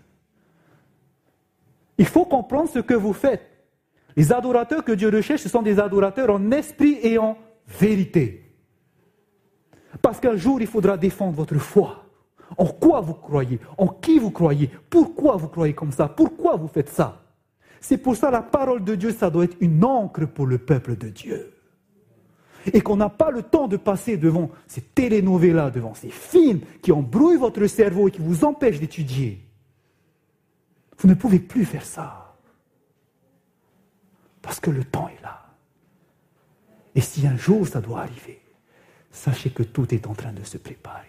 [1.98, 3.42] Il faut comprendre ce que vous faites.
[4.16, 7.38] Les adorateurs que Dieu recherche, ce sont des adorateurs en esprit et en
[7.68, 8.56] vérité.
[10.02, 12.06] Parce qu'un jour, il faudra défendre votre foi.
[12.58, 13.60] En quoi vous croyez?
[13.78, 14.70] En qui vous croyez?
[14.90, 16.08] Pourquoi vous croyez comme ça?
[16.08, 17.21] Pourquoi vous faites ça?
[17.82, 20.96] C'est pour ça la parole de Dieu, ça doit être une encre pour le peuple
[20.96, 21.54] de Dieu.
[22.72, 26.92] Et qu'on n'a pas le temps de passer devant ces télénovelas, devant ces films qui
[26.92, 29.44] embrouillent votre cerveau et qui vous empêchent d'étudier.
[31.00, 32.36] Vous ne pouvez plus faire ça.
[34.44, 35.42] Parce que le temps est là.
[36.94, 38.42] Et si un jour ça doit arriver,
[39.10, 41.08] sachez que tout est en train de se préparer.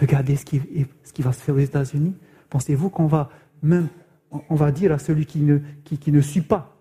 [0.00, 0.60] Regardez ce qui,
[1.04, 2.16] ce qui va se faire aux États-Unis.
[2.50, 3.30] Pensez-vous qu'on va
[3.62, 3.88] même,
[4.48, 6.76] on va dire à celui qui ne, qui, suit pas,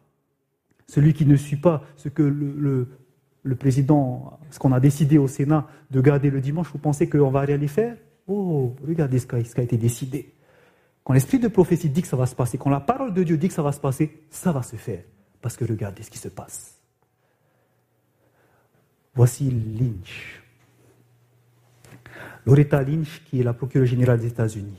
[0.87, 5.67] celui qui ne suit pas ce que le, président, ce qu'on a décidé au Sénat
[5.89, 7.97] de garder le dimanche, vous pensez qu'on va aller faire?
[8.27, 10.33] Oh, regardez ce qui a été décidé.
[11.03, 13.37] Quand l'esprit de prophétie dit que ça va se passer, quand la parole de Dieu
[13.37, 15.03] dit que ça va se passer, ça va se faire.
[15.41, 16.77] Parce que regardez ce qui se passe.
[19.15, 20.41] Voici Lynch.
[22.45, 24.77] Loretta Lynch, qui est la procureure générale des États-Unis,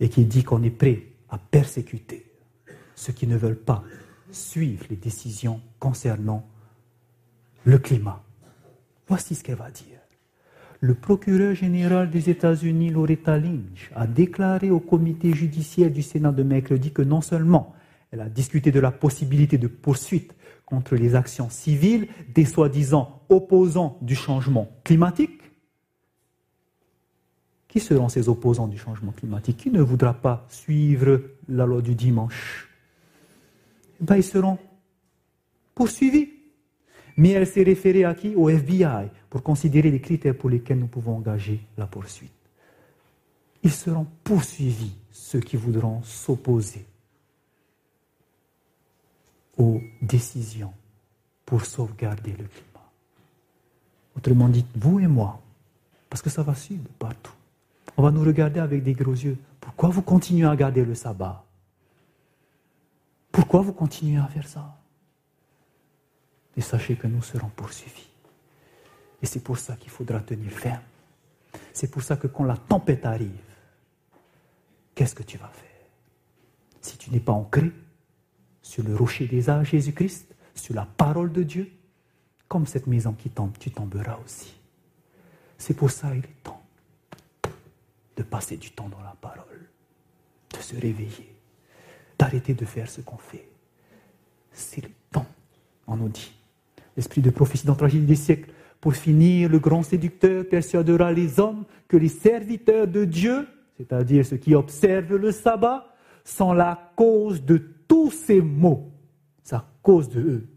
[0.00, 2.26] et qui dit qu'on est prêt à persécuter
[2.94, 3.84] ceux qui ne veulent pas
[4.32, 6.46] suivre les décisions concernant
[7.64, 8.22] le climat.
[9.08, 9.86] Voici ce qu'elle va dire.
[10.80, 16.42] Le procureur général des États-Unis, Loretta Lynch, a déclaré au comité judiciaire du Sénat de
[16.42, 17.74] mercredi que non seulement
[18.10, 23.98] elle a discuté de la possibilité de poursuite contre les actions civiles des soi-disant opposants
[24.02, 25.39] du changement climatique.
[27.70, 31.94] Qui seront ces opposants du changement climatique Qui ne voudra pas suivre la loi du
[31.94, 32.68] dimanche?
[34.00, 34.58] Ben, Ils seront
[35.72, 36.30] poursuivis.
[37.16, 38.34] Mais elle s'est référée à qui?
[38.34, 42.32] Au FBI pour considérer les critères pour lesquels nous pouvons engager la poursuite.
[43.62, 46.84] Ils seront poursuivis, ceux qui voudront s'opposer
[49.56, 50.72] aux décisions
[51.46, 52.90] pour sauvegarder le climat.
[54.16, 55.40] Autrement dit, vous et moi,
[56.08, 57.32] parce que ça va suivre partout.
[58.00, 59.36] On va nous regarder avec des gros yeux.
[59.60, 61.44] Pourquoi vous continuez à garder le sabbat?
[63.30, 64.74] Pourquoi vous continuez à faire ça?
[66.56, 68.08] Et sachez que nous serons poursuivis.
[69.20, 70.80] Et c'est pour ça qu'il faudra tenir ferme.
[71.74, 73.44] C'est pour ça que quand la tempête arrive,
[74.94, 75.86] qu'est-ce que tu vas faire?
[76.80, 77.70] Si tu n'es pas ancré,
[78.62, 81.70] sur le rocher des âges, Jésus-Christ, sur la parole de Dieu,
[82.48, 84.54] comme cette maison qui tombe, tu tomberas aussi.
[85.58, 86.59] C'est pour ça qu'il est temps
[88.20, 89.70] de passer du temps dans la parole,
[90.52, 91.34] de se réveiller,
[92.18, 93.48] d'arrêter de faire ce qu'on fait.
[94.52, 95.26] C'est le temps,
[95.86, 96.30] on nous dit.
[96.98, 98.50] L'esprit de prophétie dans tragédie des siècles.
[98.78, 103.48] Pour finir, le grand séducteur persuadera les hommes que les serviteurs de Dieu,
[103.78, 107.56] c'est-à-dire ceux qui observent le sabbat, sont la cause de
[107.88, 108.92] tous ces maux,
[109.42, 110.48] c'est à cause de eux.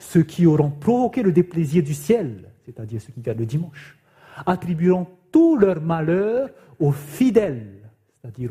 [0.00, 3.96] Ceux qui auront provoqué le déplaisir du ciel, c'est-à-dire ceux qui gardent le dimanche,
[4.44, 7.80] attribueront tout leur malheur aux fidèles,
[8.20, 8.50] c'est-à-dire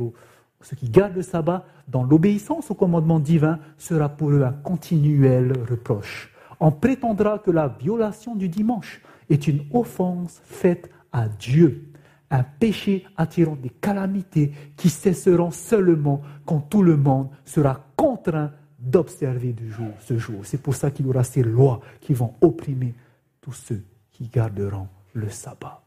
[0.62, 5.54] ceux qui gardent le sabbat dans l'obéissance au commandement divin, sera pour eux un continuel
[5.70, 6.34] reproche.
[6.60, 11.88] On prétendra que la violation du dimanche est une offense faite à Dieu,
[12.30, 19.56] un péché attirant des calamités qui cesseront seulement quand tout le monde sera contraint d'observer
[20.00, 20.42] ce jour.
[20.44, 22.94] C'est pour ça qu'il y aura ces lois qui vont opprimer
[23.42, 25.82] tous ceux qui garderont le sabbat.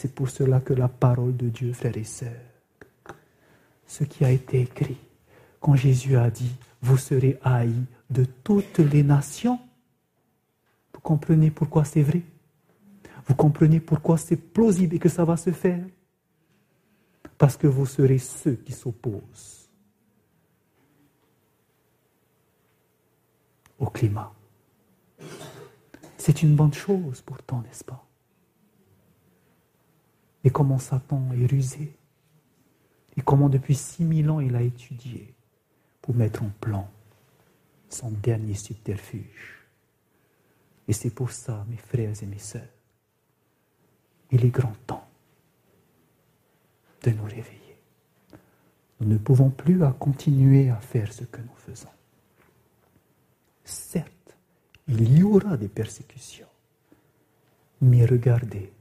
[0.00, 2.30] C'est pour cela que la parole de Dieu, frères et sœurs,
[3.84, 4.96] ce qui a été écrit,
[5.58, 9.58] quand Jésus a dit, vous serez haïs de toutes les nations,
[10.94, 12.22] vous comprenez pourquoi c'est vrai?
[13.26, 15.84] Vous comprenez pourquoi c'est plausible et que ça va se faire?
[17.36, 19.68] Parce que vous serez ceux qui s'opposent
[23.80, 24.32] au climat.
[26.16, 28.07] C'est une bonne chose pourtant, n'est-ce pas?
[30.44, 31.94] Et comment Satan est rusé.
[33.16, 35.34] et comment depuis 6000 ans il a étudié
[36.00, 36.88] pour mettre en plan
[37.88, 39.66] son dernier subterfuge.
[40.86, 42.68] Et c'est pour ça, mes frères et mes sœurs,
[44.30, 45.06] il est grand temps
[47.02, 47.76] de nous réveiller.
[49.00, 51.88] Nous ne pouvons plus continuer à faire ce que nous faisons.
[53.64, 54.36] Certes,
[54.86, 56.48] il y aura des persécutions,
[57.80, 58.72] mais regardez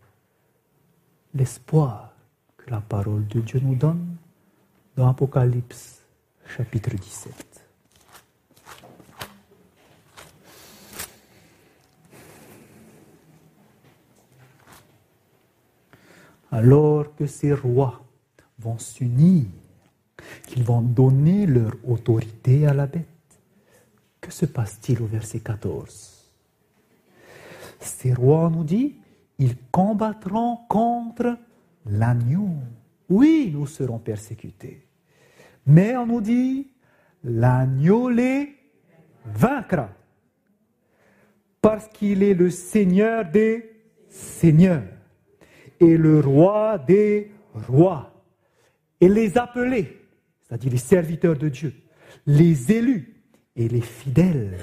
[1.38, 2.14] l'espoir
[2.58, 4.16] que la parole de Dieu nous donne
[4.96, 6.02] dans Apocalypse
[6.48, 7.64] chapitre 17.
[16.52, 18.02] Alors que ces rois
[18.58, 19.46] vont s'unir,
[20.48, 23.06] qu'ils vont donner leur autorité à la bête,
[24.20, 26.32] que se passe-t-il au verset 14
[27.80, 28.96] Ces rois, nous dit,
[29.40, 31.38] ils combattront contre
[31.86, 32.50] l'agneau.
[33.10, 34.88] Oui, nous serons persécutés.
[35.66, 36.72] Mais on nous dit,
[37.24, 38.56] l'agneau les
[39.26, 39.90] vaincra.
[41.62, 43.70] Parce qu'il est le Seigneur des
[44.10, 44.84] Seigneurs
[45.80, 48.14] et le roi des rois.
[49.00, 50.02] Et les appelés,
[50.42, 51.74] c'est-à-dire les serviteurs de Dieu,
[52.26, 53.22] les élus
[53.56, 54.58] et les fidèles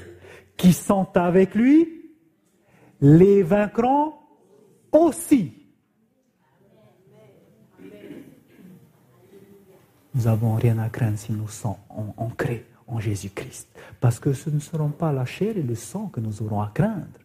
[0.56, 2.10] qui sont avec lui,
[3.00, 4.14] les vaincront
[4.94, 5.52] aussi.
[10.14, 11.74] Nous n'avons rien à craindre si nous sommes
[12.16, 13.68] ancrés en Jésus-Christ.
[14.00, 16.70] Parce que ce ne seront pas la chair et le sang que nous aurons à
[16.72, 17.18] craindre.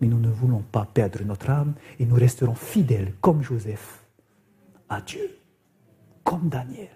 [0.00, 4.04] Mais nous ne voulons pas perdre notre âme et nous resterons fidèles comme Joseph
[4.88, 5.38] à Dieu,
[6.24, 6.90] comme Daniel,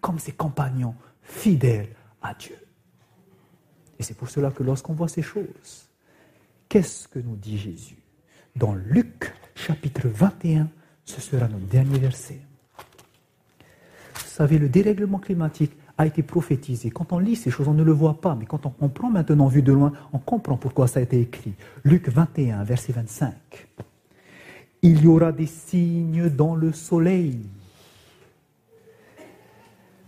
[0.00, 2.56] comme ses compagnons fidèles à Dieu.
[3.98, 5.88] Et c'est pour cela que lorsqu'on voit ces choses,
[6.68, 7.98] qu'est-ce que nous dit Jésus
[8.56, 10.68] Dans Luc chapitre 21,
[11.04, 12.40] ce sera notre dernier verset.
[14.14, 16.90] Vous savez, le dérèglement climatique a été prophétisé.
[16.90, 19.46] Quand on lit ces choses, on ne le voit pas, mais quand on comprend maintenant,
[19.46, 21.54] vu de loin, on comprend pourquoi ça a été écrit.
[21.84, 23.34] Luc 21, verset 25.
[24.82, 27.40] Il y aura des signes dans le soleil,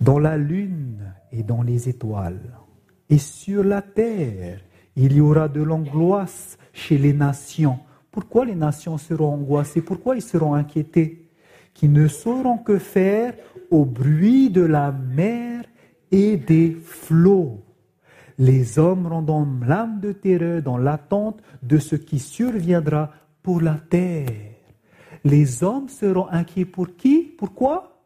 [0.01, 2.59] dans la lune et dans les étoiles.
[3.11, 4.61] Et sur la terre,
[4.97, 7.79] il y aura de l'angoisse chez les nations.
[8.15, 9.82] Pourquoi les nations seront angoissées?
[9.82, 11.27] Pourquoi ils seront inquiétés?
[11.74, 13.35] Qui ne sauront que faire
[13.73, 15.65] au bruit de la mer
[16.12, 17.65] et des flots.
[18.39, 23.11] Les hommes rendant l'âme de terreur dans l'attente de ce qui surviendra
[23.43, 24.31] pour la terre.
[25.24, 27.35] Les hommes seront inquiets pour qui?
[27.36, 28.01] Pourquoi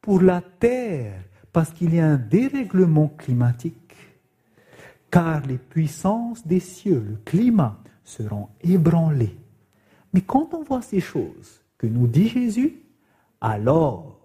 [0.00, 3.94] Pour la terre, parce qu'il y a un dérèglement climatique.
[5.08, 7.78] Car les puissances des cieux, le climat,
[8.10, 9.38] seront ébranlées.
[10.12, 12.82] Mais quand on voit ces choses que nous dit Jésus,
[13.40, 14.18] alors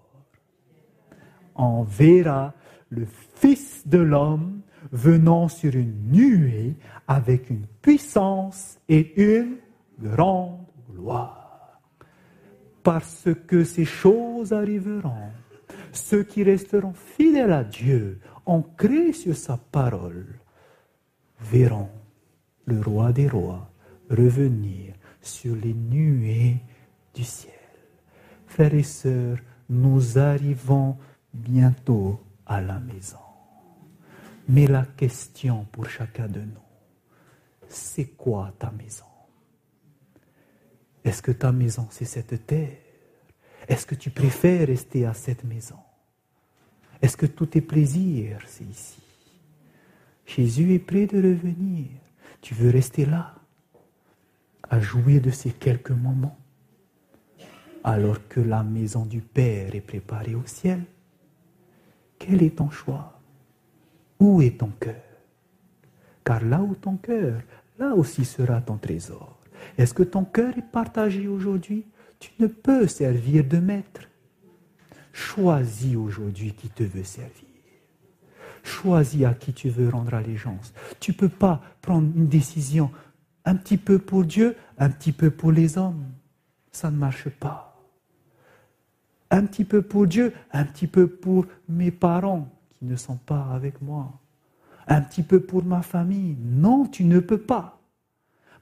[1.55, 2.53] on verra
[2.89, 3.05] le
[3.35, 6.75] Fils de l'homme venant sur une nuée
[7.07, 9.57] avec une puissance et une
[9.99, 11.79] grande gloire.
[12.83, 15.31] Parce que ces choses arriveront,
[15.91, 20.39] ceux qui resteront fidèles à Dieu, ancrés sur sa parole,
[21.39, 21.89] verront
[22.65, 23.69] le roi des rois
[24.09, 26.57] revenir sur les nuées
[27.13, 27.53] du ciel.
[28.47, 30.97] Frères et sœurs, nous arrivons
[31.33, 33.17] bientôt à la maison.
[34.47, 36.65] Mais la question pour chacun de nous,
[37.67, 39.05] c'est quoi ta maison?
[41.03, 42.77] Est-ce que ta maison, c'est cette terre?
[43.67, 45.79] Est-ce que tu préfères rester à cette maison?
[47.01, 49.01] Est-ce que tous tes plaisirs, c'est ici?
[50.25, 51.87] Jésus est prêt de revenir.
[52.41, 53.34] Tu veux rester là,
[54.69, 56.37] à jouir de ces quelques moments,
[57.83, 60.81] alors que la maison du Père est préparée au ciel
[62.19, 63.19] quel est ton choix?
[64.19, 64.95] Où est ton cœur?
[66.23, 67.41] Car là où ton cœur,
[67.77, 69.37] là aussi sera ton trésor.
[69.77, 71.85] Est-ce que ton cœur est partagé aujourd'hui?
[72.19, 74.01] Tu ne peux servir de maître.
[75.11, 77.49] Choisis aujourd'hui qui te veut servir.
[78.63, 80.73] Choisis à qui tu veux rendre allégeance.
[80.99, 82.89] Tu ne peux pas prendre une décision
[83.45, 86.05] un petit peu pour Dieu, un petit peu pour les hommes.
[86.71, 87.75] Ça ne marche pas
[89.35, 93.49] un petit peu pour Dieu, un petit peu pour mes parents qui ne sont pas
[93.53, 94.19] avec moi,
[94.87, 96.37] un petit peu pour ma famille.
[96.41, 97.81] Non, tu ne peux pas.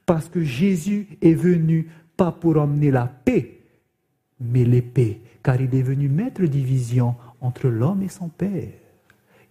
[0.06, 3.60] Parce que Jésus est venu pas pour emmener la paix,
[4.40, 8.72] mais l'épée, car il est venu mettre division entre l'homme et son Père.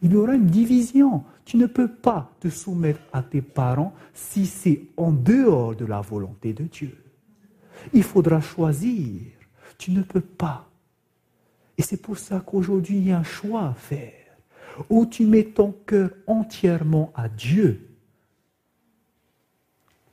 [0.04, 1.24] Il y aura une division.
[1.46, 6.02] Tu ne peux pas te soumettre à tes parents si c'est en dehors de la
[6.02, 6.98] volonté de Dieu.
[7.94, 9.22] Il faudra choisir.
[9.78, 10.70] Tu ne peux pas
[11.78, 14.14] Et c'est pour ça qu'aujourd'hui, il y a un choix à faire.
[14.90, 17.90] Où tu mets ton cœur entièrement à Dieu,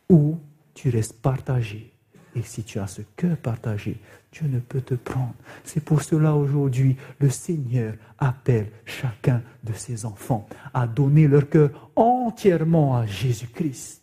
[0.08, 0.36] ou
[0.74, 1.89] tu restes partagé.
[2.34, 3.98] Et si tu as ce cœur partagé,
[4.32, 5.34] Dieu ne peut te prendre.
[5.64, 11.90] C'est pour cela aujourd'hui, le Seigneur appelle chacun de ses enfants à donner leur cœur
[11.96, 14.02] entièrement à Jésus-Christ.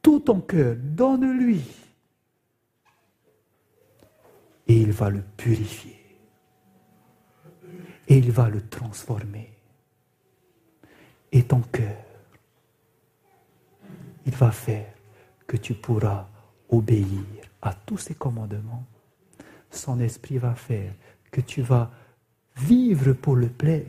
[0.00, 1.62] Tout ton cœur, donne-lui.
[4.66, 6.00] Et il va le purifier.
[8.08, 9.50] Et il va le transformer.
[11.32, 11.96] Et ton cœur,
[14.24, 14.93] il va faire
[15.46, 16.28] que tu pourras
[16.68, 17.24] obéir
[17.62, 18.84] à tous ses commandements.
[19.70, 20.92] Son esprit va faire
[21.30, 21.90] que tu vas
[22.56, 23.82] vivre pour le plaire.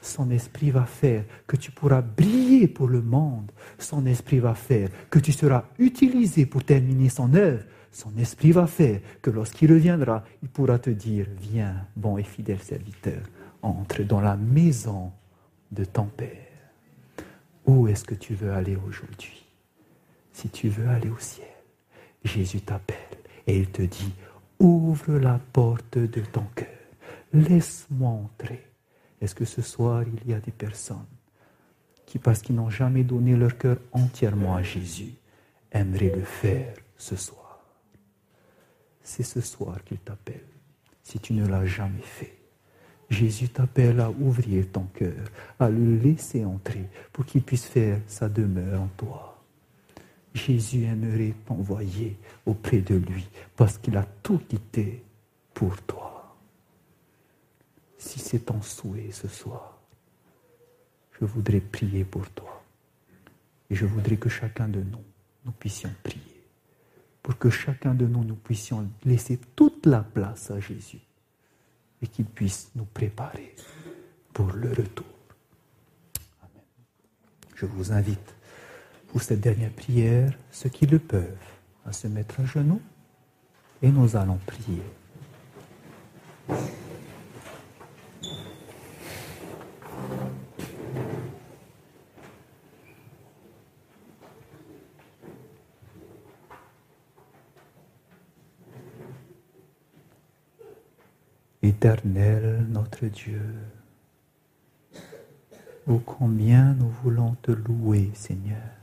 [0.00, 3.50] Son esprit va faire que tu pourras briller pour le monde.
[3.78, 7.64] Son esprit va faire que tu seras utilisé pour terminer son œuvre.
[7.90, 12.60] Son esprit va faire que lorsqu'il reviendra, il pourra te dire, viens, bon et fidèle
[12.60, 13.22] serviteur,
[13.62, 15.10] entre dans la maison
[15.72, 16.46] de ton Père.
[17.66, 19.47] Où est-ce que tu veux aller aujourd'hui?
[20.38, 21.48] Si tu veux aller au ciel,
[22.22, 24.14] Jésus t'appelle et il te dit,
[24.60, 26.68] ouvre la porte de ton cœur,
[27.32, 28.64] laisse-moi entrer.
[29.20, 31.08] Est-ce que ce soir, il y a des personnes
[32.06, 35.12] qui, parce qu'ils n'ont jamais donné leur cœur entièrement à Jésus,
[35.72, 37.60] aimeraient le faire ce soir?
[39.02, 40.46] C'est ce soir qu'il t'appelle,
[41.02, 42.38] si tu ne l'as jamais fait.
[43.10, 45.24] Jésus t'appelle à ouvrir ton cœur,
[45.58, 49.27] à le laisser entrer pour qu'il puisse faire sa demeure en toi.
[50.34, 53.26] Jésus aimerait t'envoyer auprès de lui
[53.56, 55.02] parce qu'il a tout quitté
[55.54, 56.36] pour toi.
[57.96, 59.78] Si c'est ton souhait ce soir,
[61.20, 62.62] je voudrais prier pour toi.
[63.70, 65.02] Et je voudrais que chacun de nous,
[65.44, 66.22] nous puissions prier.
[67.22, 71.00] Pour que chacun de nous, nous puissions laisser toute la place à Jésus.
[72.00, 73.54] Et qu'il puisse nous préparer
[74.32, 75.06] pour le retour.
[76.40, 76.62] Amen.
[77.56, 78.37] Je vous invite
[79.08, 81.24] pour cette dernière prière, ceux qui le peuvent,
[81.86, 82.80] à se mettre à genoux
[83.82, 84.82] et nous allons prier.
[101.62, 103.42] Éternel notre Dieu,
[105.86, 108.77] ô combien nous voulons te louer, Seigneur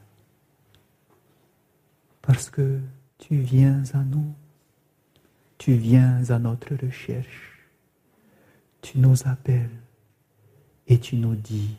[2.25, 2.79] parce que
[3.17, 4.33] tu viens à nous,
[5.57, 7.69] tu viens à notre recherche,
[8.81, 9.69] tu nous appelles
[10.87, 11.75] et tu nous dis,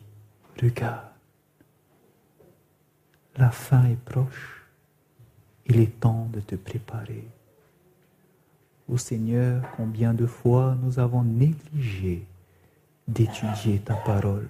[0.61, 1.07] regarde,
[3.35, 4.63] la fin est proche,
[5.65, 7.27] il est temps de te préparer.
[8.87, 12.25] Ô Seigneur, combien de fois nous avons négligé
[13.07, 14.47] d'étudier ta parole,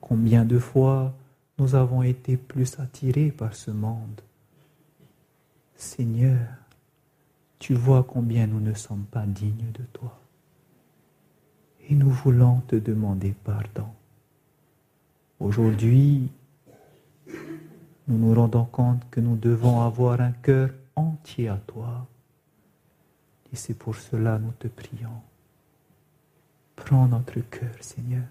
[0.00, 1.14] combien de fois
[1.58, 4.20] nous avons été plus attirés par ce monde
[5.78, 6.40] Seigneur,
[7.60, 10.20] tu vois combien nous ne sommes pas dignes de toi.
[11.88, 13.86] Et nous voulons te demander pardon.
[15.38, 16.32] Aujourd'hui,
[18.08, 22.08] nous nous rendons compte que nous devons avoir un cœur entier à toi.
[23.52, 25.22] Et c'est pour cela nous te prions.
[26.74, 28.24] Prends notre cœur, Seigneur.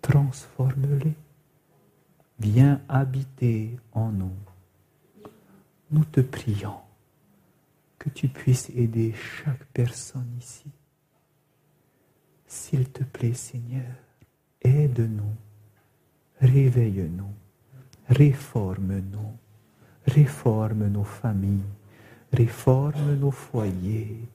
[0.00, 1.14] Transforme-les.
[2.38, 4.32] Viens habiter en nous
[5.90, 6.78] nous te prions
[7.98, 10.70] que tu puisses aider chaque personne ici.
[12.46, 13.94] S'il te plaît, Seigneur,
[14.62, 15.34] aide-nous,
[16.40, 17.34] réveille-nous,
[18.08, 19.36] réforme-nous,
[20.06, 21.60] réforme nos familles,
[22.32, 24.28] réforme nos foyers,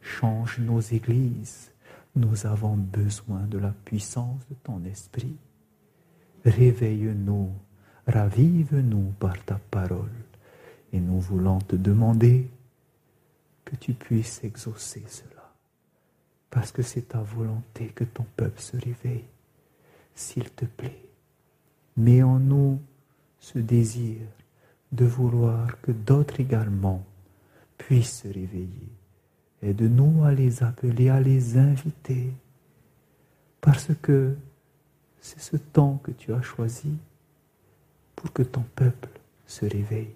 [0.00, 1.72] change nos églises.
[2.14, 5.36] Nous avons besoin de la puissance de ton esprit.
[6.44, 7.50] Réveille-nous,
[8.06, 10.27] ravive-nous par ta parole.
[10.92, 12.48] Et nous voulons te demander
[13.64, 15.52] que tu puisses exaucer cela.
[16.50, 19.24] Parce que c'est ta volonté que ton peuple se réveille.
[20.14, 21.04] S'il te plaît,
[21.96, 22.80] mets en nous
[23.38, 24.18] ce désir
[24.92, 27.04] de vouloir que d'autres également
[27.76, 28.88] puissent se réveiller.
[29.62, 32.32] Aide-nous à les appeler, à les inviter.
[33.60, 34.34] Parce que
[35.20, 36.96] c'est ce temps que tu as choisi
[38.16, 39.10] pour que ton peuple
[39.46, 40.14] se réveille.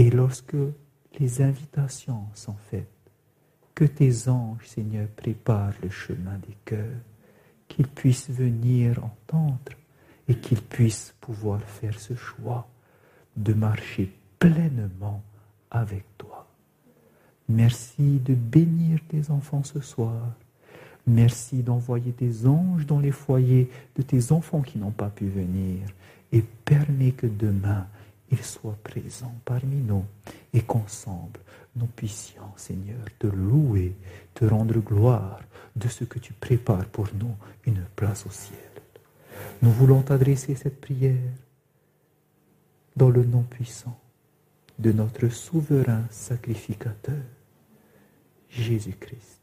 [0.00, 0.56] Et lorsque
[1.18, 2.88] les invitations sont faites,
[3.74, 7.02] que tes anges, Seigneur, préparent le chemin des cœurs,
[7.68, 9.76] qu'ils puissent venir entendre
[10.26, 12.66] et qu'ils puissent pouvoir faire ce choix
[13.36, 15.22] de marcher pleinement
[15.70, 16.48] avec toi.
[17.50, 20.32] Merci de bénir tes enfants ce soir.
[21.06, 25.80] Merci d'envoyer des anges dans les foyers de tes enfants qui n'ont pas pu venir.
[26.32, 27.86] Et permets que demain,
[28.30, 30.04] ils soient présents parmi nous
[30.52, 31.40] et qu'ensemble,
[31.76, 33.94] nous puissions, Seigneur, te louer,
[34.34, 35.40] te rendre gloire
[35.76, 37.34] de ce que tu prépares pour nous,
[37.64, 38.58] une place au ciel.
[39.62, 41.32] Nous voulons t'adresser cette prière
[42.96, 43.98] dans le nom puissant
[44.78, 47.22] de notre souverain sacrificateur,
[48.48, 49.39] Jésus-Christ.